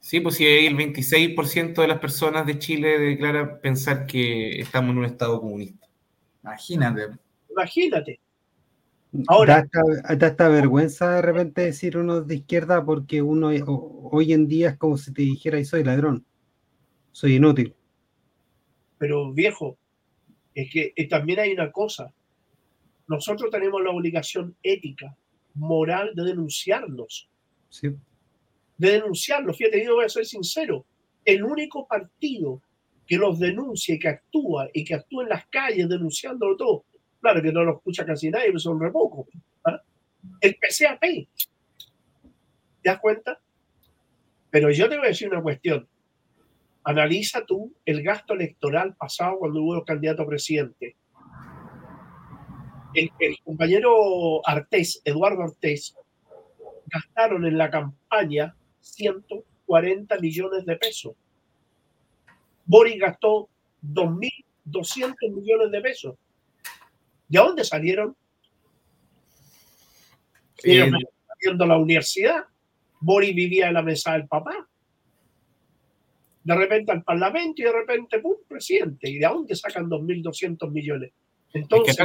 [0.00, 4.98] Sí, pues si el 26% de las personas de Chile declara pensar que estamos en
[4.98, 5.87] un estado comunista.
[6.48, 7.18] Imagínate.
[7.50, 8.20] Imagínate.
[9.26, 9.66] Ahora,
[10.16, 14.76] da esta, vergüenza de repente decir uno de izquierda porque uno hoy en día es
[14.76, 16.26] como si te dijera y soy ladrón,
[17.12, 17.74] soy inútil.
[18.98, 19.78] Pero viejo,
[20.54, 22.12] es que eh, también hay una cosa.
[23.06, 25.16] Nosotros tenemos la obligación ética
[25.54, 27.30] moral de denunciarlos.
[27.70, 27.88] Sí.
[28.76, 29.56] De denunciarlos.
[29.56, 30.84] Fíjate, yo voy a ser sincero.
[31.24, 32.60] El único partido
[33.08, 36.84] que los denuncie, que actúa y que actúa en las calles denunciándolo todo,
[37.20, 39.26] claro que no lo escucha casi nadie, pero son re pocos.
[39.64, 39.82] ¿ah?
[40.40, 41.00] El PCAP.
[41.00, 43.40] ¿Te das cuenta?
[44.50, 45.88] Pero yo te voy a decir una cuestión.
[46.84, 50.96] Analiza tú el gasto electoral pasado cuando hubo candidato a presidente
[52.94, 55.96] el, compañero Artés, Eduardo Artés,
[56.86, 61.14] gastaron en la campaña 140 millones de pesos.
[62.68, 63.48] Boris gastó
[63.82, 66.14] 2.200 millones de pesos.
[67.26, 68.14] ¿De dónde salieron?
[70.62, 70.90] Eh,
[71.26, 72.44] Saliendo la universidad.
[73.00, 74.68] Boris vivía en la mesa del papá.
[76.44, 79.08] De repente al Parlamento y de repente, ¡pum!, presidente.
[79.08, 81.12] ¿Y de dónde sacan 2.200 millones?
[81.54, 81.96] Entonces,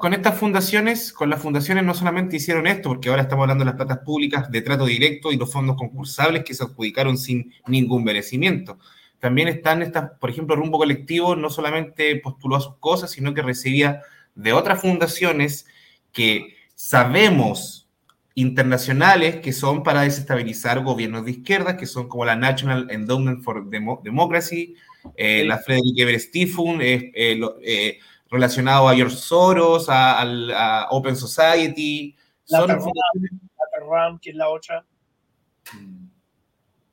[0.00, 3.70] con, estas fundaciones, con las fundaciones no solamente hicieron esto, porque ahora estamos hablando de
[3.70, 8.02] las platas públicas de trato directo y los fondos concursables que se adjudicaron sin ningún
[8.02, 8.78] merecimiento.
[9.20, 13.42] También están estas, por ejemplo, Rumbo Colectivo no solamente postuló a sus cosas, sino que
[13.42, 14.02] recibía
[14.34, 15.66] de otras fundaciones
[16.12, 17.86] que Sabemos
[18.34, 23.68] internacionales que son para desestabilizar gobiernos de izquierda, que son como la National Endowment for
[23.68, 24.74] Democracy,
[25.14, 27.98] eh, la Frederick Ebert Stiftung, eh, eh,
[28.30, 32.16] relacionado a George Soros, a, Open Society.
[32.46, 34.82] La son que es la otra.
[35.74, 36.06] Mm.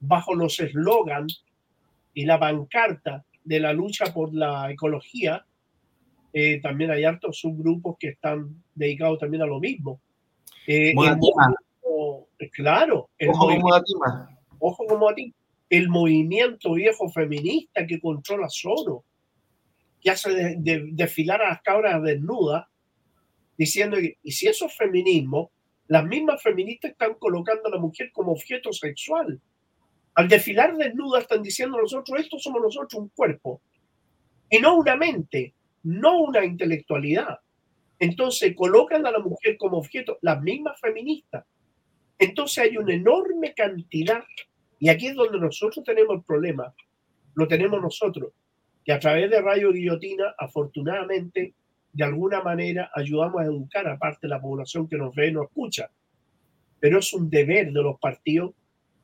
[0.02, 1.45] Bajo los eslogans
[2.18, 5.45] y la pancarta de la lucha por la ecología,
[6.64, 10.02] también hay altos subgrupos que están dedicados también a lo mismo.
[10.65, 10.95] Eh,
[12.52, 13.94] claro, ojo como a ti,
[14.57, 15.31] ojo como a ti.
[15.69, 19.03] El movimiento viejo feminista que controla solo,
[20.02, 22.65] que hace desfilar a las cabras desnudas,
[23.60, 25.52] diciendo que, y si eso es feminismo,
[25.85, 29.39] las mismas feministas están colocando a la mujer como objeto sexual.
[30.18, 33.61] Al desfilar desnuda están diciendo nosotros, esto somos nosotros un cuerpo,
[34.49, 35.53] y no una mente,
[35.84, 37.38] no una intelectualidad.
[37.99, 41.45] Entonces colocan a la mujer como objeto, las mismas feministas.
[42.18, 44.23] Entonces hay una enorme cantidad,
[44.80, 46.73] y aquí es donde nosotros tenemos el problema,
[47.35, 48.31] lo tenemos nosotros,
[48.84, 51.53] que a través de Radio Guillotina, afortunadamente,
[51.94, 55.31] de alguna manera ayudamos a educar a parte de la población que nos ve y
[55.34, 55.91] nos escucha.
[56.80, 58.56] Pero es un deber de los partidos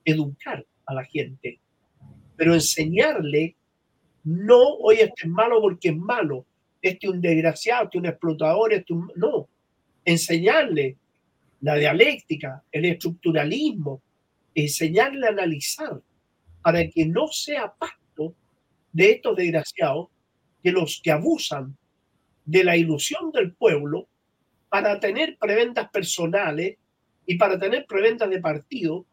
[0.03, 1.59] educar a la gente,
[2.35, 3.55] pero enseñarle,
[4.23, 6.45] no, oye, este es malo porque es malo,
[6.81, 8.93] este es un desgraciado, este es un explotador, este.
[9.15, 9.47] No,
[10.05, 10.97] enseñarle
[11.61, 14.01] la dialéctica, el estructuralismo,
[14.53, 16.01] enseñarle a analizar
[16.61, 18.35] para que no sea pacto
[18.91, 20.09] de estos desgraciados
[20.61, 21.75] que los que abusan
[22.45, 24.07] de la ilusión del pueblo
[24.69, 26.77] para tener preventas personales
[27.25, 29.05] y para tener preventas de partido,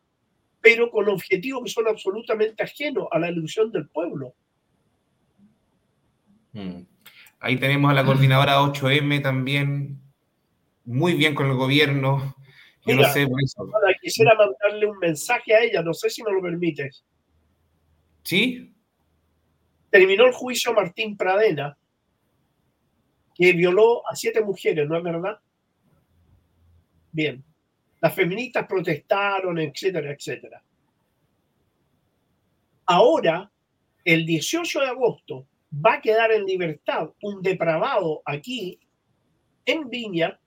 [0.61, 4.35] pero con objetivos que son absolutamente ajenos a la ilusión del pueblo.
[6.53, 6.83] Hmm.
[7.39, 9.99] Ahí tenemos a la coordinadora 8M también,
[10.85, 12.37] muy bien con el gobierno.
[12.85, 13.69] Yo no sé por eso.
[14.01, 17.05] quisiera mandarle un mensaje a ella, no sé si me lo permites.
[18.23, 18.75] ¿Sí?
[19.91, 21.77] Terminó el juicio Martín Pradena,
[23.35, 25.39] que violó a siete mujeres, ¿no es verdad?
[27.13, 27.43] Bien.
[28.01, 30.63] Las feministas protestaron, etcétera, etcétera.
[32.87, 33.51] Ahora,
[34.05, 38.81] el 18 de agosto, va a quedar en libertad un depravado aquí
[39.65, 40.39] en Viña,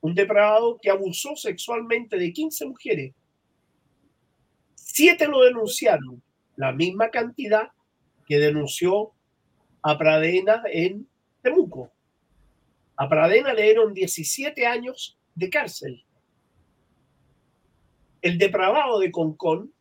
[0.00, 3.14] un depravado que abusó sexualmente de 15 mujeres.
[4.74, 6.22] Siete lo denunciaron,
[6.56, 7.70] la misma cantidad
[8.26, 9.12] que denunció
[9.82, 11.08] a Pradena en
[11.42, 11.92] Temuco.
[12.96, 16.04] A Pradena le dieron 17 años de cárcel.
[18.22, 19.72] El depravado de Concón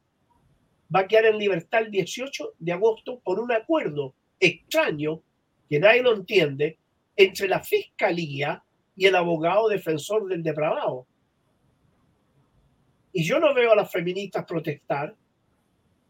[0.93, 5.22] va a quedar en libertad el 18 de agosto por un acuerdo extraño
[5.69, 6.80] que nadie lo entiende
[7.15, 8.63] entre la fiscalía
[8.95, 11.07] y el abogado defensor del depravado.
[13.13, 15.15] Y yo no veo a las feministas protestar.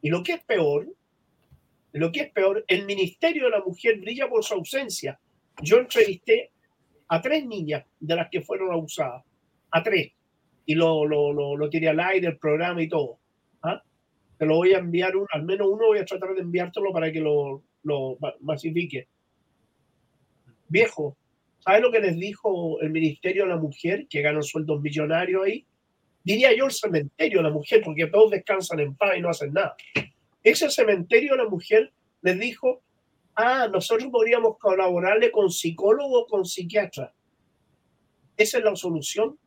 [0.01, 0.87] Y lo que es peor,
[1.91, 5.19] lo que es peor, el Ministerio de la Mujer brilla por su ausencia.
[5.61, 6.51] Yo entrevisté
[7.07, 9.23] a tres niñas de las que fueron abusadas,
[9.69, 10.13] a tres,
[10.65, 13.19] y lo, lo, lo, lo al aire, el programa y todo.
[13.61, 13.81] ¿Ah?
[14.37, 17.11] Te lo voy a enviar, un, al menos uno voy a tratar de enviártelo para
[17.11, 19.07] que lo, lo masifique.
[20.67, 21.17] Viejo,
[21.59, 25.65] ¿sabes lo que les dijo el Ministerio a la Mujer, que ganan sueldos millonarios ahí?
[26.23, 29.53] Diría yo el cementerio a la mujer, porque todos descansan en paz y no hacen
[29.53, 29.75] nada.
[30.43, 32.83] Ese cementerio a la mujer les dijo,
[33.35, 37.13] ah, nosotros podríamos colaborarle con psicólogo o con psiquiatra.
[38.37, 39.37] Esa es la solución.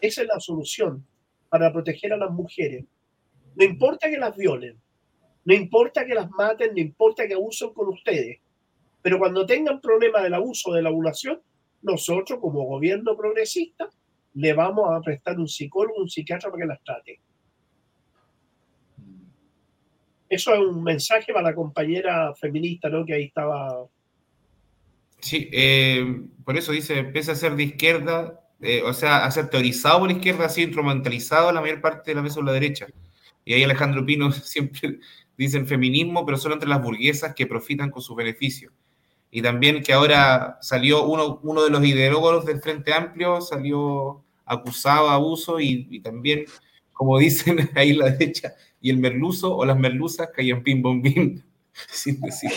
[0.00, 1.04] Esa es la solución
[1.48, 2.84] para proteger a las mujeres.
[3.54, 4.78] No importa que las violen,
[5.44, 8.38] no importa que las maten, no importa que abusen con ustedes.
[9.02, 11.40] Pero cuando tengan problemas del abuso, de la violación,
[11.82, 13.88] nosotros como gobierno progresista
[14.34, 17.20] le vamos a prestar un psicólogo, un psiquiatra para que las trate.
[20.28, 23.04] Eso es un mensaje para la compañera feminista, ¿no?
[23.06, 23.86] Que ahí estaba.
[25.20, 29.48] Sí, eh, por eso dice, empieza a ser de izquierda, eh, o sea, a ser
[29.50, 32.86] teorizado por la izquierda, así instrumentalizado la mayor parte de la vez por la derecha.
[33.44, 34.98] Y ahí Alejandro Pino siempre
[35.36, 38.72] dicen feminismo, pero solo entre las burguesas que profitan con sus beneficios.
[39.30, 45.08] Y también que ahora salió uno, uno de los ideólogos del Frente Amplio, salió acusado
[45.08, 46.46] de abuso y, también,
[46.92, 51.42] como dicen ahí la derecha, y el merluzo o las merluzas caían pim bom bim,
[51.90, 52.50] sin decir.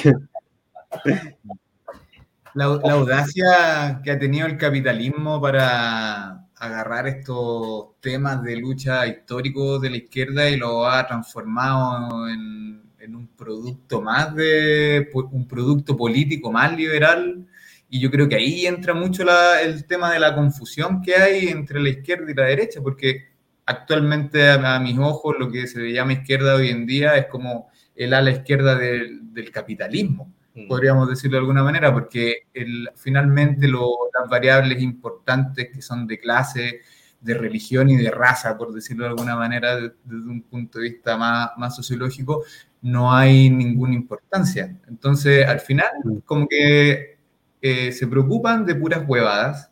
[2.54, 9.90] La, audacia que ha tenido el capitalismo para agarrar estos temas de lucha históricos de
[9.90, 12.82] la izquierda y lo ha transformado en,
[13.14, 17.46] un producto más de un producto político más liberal
[17.90, 19.26] Y yo creo que ahí entra mucho
[19.62, 23.32] el tema de la confusión que hay entre la izquierda y la derecha, porque
[23.66, 28.14] actualmente a, mis ojos lo que se llama izquierda hoy en día es como el
[28.14, 30.32] ala izquierda del, capitalismo.
[30.68, 36.82] Podríamos decirlo de alguna manera, porque el, finalmente las variables importantes que son de clase,
[37.22, 41.18] de religión y de raza, por decirlo de alguna manera, desde, un punto de vista
[41.18, 42.44] más, más sociológico,
[42.82, 44.76] no hay ninguna importancia.
[44.88, 46.18] Entonces, al final, mm.
[46.26, 47.18] como que
[47.62, 49.72] eh, se preocupan de puras huevadas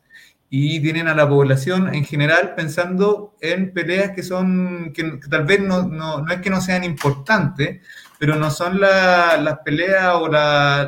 [0.49, 5.59] y tienen a la población en general pensando en peleas que son, que, tal vez
[5.59, 7.81] no, no, no, es que no sean importantes,
[8.19, 10.27] pero no son las peleas o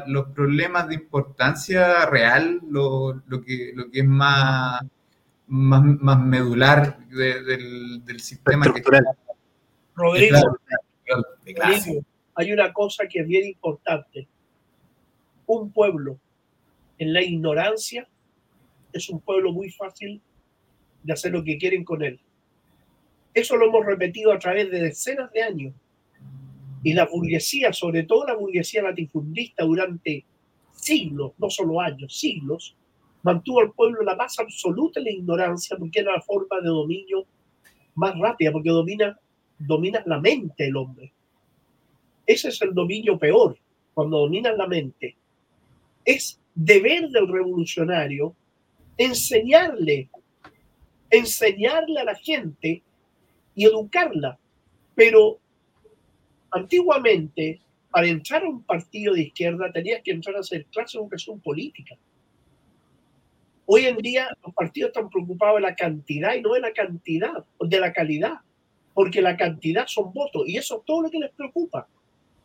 [0.08, 4.82] los problemas de importancia real, lo, lo, que, lo que es más,
[5.48, 8.66] más, más medular del, del, sistema.
[8.66, 9.06] Estructural.
[9.95, 10.60] Rodrigo,
[12.36, 14.28] hay una cosa que es bien importante.
[15.45, 16.20] Un pueblo
[16.98, 18.10] en la ignorancia
[18.91, 20.22] es un pueblo muy fácil
[21.02, 22.20] de hacer lo que quieren con él.
[23.34, 25.74] Eso lo hemos repetido a través de decenas de años.
[26.84, 30.26] Y la burguesía, sobre todo la burguesía latifundista, durante
[30.72, 32.76] siglos, no solo años, siglos,
[33.24, 37.26] mantuvo al pueblo en la más absoluta la ignorancia porque era la forma de dominio
[37.95, 39.20] más rápida, porque domina,
[39.60, 41.14] domina la mente el hombre.
[42.26, 43.58] Ese es el dominio peor,
[43.94, 45.16] cuando domina la mente.
[46.03, 48.36] Es deber del revolucionario
[48.98, 50.10] enseñarle,
[51.10, 52.82] enseñarle a la gente
[53.56, 54.38] y educarla.
[54.95, 55.41] Pero
[56.52, 61.03] antiguamente, para entrar a un partido de izquierda, tenías que entrar a hacer clase de
[61.03, 61.95] educación política.
[63.65, 67.45] Hoy en día los partidos están preocupados de la cantidad y no de la cantidad,
[67.60, 68.40] de la calidad,
[68.94, 71.88] porque la cantidad son votos y eso es todo lo que les preocupa.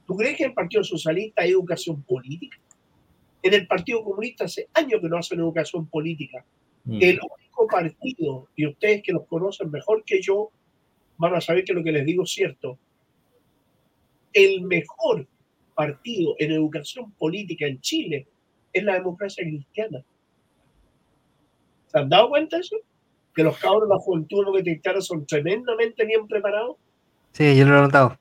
[0.06, 2.58] ¿Tú crees que en el Partido Socialista hay educación política?
[3.42, 6.44] En el Partido Comunista hace años que no hacen educación política.
[6.84, 6.98] Mm.
[7.02, 10.50] El único partido, y ustedes que los conocen mejor que yo,
[11.18, 12.78] van a saber que lo que les digo es cierto.
[14.36, 15.26] El mejor
[15.74, 18.26] partido en educación política en Chile
[18.70, 20.04] es la democracia cristiana.
[21.86, 22.76] ¿Se han dado cuenta de eso?
[23.34, 26.76] Que los cabros de la juventud lo que te son tremendamente bien preparados.
[27.32, 28.18] Sí, yo lo he notado.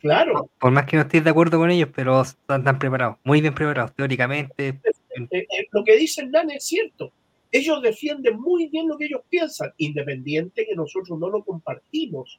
[0.00, 0.50] Claro.
[0.60, 3.54] Por más que no estéis de acuerdo con ellos, pero están tan preparados, muy bien
[3.54, 4.68] preparados, teóricamente.
[4.68, 7.10] Eh, eh, lo que dice Hernán es cierto.
[7.50, 12.38] Ellos defienden muy bien lo que ellos piensan, independiente que nosotros no lo compartimos.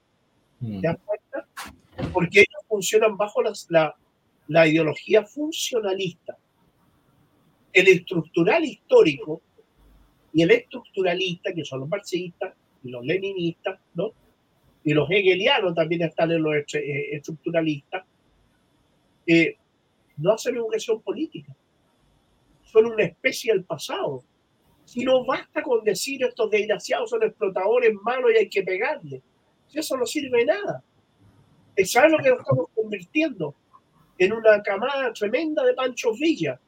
[0.60, 0.82] Mm.
[0.82, 1.48] ¿Te das cuenta?
[2.14, 3.96] Porque ellos funcionan bajo la,
[4.48, 6.38] la ideología funcionalista.
[7.74, 9.42] El estructural histórico
[10.34, 12.54] y el estructuralista, que son los marxistas
[12.84, 14.12] y los leninistas, ¿no?
[14.86, 18.06] y los hegelianos también están en los eh, estructuralistas,
[19.26, 19.58] eh,
[20.18, 21.54] no hacen educación política.
[22.62, 24.24] Son una especie del pasado.
[24.86, 29.24] Si no basta con decir estos desgraciados son explotadores malos y hay que pegarles.
[29.68, 30.84] Si eso no sirve nada.
[31.84, 33.56] ¿Sabes lo que nos estamos convirtiendo?
[34.18, 36.60] En una camada tremenda de Pancho Villa.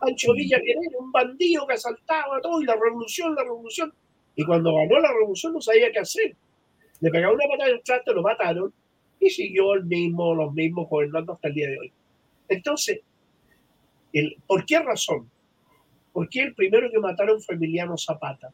[0.00, 3.92] Pancho Villa que era un bandido que asaltaba todo y la revolución, la revolución.
[4.34, 6.36] Y cuando ganó la revolución no sabía qué hacer
[7.04, 8.72] le pegaron una patada en el traste, lo mataron
[9.20, 11.92] y siguió el mismo, los mismos gobernando hasta el día de hoy.
[12.48, 13.00] Entonces,
[14.12, 15.30] el, ¿por qué razón?
[16.14, 18.52] ¿Por qué el primero que mataron fue Emiliano Zapata?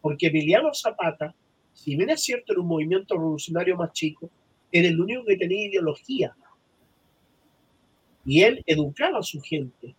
[0.00, 1.34] Porque Emiliano Zapata,
[1.72, 4.30] si bien es cierto, era un movimiento revolucionario más chico,
[4.72, 6.34] era el único que tenía ideología.
[8.24, 9.94] Y él educaba a su gente.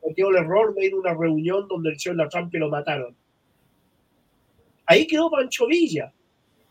[0.00, 3.14] Cometió el error de ir a una reunión donde el señor La y lo mataron.
[4.86, 6.12] Ahí quedó Pancho Villa,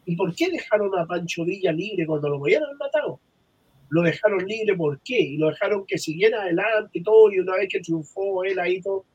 [0.06, 3.20] ¿Y por qué dejaron a Pancho Villa libre cuando lo habían matado?
[3.90, 5.20] Lo dejaron libre, ¿por qué?
[5.20, 8.82] Y lo dejaron que siguiera adelante y todo, y una vez que triunfó él ahí
[8.82, 9.06] todo,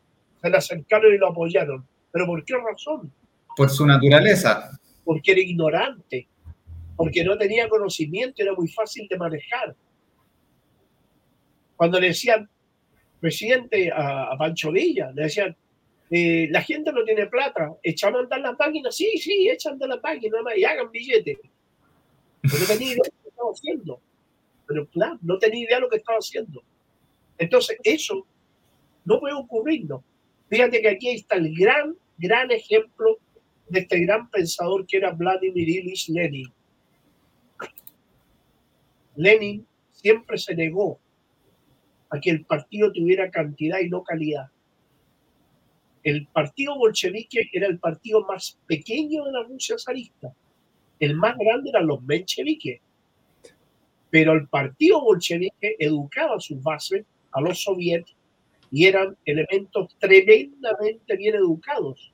[0.41, 1.85] se le acercaron y lo apoyaron.
[2.13, 3.13] ¿Pero por qué razón?
[3.57, 4.71] Por su naturaleza.
[5.05, 6.29] Porque era ignorante,
[6.97, 9.77] porque no tenía conocimiento, era muy fácil de manejar.
[11.77, 12.49] Cuando le decían
[13.21, 15.57] presidente a, a Pancho Villa, le decían,
[16.11, 19.75] eh, la gente no tiene plata, echamos a andar las máquinas, sí, sí, echan a
[19.75, 21.39] andar las máquinas y hagan billetes.
[22.43, 24.01] Pero no tenía idea de lo que estaba haciendo.
[24.67, 26.63] Pero claro, no tenía idea de lo que estaba haciendo.
[27.39, 28.27] Entonces, eso
[29.05, 30.03] no puede ocurrirnos.
[30.49, 33.19] Fíjate que aquí está el gran, gran ejemplo
[33.69, 36.53] de este gran pensador que era Vladimir Ilyich Lenin.
[39.17, 40.99] Lenin siempre se negó
[42.11, 44.51] a que el partido tuviera cantidad y no calidad
[46.07, 50.33] el partido bolchevique era el partido más pequeño de la Rusia zarista.
[51.01, 52.81] El más grande eran los mencheviques.
[54.09, 58.23] Pero el partido bolchevique educaba a sus bases, a los soviéticos,
[58.71, 62.13] y eran elementos tremendamente bien educados.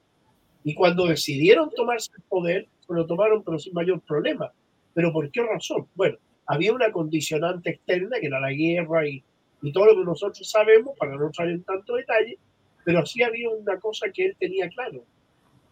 [0.65, 4.55] Y cuando decidieron tomarse el poder, lo tomaron pero sin mayor problema.
[4.95, 5.87] ¿Pero por qué razón?
[5.95, 6.17] Bueno,
[6.53, 9.25] había una condicionante externa que era la guerra y,
[9.63, 12.37] y todo lo que nosotros sabemos, para no entrar en tanto detalle,
[12.85, 15.03] pero sí había una cosa que él tenía claro,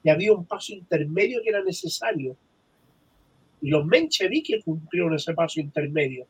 [0.03, 2.35] que había un paso intermedio que era necesario.
[3.61, 6.27] Y los mencheviques cumplieron ese paso intermedio.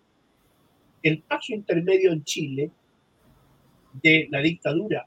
[1.00, 2.72] El paso intermedio en Chile
[4.02, 5.06] de la dictadura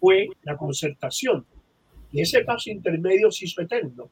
[0.00, 1.44] fue la concertación.
[2.12, 4.08] Y ese paso intermedio se hizo eterno.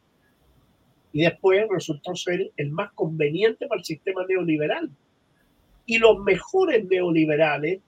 [1.12, 4.90] Y después resultó ser el más conveniente para el sistema neoliberal.
[5.86, 7.80] Y los mejores neoliberales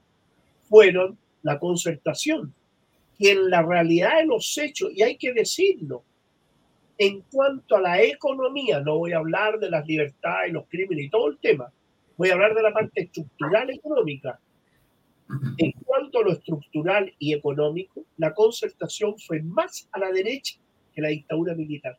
[0.62, 2.54] fueron la concertación,
[3.18, 6.02] que en la realidad de los hechos, y hay que decirlo,
[6.96, 11.10] en cuanto a la economía, no voy a hablar de las libertades, los crímenes y
[11.10, 11.72] todo el tema,
[12.16, 14.38] voy a hablar de la parte estructural económica.
[15.56, 20.58] En cuanto a lo estructural y económico, la concertación fue más a la derecha
[20.92, 21.98] que la dictadura militar.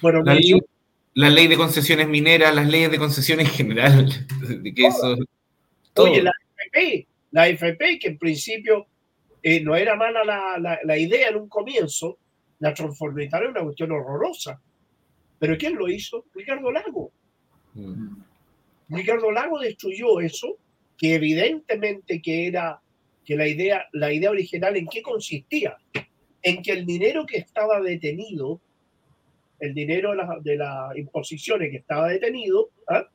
[0.00, 0.58] Bueno, la, ley,
[1.14, 4.08] la ley de concesiones mineras, las leyes de concesiones en general,
[4.62, 5.16] de que eso,
[5.96, 8.86] Oye, la FP, la FP, que en principio
[9.42, 12.18] eh, no era mala la, la, idea en un comienzo,
[12.58, 14.60] la transformitaron en una cuestión horrorosa.
[15.38, 16.24] Pero ¿quién lo hizo?
[16.34, 17.12] Ricardo Lago.
[17.74, 18.16] Mm.
[18.88, 20.58] Ricardo Lago destruyó eso,
[20.96, 22.80] que evidentemente que era
[23.24, 25.76] que la idea, la idea original en qué consistía,
[26.42, 28.60] en que el dinero que estaba detenido,
[29.60, 30.12] el dinero
[30.42, 33.08] de, las imposiciones que estaba detenido, ¿ah?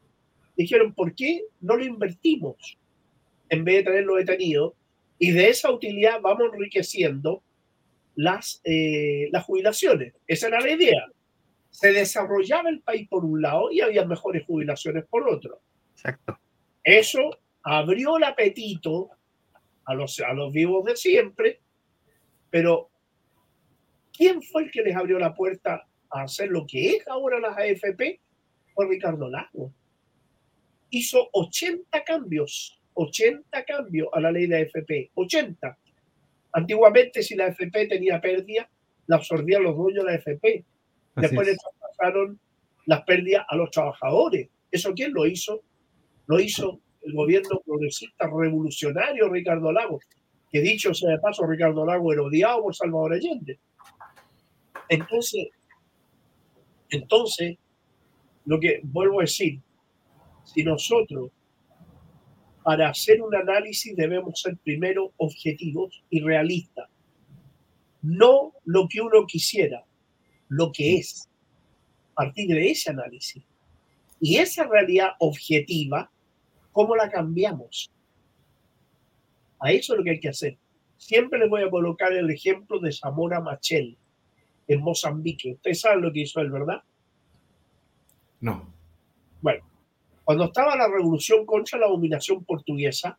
[0.56, 2.78] dijeron, ¿por qué no lo invertimos
[3.50, 4.76] en vez de tenerlo detenido?
[5.20, 7.44] Y de esa utilidad vamos enriqueciendo
[8.16, 10.14] las, eh, las jubilaciones.
[10.28, 11.08] Esa era la idea
[11.72, 15.62] se desarrollaba el país por un lado y había mejores jubilaciones por otro.
[15.94, 16.38] Exacto.
[16.84, 19.10] Eso abrió el apetito
[19.86, 21.62] a los, a los vivos de siempre,
[22.50, 22.90] pero
[24.12, 27.58] ¿quién fue el que les abrió la puerta a hacer lo que es ahora las
[27.58, 28.20] AFP?
[28.74, 29.74] Fue Ricardo Lago.
[30.90, 35.78] Hizo 80 cambios, 80 cambios a la ley de AFP, 80.
[36.54, 38.70] Antiguamente, si la AFP tenía pérdida,
[39.08, 40.66] la absorbían los dueños de la AFP.
[41.16, 42.40] Después le traspasaron
[42.86, 44.50] las pérdidas a los trabajadores.
[44.70, 45.62] ¿Eso quién lo hizo?
[46.28, 50.06] Lo hizo el gobierno progresista revolucionario Ricardo Lagos,
[50.52, 53.60] que dicho sea de paso, Ricardo Lagos era odiado por Salvador Allende.
[54.90, 55.48] Entonces,
[56.92, 57.58] entonces,
[58.46, 59.60] lo que vuelvo a decir,
[60.44, 61.32] si nosotros
[62.64, 66.90] para hacer un análisis debemos ser primero objetivos y realistas,
[68.02, 69.84] no lo que uno quisiera,
[70.50, 71.30] lo que es,
[72.12, 73.44] a partir de ese análisis.
[74.20, 76.12] Y esa realidad objetiva,
[76.72, 77.90] ¿cómo la cambiamos?
[79.60, 80.58] A eso es lo que hay que hacer.
[80.98, 83.98] Siempre les voy a colocar el ejemplo de Zamora Machel
[84.74, 85.54] en Mozambique.
[85.54, 86.82] Ustedes saben lo que hizo él, ¿verdad?
[88.40, 88.74] No.
[89.42, 89.66] Bueno,
[90.24, 93.18] cuando estaba la revolución contra la dominación portuguesa,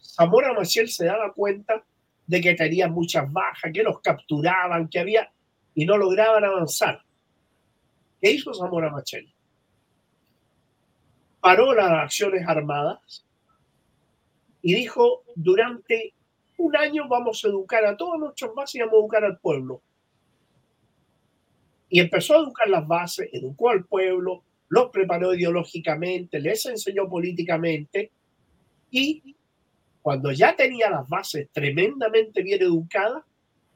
[0.00, 1.84] Zamora Machel se daba cuenta
[2.26, 5.32] de que tenía muchas bajas, que los capturaban, que había
[5.74, 7.02] y no lograban avanzar.
[8.20, 9.32] ¿Qué hizo Zamora Machel?
[11.40, 13.24] Paró las acciones armadas
[14.62, 16.14] y dijo, durante
[16.58, 19.82] un año vamos a educar a todos nuestros bases y vamos a educar al pueblo.
[21.92, 28.10] Y empezó a educar las bases, educó al pueblo, los preparó ideológicamente, les enseñó políticamente
[28.90, 29.36] y
[30.00, 33.22] cuando ya tenía las bases tremendamente bien educadas,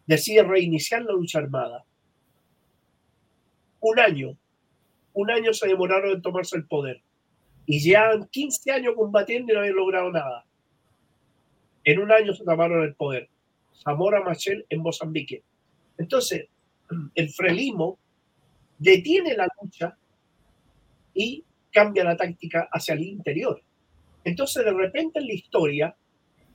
[0.07, 1.85] decide reiniciar la lucha armada.
[3.81, 4.39] Un año,
[5.13, 7.03] un año se demoraron en tomarse el poder
[7.67, 10.47] y llevan 15 años combatiendo y no habían logrado nada.
[11.85, 13.29] En un año se tomaron el poder.
[13.75, 15.43] Zamora Machel en Mozambique.
[15.99, 16.49] Entonces,
[17.15, 17.99] el frelismo
[18.79, 19.97] detiene la lucha
[21.15, 23.61] y cambia la táctica hacia el interior.
[24.25, 25.97] Entonces, de repente en la historia,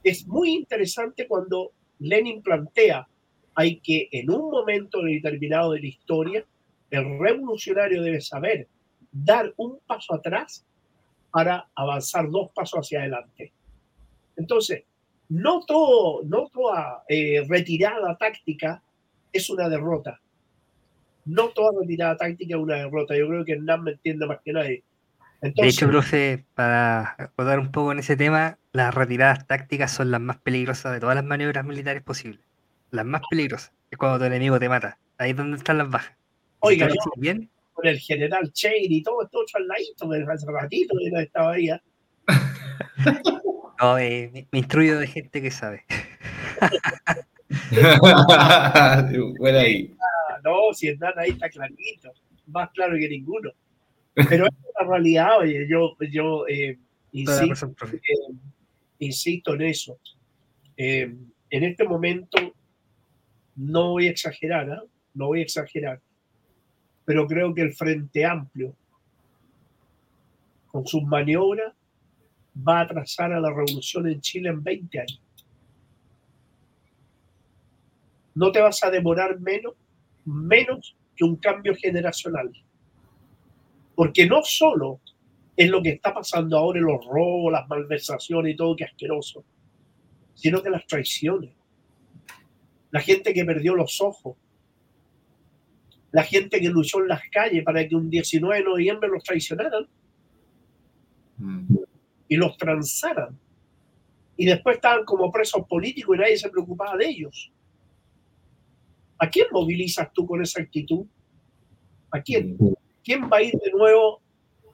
[0.03, 3.07] es muy interesante cuando Lenin plantea
[3.55, 6.45] hay que en un momento determinado de la historia,
[6.89, 8.67] el revolucionario debe saber
[9.11, 10.65] dar un paso atrás
[11.31, 13.51] para avanzar dos pasos hacia adelante.
[14.35, 14.83] Entonces,
[15.29, 18.81] no, todo, no toda eh, retirada táctica
[19.31, 20.19] es una derrota.
[21.25, 23.15] No toda retirada táctica es una derrota.
[23.15, 24.83] Yo creo que Hernán me entiende más que nadie.
[25.41, 30.21] de hecho, profe, para acordar un poco en ese tema, las retiradas tácticas son las
[30.21, 32.41] más peligrosas de todas las maniobras militares posibles
[32.91, 34.97] las más peligrosas, es cuando tu enemigo te mata.
[35.17, 36.15] Ahí es donde están las bajas.
[36.59, 37.49] Oiga, bien?
[37.73, 41.69] con el general Chain y todo esto al ladito, hace ratito que no estaba ahí.
[41.69, 41.81] ¿eh?
[43.79, 45.83] No, eh, me, instruyo de gente que sabe.
[49.39, 49.95] bueno ahí.
[50.43, 52.11] Ah, no, si están ahí está clarito,
[52.47, 53.51] más claro que ninguno.
[54.13, 56.77] Pero es una realidad, oye, yo, yo eh,
[57.11, 58.35] insisto, eh,
[58.99, 59.97] insisto, en eso.
[60.75, 61.15] Eh,
[61.49, 62.37] en este momento
[63.55, 64.87] no voy a exagerar, ¿eh?
[65.13, 66.01] no voy a exagerar,
[67.05, 68.75] pero creo que el Frente Amplio,
[70.67, 71.73] con sus maniobras,
[72.55, 75.21] va a atrasar a la revolución en Chile en 20 años.
[78.33, 79.73] No te vas a demorar menos,
[80.25, 82.51] menos que un cambio generacional.
[83.95, 84.99] Porque no solo
[85.55, 89.43] es lo que está pasando ahora en los robos, las malversaciones y todo que asqueroso,
[90.33, 91.51] sino que las traiciones.
[92.89, 94.35] La gente que perdió los ojos,
[96.11, 99.87] la gente que luchó en las calles para que un 19 de noviembre los traicionaran.
[102.27, 103.37] Y los transaran.
[104.37, 107.51] Y después estaban como presos políticos y nadie se preocupaba de ellos.
[109.21, 111.05] ¿A quién movilizas tú con esa actitud?
[112.09, 112.57] ¿A quién?
[113.03, 114.19] ¿Quién va a ir de nuevo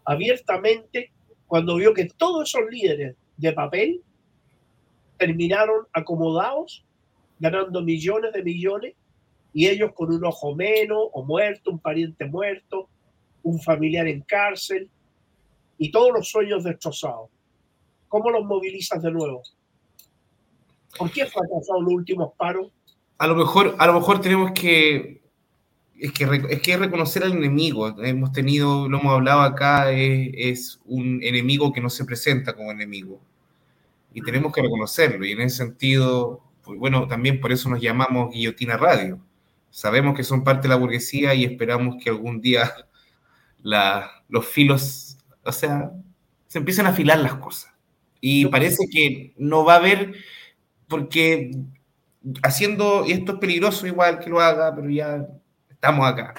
[0.06, 1.12] abiertamente
[1.48, 4.02] cuando vio que todos esos líderes de papel
[5.18, 6.86] terminaron acomodados,
[7.40, 8.96] ganando millones de millones,
[9.52, 12.88] y ellos con un ojo menos, o muerto, un pariente muerto,
[13.44, 14.90] un familiar en cárcel,
[15.78, 17.30] y todos los sueños destrozados?
[18.08, 19.44] ¿Cómo los movilizas de nuevo?
[20.98, 22.72] ¿Por qué fracasaron los últimos paros?
[23.18, 25.18] A lo mejor, a lo mejor tenemos que
[26.00, 28.02] es que, es que reconocer al enemigo.
[28.04, 33.20] Hemos tenido, lo hemos hablado acá, es, un enemigo que no se presenta como enemigo.
[34.14, 35.26] Y tenemos que reconocerlo.
[35.26, 39.20] Y en ese sentido, pues bueno, también por eso nos llamamos Guillotina Radio.
[39.70, 42.72] Sabemos que son parte de la burguesía y esperamos que algún día
[43.64, 45.92] la, los filos, o sea,
[46.48, 47.74] se empiecen a afilar las cosas.
[48.22, 50.14] Y parece que no va a haber,
[50.88, 51.52] porque
[52.44, 55.26] haciendo, y esto es peligroso igual que lo haga, pero ya
[55.70, 56.34] estamos acá.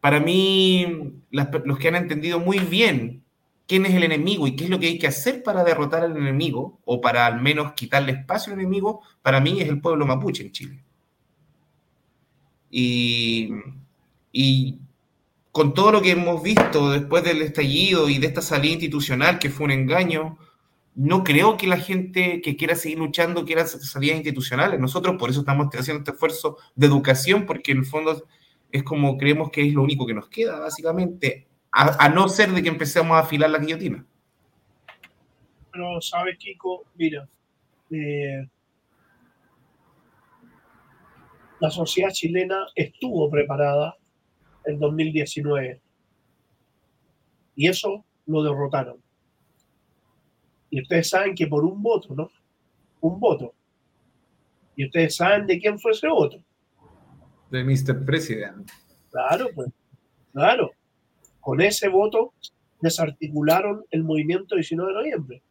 [0.00, 3.22] Para mí, los que han entendido muy bien
[3.66, 6.16] quién es el enemigo y qué es lo que hay que hacer para derrotar al
[6.16, 10.42] enemigo, o para al menos quitarle espacio al enemigo, para mí es el pueblo mapuche
[10.42, 10.84] en Chile.
[12.70, 13.50] Y,
[14.32, 14.78] y
[15.52, 19.50] con todo lo que hemos visto después del estallido y de esta salida institucional, que
[19.50, 20.36] fue un engaño,
[20.94, 24.78] no creo que la gente que quiera seguir luchando quiera salidas institucionales.
[24.78, 28.24] Nosotros por eso estamos haciendo este esfuerzo de educación, porque en el fondo
[28.70, 32.62] es como creemos que es lo único que nos queda, básicamente, a, no ser de
[32.62, 34.06] que empecemos a afilar la guillotina.
[35.72, 36.84] Pero, ¿sabes, Kiko?
[36.94, 37.28] Mira,
[37.90, 38.48] eh,
[41.58, 43.96] la sociedad chilena estuvo preparada
[44.64, 45.80] en 2019
[47.56, 49.03] y eso lo derrotaron
[50.74, 52.28] y ustedes saben que por un voto, ¿no?
[53.00, 53.54] Un voto.
[54.74, 56.42] Y ustedes saben de quién fue ese voto.
[57.48, 58.04] De Mr.
[58.04, 58.68] President.
[59.08, 59.68] Claro, pues.
[60.32, 60.72] Claro.
[61.38, 62.34] Con ese voto
[62.80, 65.42] desarticularon el movimiento 19 de noviembre.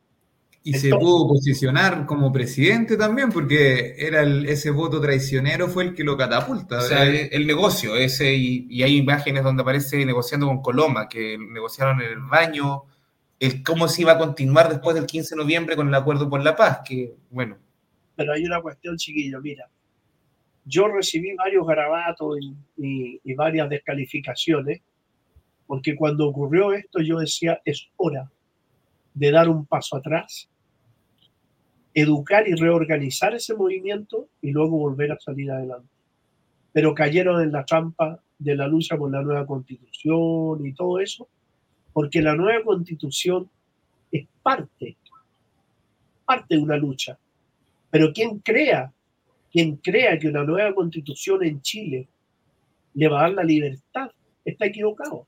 [0.62, 6.04] Y se pudo posicionar como presidente también, porque era ese voto traicionero fue el que
[6.04, 6.80] lo catapulta.
[6.80, 11.38] O sea, el, negocio, ese, y, y, hay imágenes donde aparece negociando con Coloma, que
[11.38, 12.84] negociaron en el baño,
[13.66, 16.56] cómo se iba a continuar después del 15 de noviembre con el acuerdo por la
[16.56, 17.58] paz, que bueno.
[18.16, 19.68] Pero hay una cuestión, chiquillo, mira,
[20.66, 22.38] yo recibí varios garabatos
[22.78, 24.82] y, y varias descalificaciones,
[25.68, 28.32] porque cuando ocurrió esto yo decía, es hora
[29.14, 30.50] de dar un paso atrás,
[31.94, 35.90] educar y reorganizar ese movimiento y luego volver a salir adelante.
[36.72, 41.28] Pero cayeron en la trampa de la lucha por la nueva constitución y todo eso,
[41.94, 43.50] porque la nueva constitución
[44.12, 44.98] es parte,
[46.26, 47.18] parte de una lucha.
[47.92, 48.92] Pero quien crea,
[49.52, 52.08] quien crea que una nueva constitución en Chile
[52.96, 54.10] le va a dar la libertad,
[54.44, 55.28] está equivocado.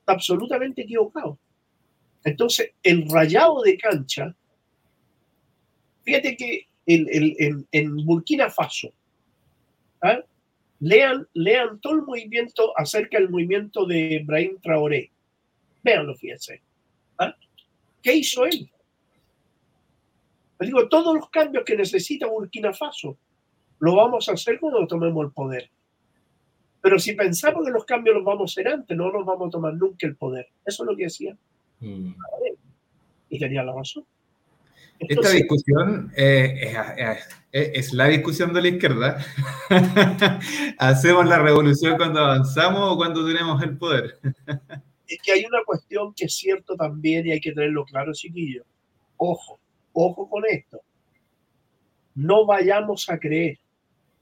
[0.00, 1.38] Está absolutamente equivocado.
[2.24, 4.34] Entonces, el rayado de cancha,
[6.02, 8.92] fíjate que en, Burkina Faso,
[10.02, 10.20] ¿ah?
[10.80, 15.10] lean, lean todo el movimiento acerca del movimiento de Brahim Traoré
[15.82, 16.62] Véanlo, fíjense.
[17.18, 17.34] ¿Ah?
[18.02, 18.70] ¿Qué hizo él?
[20.58, 23.16] Les digo, todos los cambios que necesita Burkina Faso
[23.78, 25.70] lo vamos a hacer cuando tomemos el poder.
[26.82, 29.50] Pero si pensamos que los cambios los vamos a hacer antes, no nos vamos a
[29.50, 30.48] tomar nunca el poder.
[30.64, 31.36] Eso es lo que decía.
[31.80, 32.12] Mm.
[33.30, 34.04] Y tenía la razón.
[34.98, 36.74] Esta discusión eh,
[37.52, 39.24] es, la discusión de la izquierda.
[40.78, 44.20] ¿Hacemos la revolución cuando avanzamos o cuando tenemos el poder?
[45.10, 48.64] es que hay una cuestión que es cierto también y hay que tenerlo claro, chiquillos.
[49.16, 49.58] ojo,
[49.92, 50.80] ojo con esto.
[52.14, 53.58] No vayamos a creer,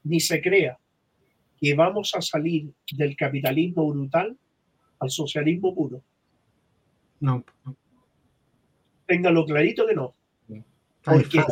[0.03, 0.79] ni se crea,
[1.59, 4.35] que vamos a salir del capitalismo brutal
[4.99, 6.01] al socialismo puro.
[7.19, 7.43] No.
[9.05, 10.15] Téngalo clarito que no.
[11.03, 11.43] Porque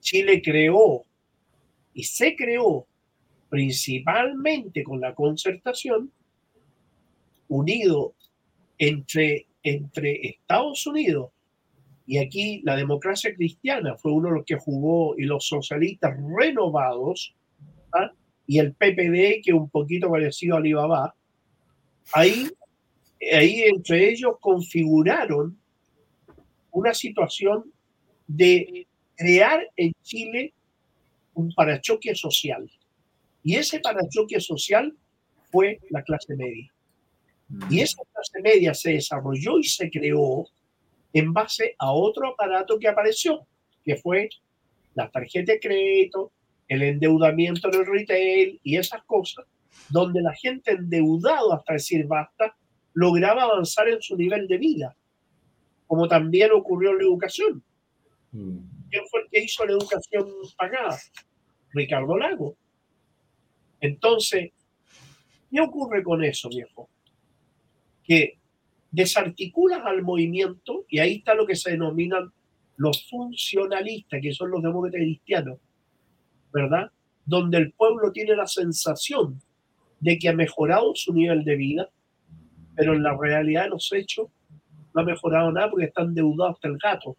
[0.00, 1.04] Chile creó
[1.94, 2.86] y se creó
[3.48, 6.10] principalmente con la concertación
[7.52, 8.14] unido
[8.78, 11.30] entre, Estados Unidos
[12.04, 17.32] y aquí la democracia cristiana fue uno de los que jugó y los socialistas renovados
[17.92, 18.10] ¿ah?
[18.44, 21.14] y el PPD que un poquito parecido a Alibaba
[22.12, 22.48] ahí
[23.32, 25.56] ahí entre ellos configuraron
[26.72, 27.70] una situación
[28.26, 30.52] de crear en Chile
[31.34, 32.68] un parachoque social.
[33.44, 34.96] Y ese parachoque social
[35.50, 36.71] fue la clase media.
[37.68, 40.46] Y esa clase media se desarrolló y se creó
[41.12, 43.46] en base a otro aparato que apareció,
[43.84, 44.28] que fue
[44.94, 46.32] la tarjeta de crédito,
[46.68, 49.44] el endeudamiento en el retail y esas cosas,
[49.90, 52.56] donde la gente endeudado hasta decir basta,
[52.94, 54.96] lograba avanzar en su nivel de vida,
[55.86, 57.62] como también ocurrió en la educación.
[58.32, 58.58] Mm.
[58.90, 60.98] ¿Quién fue el que hizo la educación pagada?
[61.72, 62.54] Ricardo Lago.
[63.80, 64.50] Entonces,
[65.50, 66.88] ¿qué ocurre con eso, viejo?
[68.04, 68.38] Que
[68.90, 72.32] desarticulas al movimiento, y ahí está lo que se denominan
[72.76, 75.58] los funcionalistas, que son los demócratas cristianos,
[76.52, 76.90] ¿verdad?
[77.24, 79.40] Donde el pueblo tiene la sensación
[80.00, 81.90] de que ha mejorado su nivel de vida,
[82.74, 84.28] pero en la realidad de los hechos
[84.94, 87.16] no ha mejorado nada porque está endeudado hasta el gato.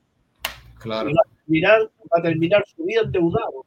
[0.79, 1.11] Claro.
[1.11, 3.65] va, a terminar, va a terminar su vida endeudado.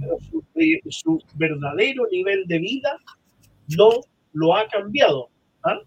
[0.00, 0.42] Pero su,
[0.90, 2.98] su, verdadero nivel de vida
[3.76, 3.90] no
[4.32, 5.28] lo ha cambiado.
[5.64, 5.80] ¿ah?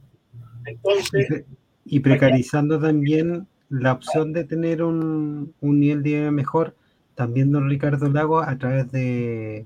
[0.67, 1.45] Entonces.
[1.85, 6.75] Y precarizando también la opción de tener un, un nivel de vida mejor,
[7.15, 9.65] también don Ricardo Lago, a través de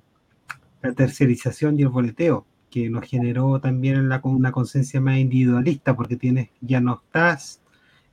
[0.81, 6.15] la tercerización y el boleteo que nos generó también la, una conciencia más individualista, porque
[6.15, 7.61] tienes, ya no estás,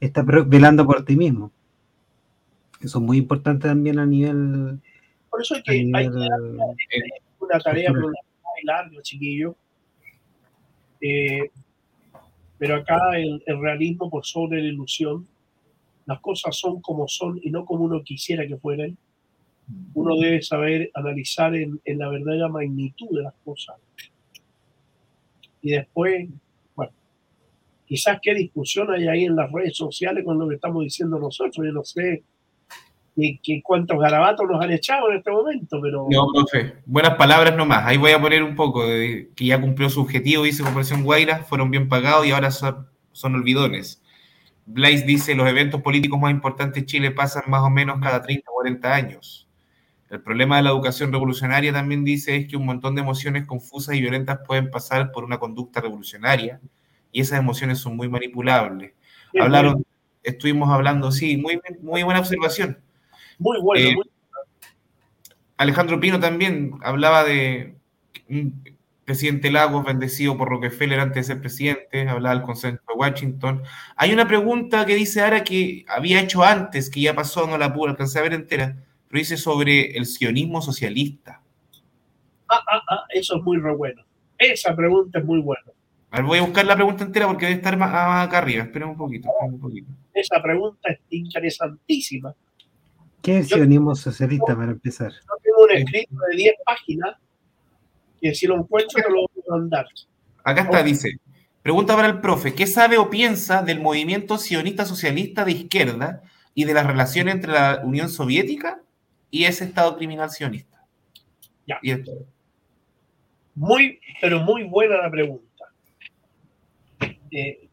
[0.01, 1.52] estás velando por ti mismo.
[2.81, 4.81] Eso es muy importante también a nivel.
[5.31, 6.09] Por eso hay que, hay
[7.39, 7.93] una tarea
[9.02, 9.55] chiquillo.
[11.01, 11.51] Eh,
[12.59, 15.26] pero acá el, realismo por sobre la ilusión,
[16.06, 18.97] las cosas son como son y no como uno quisiera que fueran.
[19.94, 23.76] Uno debe saber analizar en, en la verdadera magnitud de las cosas
[25.60, 26.28] y después,
[26.74, 26.93] bueno,
[27.86, 31.56] quizás qué discusión hay ahí en las redes sociales con lo que estamos diciendo nosotros.
[31.56, 32.22] Yo no sé
[33.43, 36.07] que, cuántos garabatos nos han echado en este momento, pero...
[36.11, 37.85] No, profe, buenas palabras nomás.
[37.86, 41.45] Ahí voy a poner un poco de que ya cumplió su objetivo, dice Corporación Guaira,
[41.45, 44.03] fueron bien pagados y ahora son, son olvidones.
[44.66, 48.51] Blaise dice, los eventos políticos más importantes en Chile pasan más o menos cada 30
[48.51, 49.49] o 40 años.
[50.11, 53.95] El problema de la educación revolucionaria también dice es que un montón de emociones confusas
[53.95, 56.61] y violentas pueden pasar por una conducta revolucionaria
[57.12, 58.93] y esas emociones son muy manipulables.
[59.39, 59.85] Hablaron,
[60.23, 62.78] estuvimos hablando, sí, muy, muy buena observación.
[63.39, 63.89] Muy bueno.
[63.89, 63.97] Eh,
[65.56, 67.74] Alejandro Pino también hablaba de
[68.28, 68.62] un
[69.05, 73.62] presidente Lagos bendecido por Rockefeller antes de ser presidente, hablaba del consenso de Washington.
[73.97, 77.73] Hay una pregunta que dice ahora que había hecho antes, que ya pasó, no la
[77.73, 78.77] pude alcanzar a ver entera
[79.09, 81.40] pero dice sobre el sionismo socialista.
[82.48, 84.05] Ah, ah, ah, eso es muy re bueno.
[84.39, 85.65] Esa pregunta es muy buena.
[86.10, 87.90] A ver, voy a buscar la pregunta entera porque debe estar más,
[88.27, 88.65] acá arriba.
[88.65, 89.90] Esperen un poquito, un poquito.
[90.15, 92.35] Esa pregunta es interesantísima.
[93.23, 95.12] ¿Qué es sionismo socialista para empezar?
[95.12, 97.16] Yo tengo un escrito de 10 páginas
[98.20, 99.86] que si lo encuentro te lo voy a mandar.
[100.45, 101.19] Acá está, dice.
[101.62, 106.23] Pregunta para el profe, ¿qué sabe o piensa del movimiento sionista socialista de izquierda
[106.59, 108.81] y de la relación entre la Unión Soviética
[109.31, 110.85] y ese Estado criminal sionista.
[111.66, 111.81] Ya.
[113.55, 115.66] Muy, pero muy buena la pregunta.
[117.31, 117.69] Eh,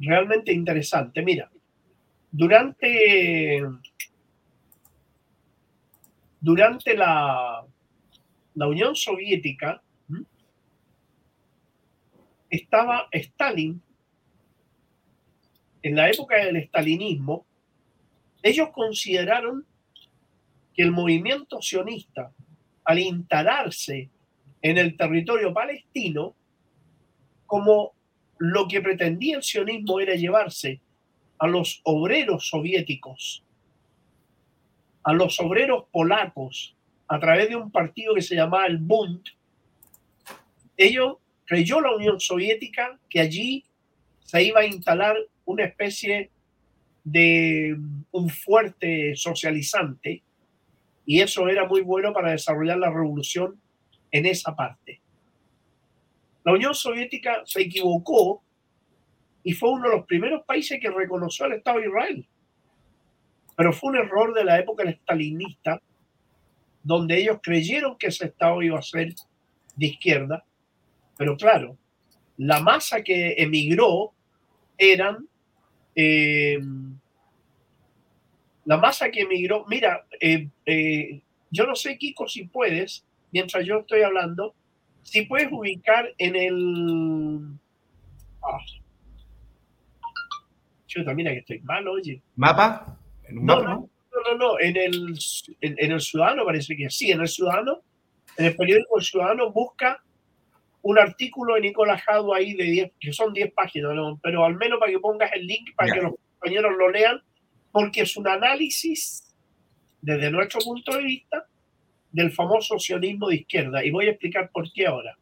[0.00, 1.22] realmente interesante.
[1.22, 1.50] Mira,
[2.32, 3.62] durante,
[6.40, 7.64] durante la,
[8.54, 9.82] la Unión Soviética
[12.48, 13.80] estaba Stalin,
[15.82, 17.44] en la época del estalinismo,
[18.42, 19.66] ellos consideraron
[20.74, 22.32] que el movimiento sionista,
[22.84, 24.10] al instalarse
[24.60, 26.34] en el territorio palestino,
[27.46, 27.92] como
[28.38, 30.80] lo que pretendía el sionismo era llevarse
[31.38, 33.44] a los obreros soviéticos,
[35.02, 36.76] a los obreros polacos,
[37.08, 39.22] a través de un partido que se llamaba el Bund,
[40.76, 43.64] ellos creyó la Unión Soviética que allí
[44.24, 46.30] se iba a instalar una especie
[47.04, 47.76] de
[48.12, 50.22] un fuerte socializante
[51.04, 53.60] y eso era muy bueno para desarrollar la revolución
[54.10, 55.00] en esa parte.
[56.44, 58.42] La Unión Soviética se equivocó
[59.44, 62.26] y fue uno de los primeros países que reconoció al Estado de Israel.
[63.56, 65.80] Pero fue un error de la época estalinista,
[66.82, 69.14] donde ellos creyeron que ese Estado iba a ser
[69.76, 70.44] de izquierda,
[71.16, 71.76] pero claro,
[72.36, 74.12] la masa que emigró
[74.78, 75.28] eran
[75.94, 76.58] eh,
[78.64, 79.64] la masa que emigró.
[79.68, 81.20] Mira, eh, eh,
[81.50, 84.54] yo no sé, Kiko, si puedes, mientras yo estoy hablando,
[85.02, 87.58] si puedes ubicar en el.
[88.42, 88.58] Ah.
[90.94, 92.20] Yo también que estoy mal, oye.
[92.36, 92.98] ¿Mapa?
[93.24, 93.88] ¿En un no, mapa, no,
[94.30, 95.18] no, no, en el,
[95.60, 97.80] en, el Ciudadano parece que sí, en el Ciudadano,
[98.36, 100.02] en el periódico El Ciudadano busca
[100.82, 103.92] un artículo de Nicolás Jado ahí de 10, que son 10 páginas,
[104.22, 107.22] pero al menos para que pongas el link para que los compañeros lo lean,
[107.70, 109.34] porque es un análisis
[110.02, 111.46] desde nuestro punto de vista
[112.10, 113.84] del famoso sionismo de izquierda.
[113.84, 115.16] Y voy a explicar por qué ahora.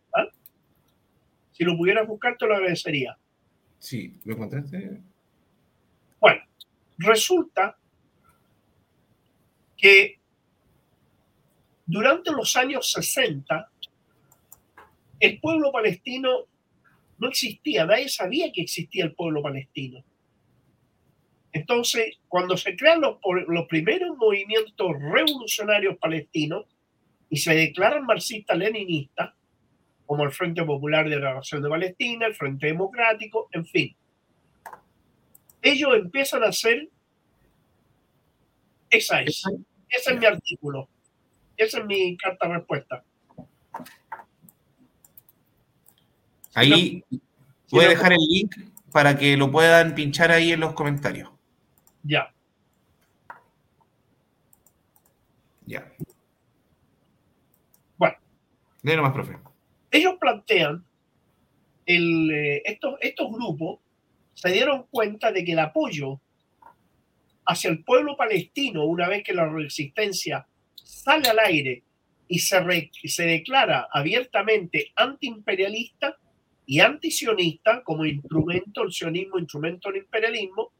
[1.53, 3.17] Si lo pudieras buscar, te lo agradecería.
[3.79, 5.03] Sí, ¿lo encontraste?
[6.21, 6.43] Bueno,
[6.99, 7.77] resulta
[9.77, 10.21] que
[11.87, 13.71] durante los años 60,
[15.19, 16.47] el pueblo palestino
[17.19, 20.05] no existía, nadie sabía que existía el pueblo palestino.
[21.53, 23.17] Entonces, cuando se crean los,
[23.49, 26.67] los primeros movimientos revolucionarios palestinos
[27.29, 29.35] y se declaran marxistas-leninistas,
[30.07, 33.97] como el Frente Popular de la Nación de Palestina, el Frente Democrático, en fin,
[35.63, 36.89] ellos empiezan a hacer
[38.91, 39.43] esa es,
[39.89, 40.89] ese es mi artículo,
[41.57, 43.05] esa es mi carta respuesta.
[46.55, 47.05] Ahí
[47.71, 48.57] voy a dejar el link
[48.91, 51.31] para que lo puedan pinchar ahí en los comentarios.
[52.03, 52.35] Ya.
[55.67, 55.93] Ya.
[57.97, 58.17] Bueno.
[58.83, 59.39] De nomás, profe.
[59.93, 60.85] Ellos plantean,
[61.87, 63.79] el, eh, estos, estos grupos
[64.41, 66.19] se dieron cuenta de que el apoyo
[67.45, 70.47] hacia el pueblo palestino, una vez que la resistencia
[70.83, 71.83] sale al aire
[72.27, 76.17] y se, se declara abiertamente antiimperialista
[76.65, 80.73] y antisionista como instrumento, el sionismo, instrumento del imperialismo,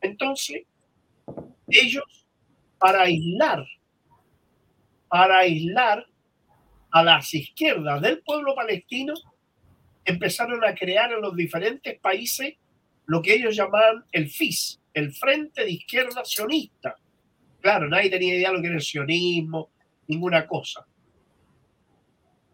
[0.00, 0.62] entonces,
[1.68, 2.04] ellos,
[2.78, 3.66] para aislar,
[5.08, 6.06] para aislar
[6.92, 9.14] a las izquierdas del pueblo palestino,
[10.04, 12.58] empezaron a crear en los diferentes países
[13.12, 16.96] lo que ellos llamaban el FIS, el Frente de Izquierda Sionista.
[17.60, 19.68] Claro, nadie tenía idea de lo que era el sionismo,
[20.06, 20.86] ninguna cosa.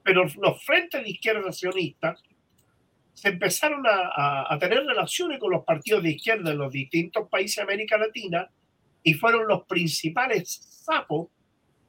[0.02, 2.24] Pero los frentes de izquierda sionistas
[3.14, 7.62] se empezaron a, tener relaciones con los partidos de izquierda en los distintos países de
[7.62, 8.50] América Latina
[9.04, 11.28] y fueron los principales sapos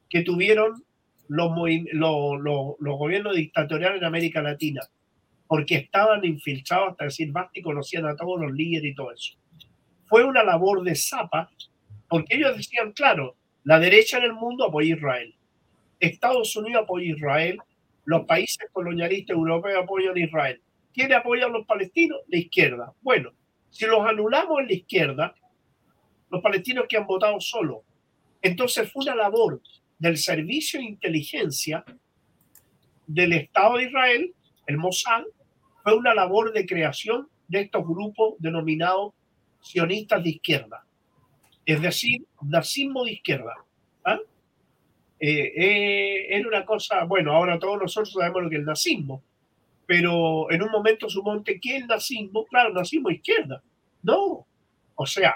[0.08, 0.86] que tuvieron
[1.28, 1.52] los,
[1.92, 4.82] los, gobiernos dictatoriales en América Latina,
[5.50, 9.34] porque estaban infiltrados hasta decir basta y conocían a todos los líderes y todo eso.
[10.06, 11.50] Fue una labor de zapa,
[12.08, 15.36] porque ellos decían, claro, la derecha en el mundo apoya a Israel,
[16.00, 17.58] Estados Unidos apoya a Israel,
[18.06, 20.62] los países colonialistas europeos apoyan a Israel
[20.94, 22.20] ¿Quién apoya a los palestinos?
[22.28, 22.94] La izquierda.
[23.02, 23.32] Bueno,
[23.70, 25.36] si los anulamos en la izquierda,
[26.30, 27.84] los palestinos que han votado solo,
[28.42, 29.62] entonces fue una labor
[29.98, 31.84] del servicio de inteligencia
[33.06, 34.34] del Estado de Israel,
[34.68, 35.24] el Mossad,
[35.84, 39.14] fue una labor de creación de estos grupos denominados
[39.62, 40.86] sionistas de izquierda,
[41.66, 43.54] es decir, nazismo de izquierda.
[44.06, 44.20] ¿ah?
[45.20, 49.24] Eh, eh, una cosa, bueno, ahora todos nosotros sabemos lo que es el nazismo,
[49.86, 53.62] pero en un momento suponte que el nazismo, claro, nazismo izquierda.
[54.04, 54.46] No,
[54.96, 55.36] o sea,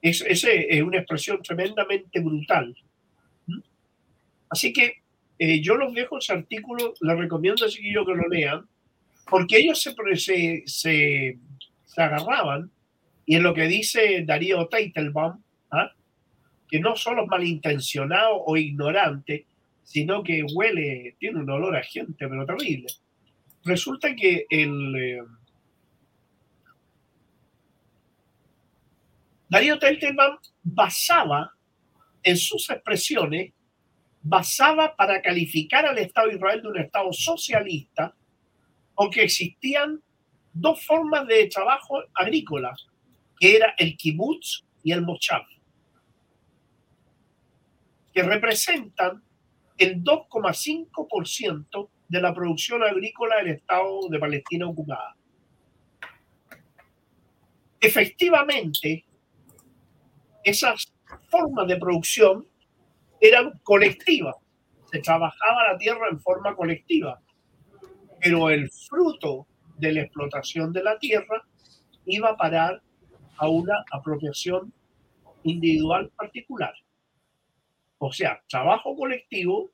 [0.00, 2.74] es, es una expresión tremendamente brutal.
[3.46, 3.60] ¿Mm?
[4.48, 5.02] Así que
[5.38, 8.66] eh, yo los dejo ese artículo, les recomiendo así que yo que lo lean,
[9.28, 9.94] porque ellos se,
[10.66, 11.38] se,
[11.84, 12.70] se, agarraban,
[13.24, 15.90] y en lo que dice Darío Teitelbaum, ¿ah?
[16.68, 19.46] que no solo es malintencionado o ignorante,
[19.82, 22.86] sino que huele, tiene un olor a gente, pero terrible
[23.66, 25.22] resulta que el eh,
[29.48, 31.52] Darío Teltelman basaba
[32.22, 33.52] en sus expresiones,
[34.22, 38.14] basaba para calificar al Estado de Israel de un Estado socialista,
[38.96, 40.02] porque existían
[40.52, 42.74] dos formas de trabajo agrícola,
[43.38, 45.42] que era el kibutz y el mochav,
[48.12, 49.22] que representan
[49.76, 55.14] el 2,5% de la producción agrícola del Estado de Palestina ocupada.
[57.78, 59.04] Efectivamente,
[60.42, 60.92] esas
[61.28, 62.46] formas de producción
[63.20, 64.36] eran colectivas.
[64.90, 67.20] Se trabajaba la tierra en forma colectiva.
[68.20, 69.46] Pero el fruto
[69.78, 71.46] de la explotación de la tierra
[72.06, 72.82] iba a parar
[73.36, 74.72] a una apropiación
[75.42, 76.74] individual particular.
[77.98, 79.70] O sea, trabajo colectivo,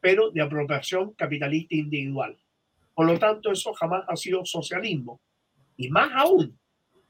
[0.00, 2.36] pero de apropiación capitalista individual.
[2.94, 5.20] Por lo tanto, eso jamás ha sido socialismo.
[5.76, 6.58] Y más aún,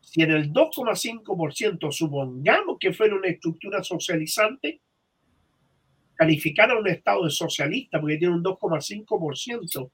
[0.01, 4.81] si en el 2,5% supongamos que fuera una estructura socializante,
[6.15, 9.91] calificar a un Estado de socialista, porque tiene un 2,5%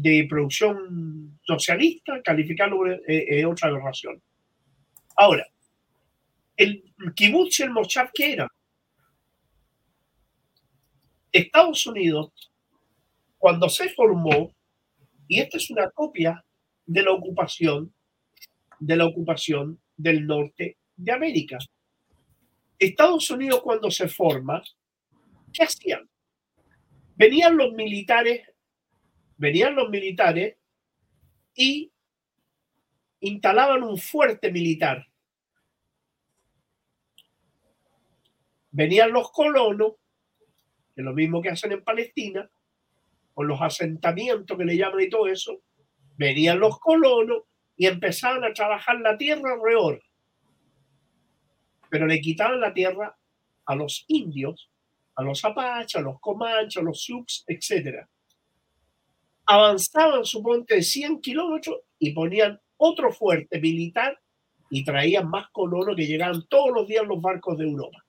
[0.00, 4.22] de producción socialista, calificarlo es otra aberración.
[5.16, 5.46] Ahora,
[6.56, 6.84] el
[7.14, 8.48] kibutz y el mochav, ¿qué era?
[11.32, 12.32] Estados Unidos,
[13.36, 14.52] cuando se formó,
[15.26, 16.44] y esta es una copia
[16.86, 17.92] de la ocupación,
[18.78, 21.58] de la ocupación del norte de América.
[22.78, 24.62] Estados Unidos cuando se forma,
[25.52, 26.08] ¿qué hacían?
[27.16, 28.42] Venían los militares,
[29.38, 30.56] venían los militares
[31.54, 31.90] y
[33.20, 35.06] instalaban un fuerte militar.
[38.70, 39.94] Venían los colonos,
[40.94, 42.48] que es lo mismo que hacen en Palestina,
[43.32, 45.62] con los asentamientos que le llaman y todo eso,
[46.16, 47.44] venían los colonos
[47.76, 50.02] y empezaban a trabajar la tierra alrededor.
[51.88, 53.16] Pero le quitaban la tierra
[53.64, 54.70] a los indios,
[55.14, 58.06] a los apaches, a los comanches, a los sioux, etc.
[59.50, 64.20] Avanzaban, suponte, de 100 kilómetros y ponían otro fuerte militar
[64.70, 68.04] y traían más colonos que llegaban todos los días los barcos de Europa.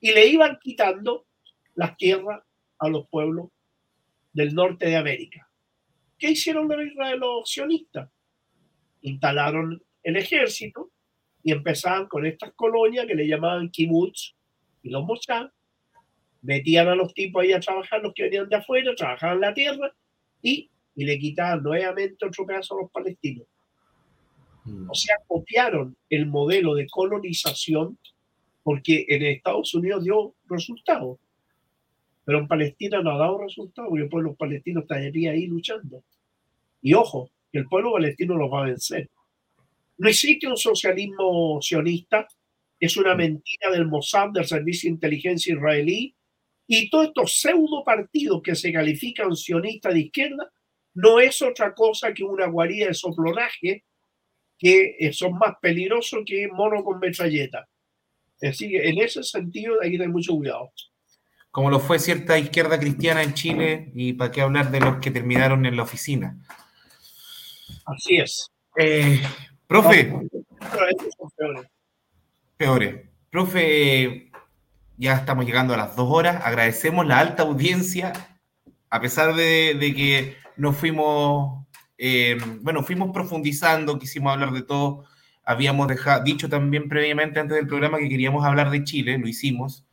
[0.00, 1.26] Y le iban quitando
[1.74, 2.42] las tierras
[2.78, 3.50] a los pueblos
[4.32, 5.46] del norte de América.
[6.18, 8.10] ¿Qué hicieron los sionistas?
[9.02, 10.90] Instalaron el ejército
[11.42, 14.34] y empezaban con estas colonias que le llamaban kibbutz
[14.82, 15.52] y los moshab.
[16.46, 19.92] Metían a los tipos ahí a trabajar, los que venían de afuera, trabajaban la tierra
[20.40, 23.46] y, y le quitaban nuevamente otro pedazo a los palestinos.
[24.64, 24.88] Mm.
[24.88, 27.98] O sea, copiaron el modelo de colonización
[28.62, 31.18] porque en Estados Unidos dio resultados.
[32.24, 36.02] Pero en Palestina no ha dado resultado porque el pueblo palestino estaría ahí luchando.
[36.82, 39.08] Y ojo, que el pueblo palestino los va a vencer.
[39.98, 42.28] No existe un socialismo sionista,
[42.78, 46.14] es una mentira del Mossad, del Servicio de Inteligencia israelí,
[46.66, 50.50] y todos estos pseudo partidos que se califican sionistas de izquierda
[50.94, 53.84] no es otra cosa que una guarida de soplonaje
[54.58, 57.68] que son más peligrosos que mono con metralleta.
[58.40, 60.72] Así que en ese sentido hay que tener mucho cuidado
[61.56, 65.10] como lo fue cierta izquierda cristiana en Chile, y para qué hablar de los que
[65.10, 66.36] terminaron en la oficina.
[67.86, 68.50] Así es.
[68.76, 69.22] Eh,
[69.66, 70.12] profe.
[72.58, 73.00] peores.
[73.30, 74.25] Profe,
[74.96, 76.42] ya estamos llegando a las dos horas.
[76.44, 78.12] Agradecemos la alta audiencia,
[78.90, 81.64] a pesar de, que nos fuimos,
[81.98, 85.04] eh, bueno, fuimos profundizando, quisimos hablar de todo.
[85.44, 89.86] Habíamos dejado, dicho también previamente antes del programa que queríamos hablar de Chile, lo hicimos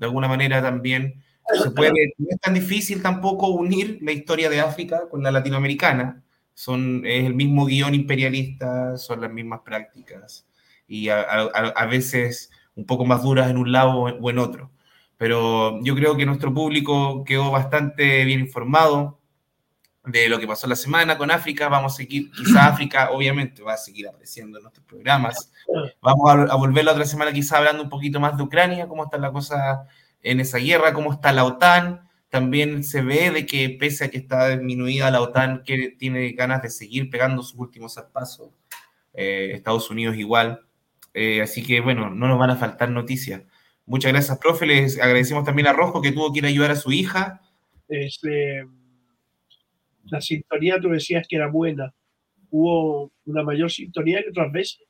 [0.00, 1.22] de alguna manera también
[1.62, 6.22] se puede, no es tan difícil tampoco unir la historia de África con la latinoamericana.
[6.54, 10.46] Son, es el mismo guion imperialista, son las mismas prácticas
[10.86, 12.50] y a, a, veces
[12.80, 14.70] un poco más duras en un lado o en otro.
[15.18, 19.20] Pero yo creo que nuestro público quedó bastante bien informado
[20.04, 21.68] de lo que pasó la semana con África.
[21.68, 25.52] Vamos a seguir, quizá África obviamente va a seguir apareciendo en nuestros programas.
[26.00, 29.18] Vamos a, volver la otra semana quizá hablando un poquito más de Ucrania, cómo está
[29.18, 29.86] la cosa
[30.22, 32.08] en esa guerra, cómo está la OTAN.
[32.30, 36.62] También se ve de que pese a que está disminuida la OTAN, que tiene ganas
[36.62, 38.48] de seguir pegando sus últimos pasos.
[39.12, 40.62] Eh, Estados Unidos igual.
[41.14, 43.42] Eh, así que bueno, no nos van a faltar noticias.
[43.86, 44.66] Muchas gracias, profe.
[44.66, 47.40] Les agradecemos también a Rojo que tuvo que ir a ayudar a su hija.
[47.88, 48.64] Este,
[50.04, 51.92] la sintonía tú decías que era buena.
[52.50, 54.80] ¿Hubo una mayor sintonía que otras veces?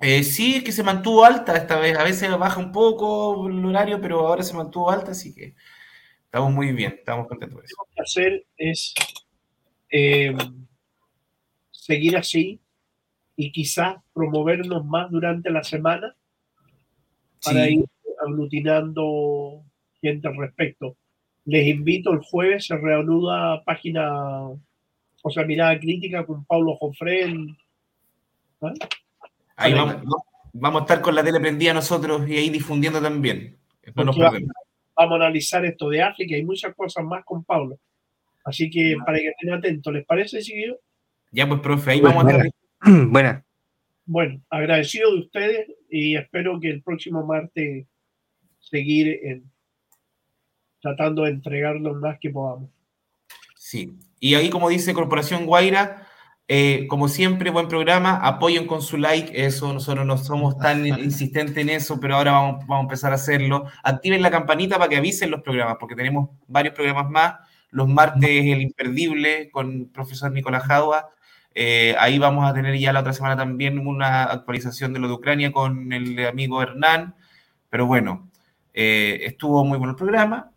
[0.00, 1.96] Eh, sí, es que se mantuvo alta esta vez.
[1.98, 5.54] A veces baja un poco el horario, pero ahora se mantuvo alta, así que
[6.24, 7.56] estamos muy bien, estamos contentos.
[7.56, 8.94] Lo que tenemos que hacer es
[9.90, 10.36] eh,
[11.72, 12.60] seguir así
[13.40, 16.12] y quizás promovernos más durante la semana
[17.44, 17.84] para ir
[18.20, 19.62] aglutinando
[20.02, 20.96] gente al respecto.
[21.44, 27.56] Les invito el jueves, se reanuda página, o sea, mirada crítica con Pablo Jofrén.
[28.60, 28.72] ¿Ah?
[29.54, 30.02] Ahí vamos,
[30.52, 33.56] vamos, a estar con la tele prendida nosotros y ahí difundiendo también.
[33.94, 37.78] vamos, a analizar esto de África y muchas cosas más con Pablo.
[38.44, 40.80] Así que para que estén atentos, ¿les parece, seguido?
[41.30, 42.48] Ya pues, profe, ahí vamos a estar.
[43.08, 43.44] Buena.
[44.06, 47.86] bueno, agradecido de ustedes y espero que el próximo martes
[48.60, 49.42] seguir
[50.80, 52.70] tratando de entregar lo más que podamos.
[53.56, 56.06] Sí, y ahí como dice Corporación Guaira,
[56.50, 61.58] eh, como siempre, buen programa, apoyen con su like, eso, nosotros no somos tan insistentes
[61.58, 63.66] en eso, pero ahora vamos, vamos, a empezar a hacerlo.
[63.82, 67.34] Activen la campanita para que avisen los programas, porque tenemos varios programas más.
[67.70, 71.10] Los martes el imperdible con el profesor Nicolás Jadua.
[71.60, 75.14] Eh, ahí vamos a tener ya la otra semana también una actualización de lo de
[75.14, 77.16] Ucrania con el amigo Hernán.
[77.68, 78.30] Pero bueno,
[78.72, 80.52] eh, estuvo muy bueno el programa.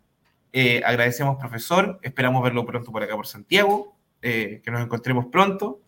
[0.84, 1.98] agradecemos, profesor.
[2.02, 3.96] Esperamos verlo pronto por acá por Santiago.
[4.20, 5.80] que nos encontremos pronto.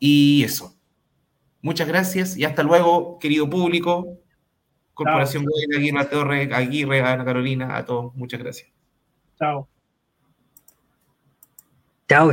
[0.00, 0.74] Y eso.
[1.62, 4.18] Muchas gracias y hasta luego, querido público.
[4.94, 8.14] Corporación Guaira, Aguirre, Torre, Aguirre, Ana Carolina, a todos.
[8.16, 8.68] Muchas gracias.
[9.38, 9.68] Chao.
[12.08, 12.30] Chao,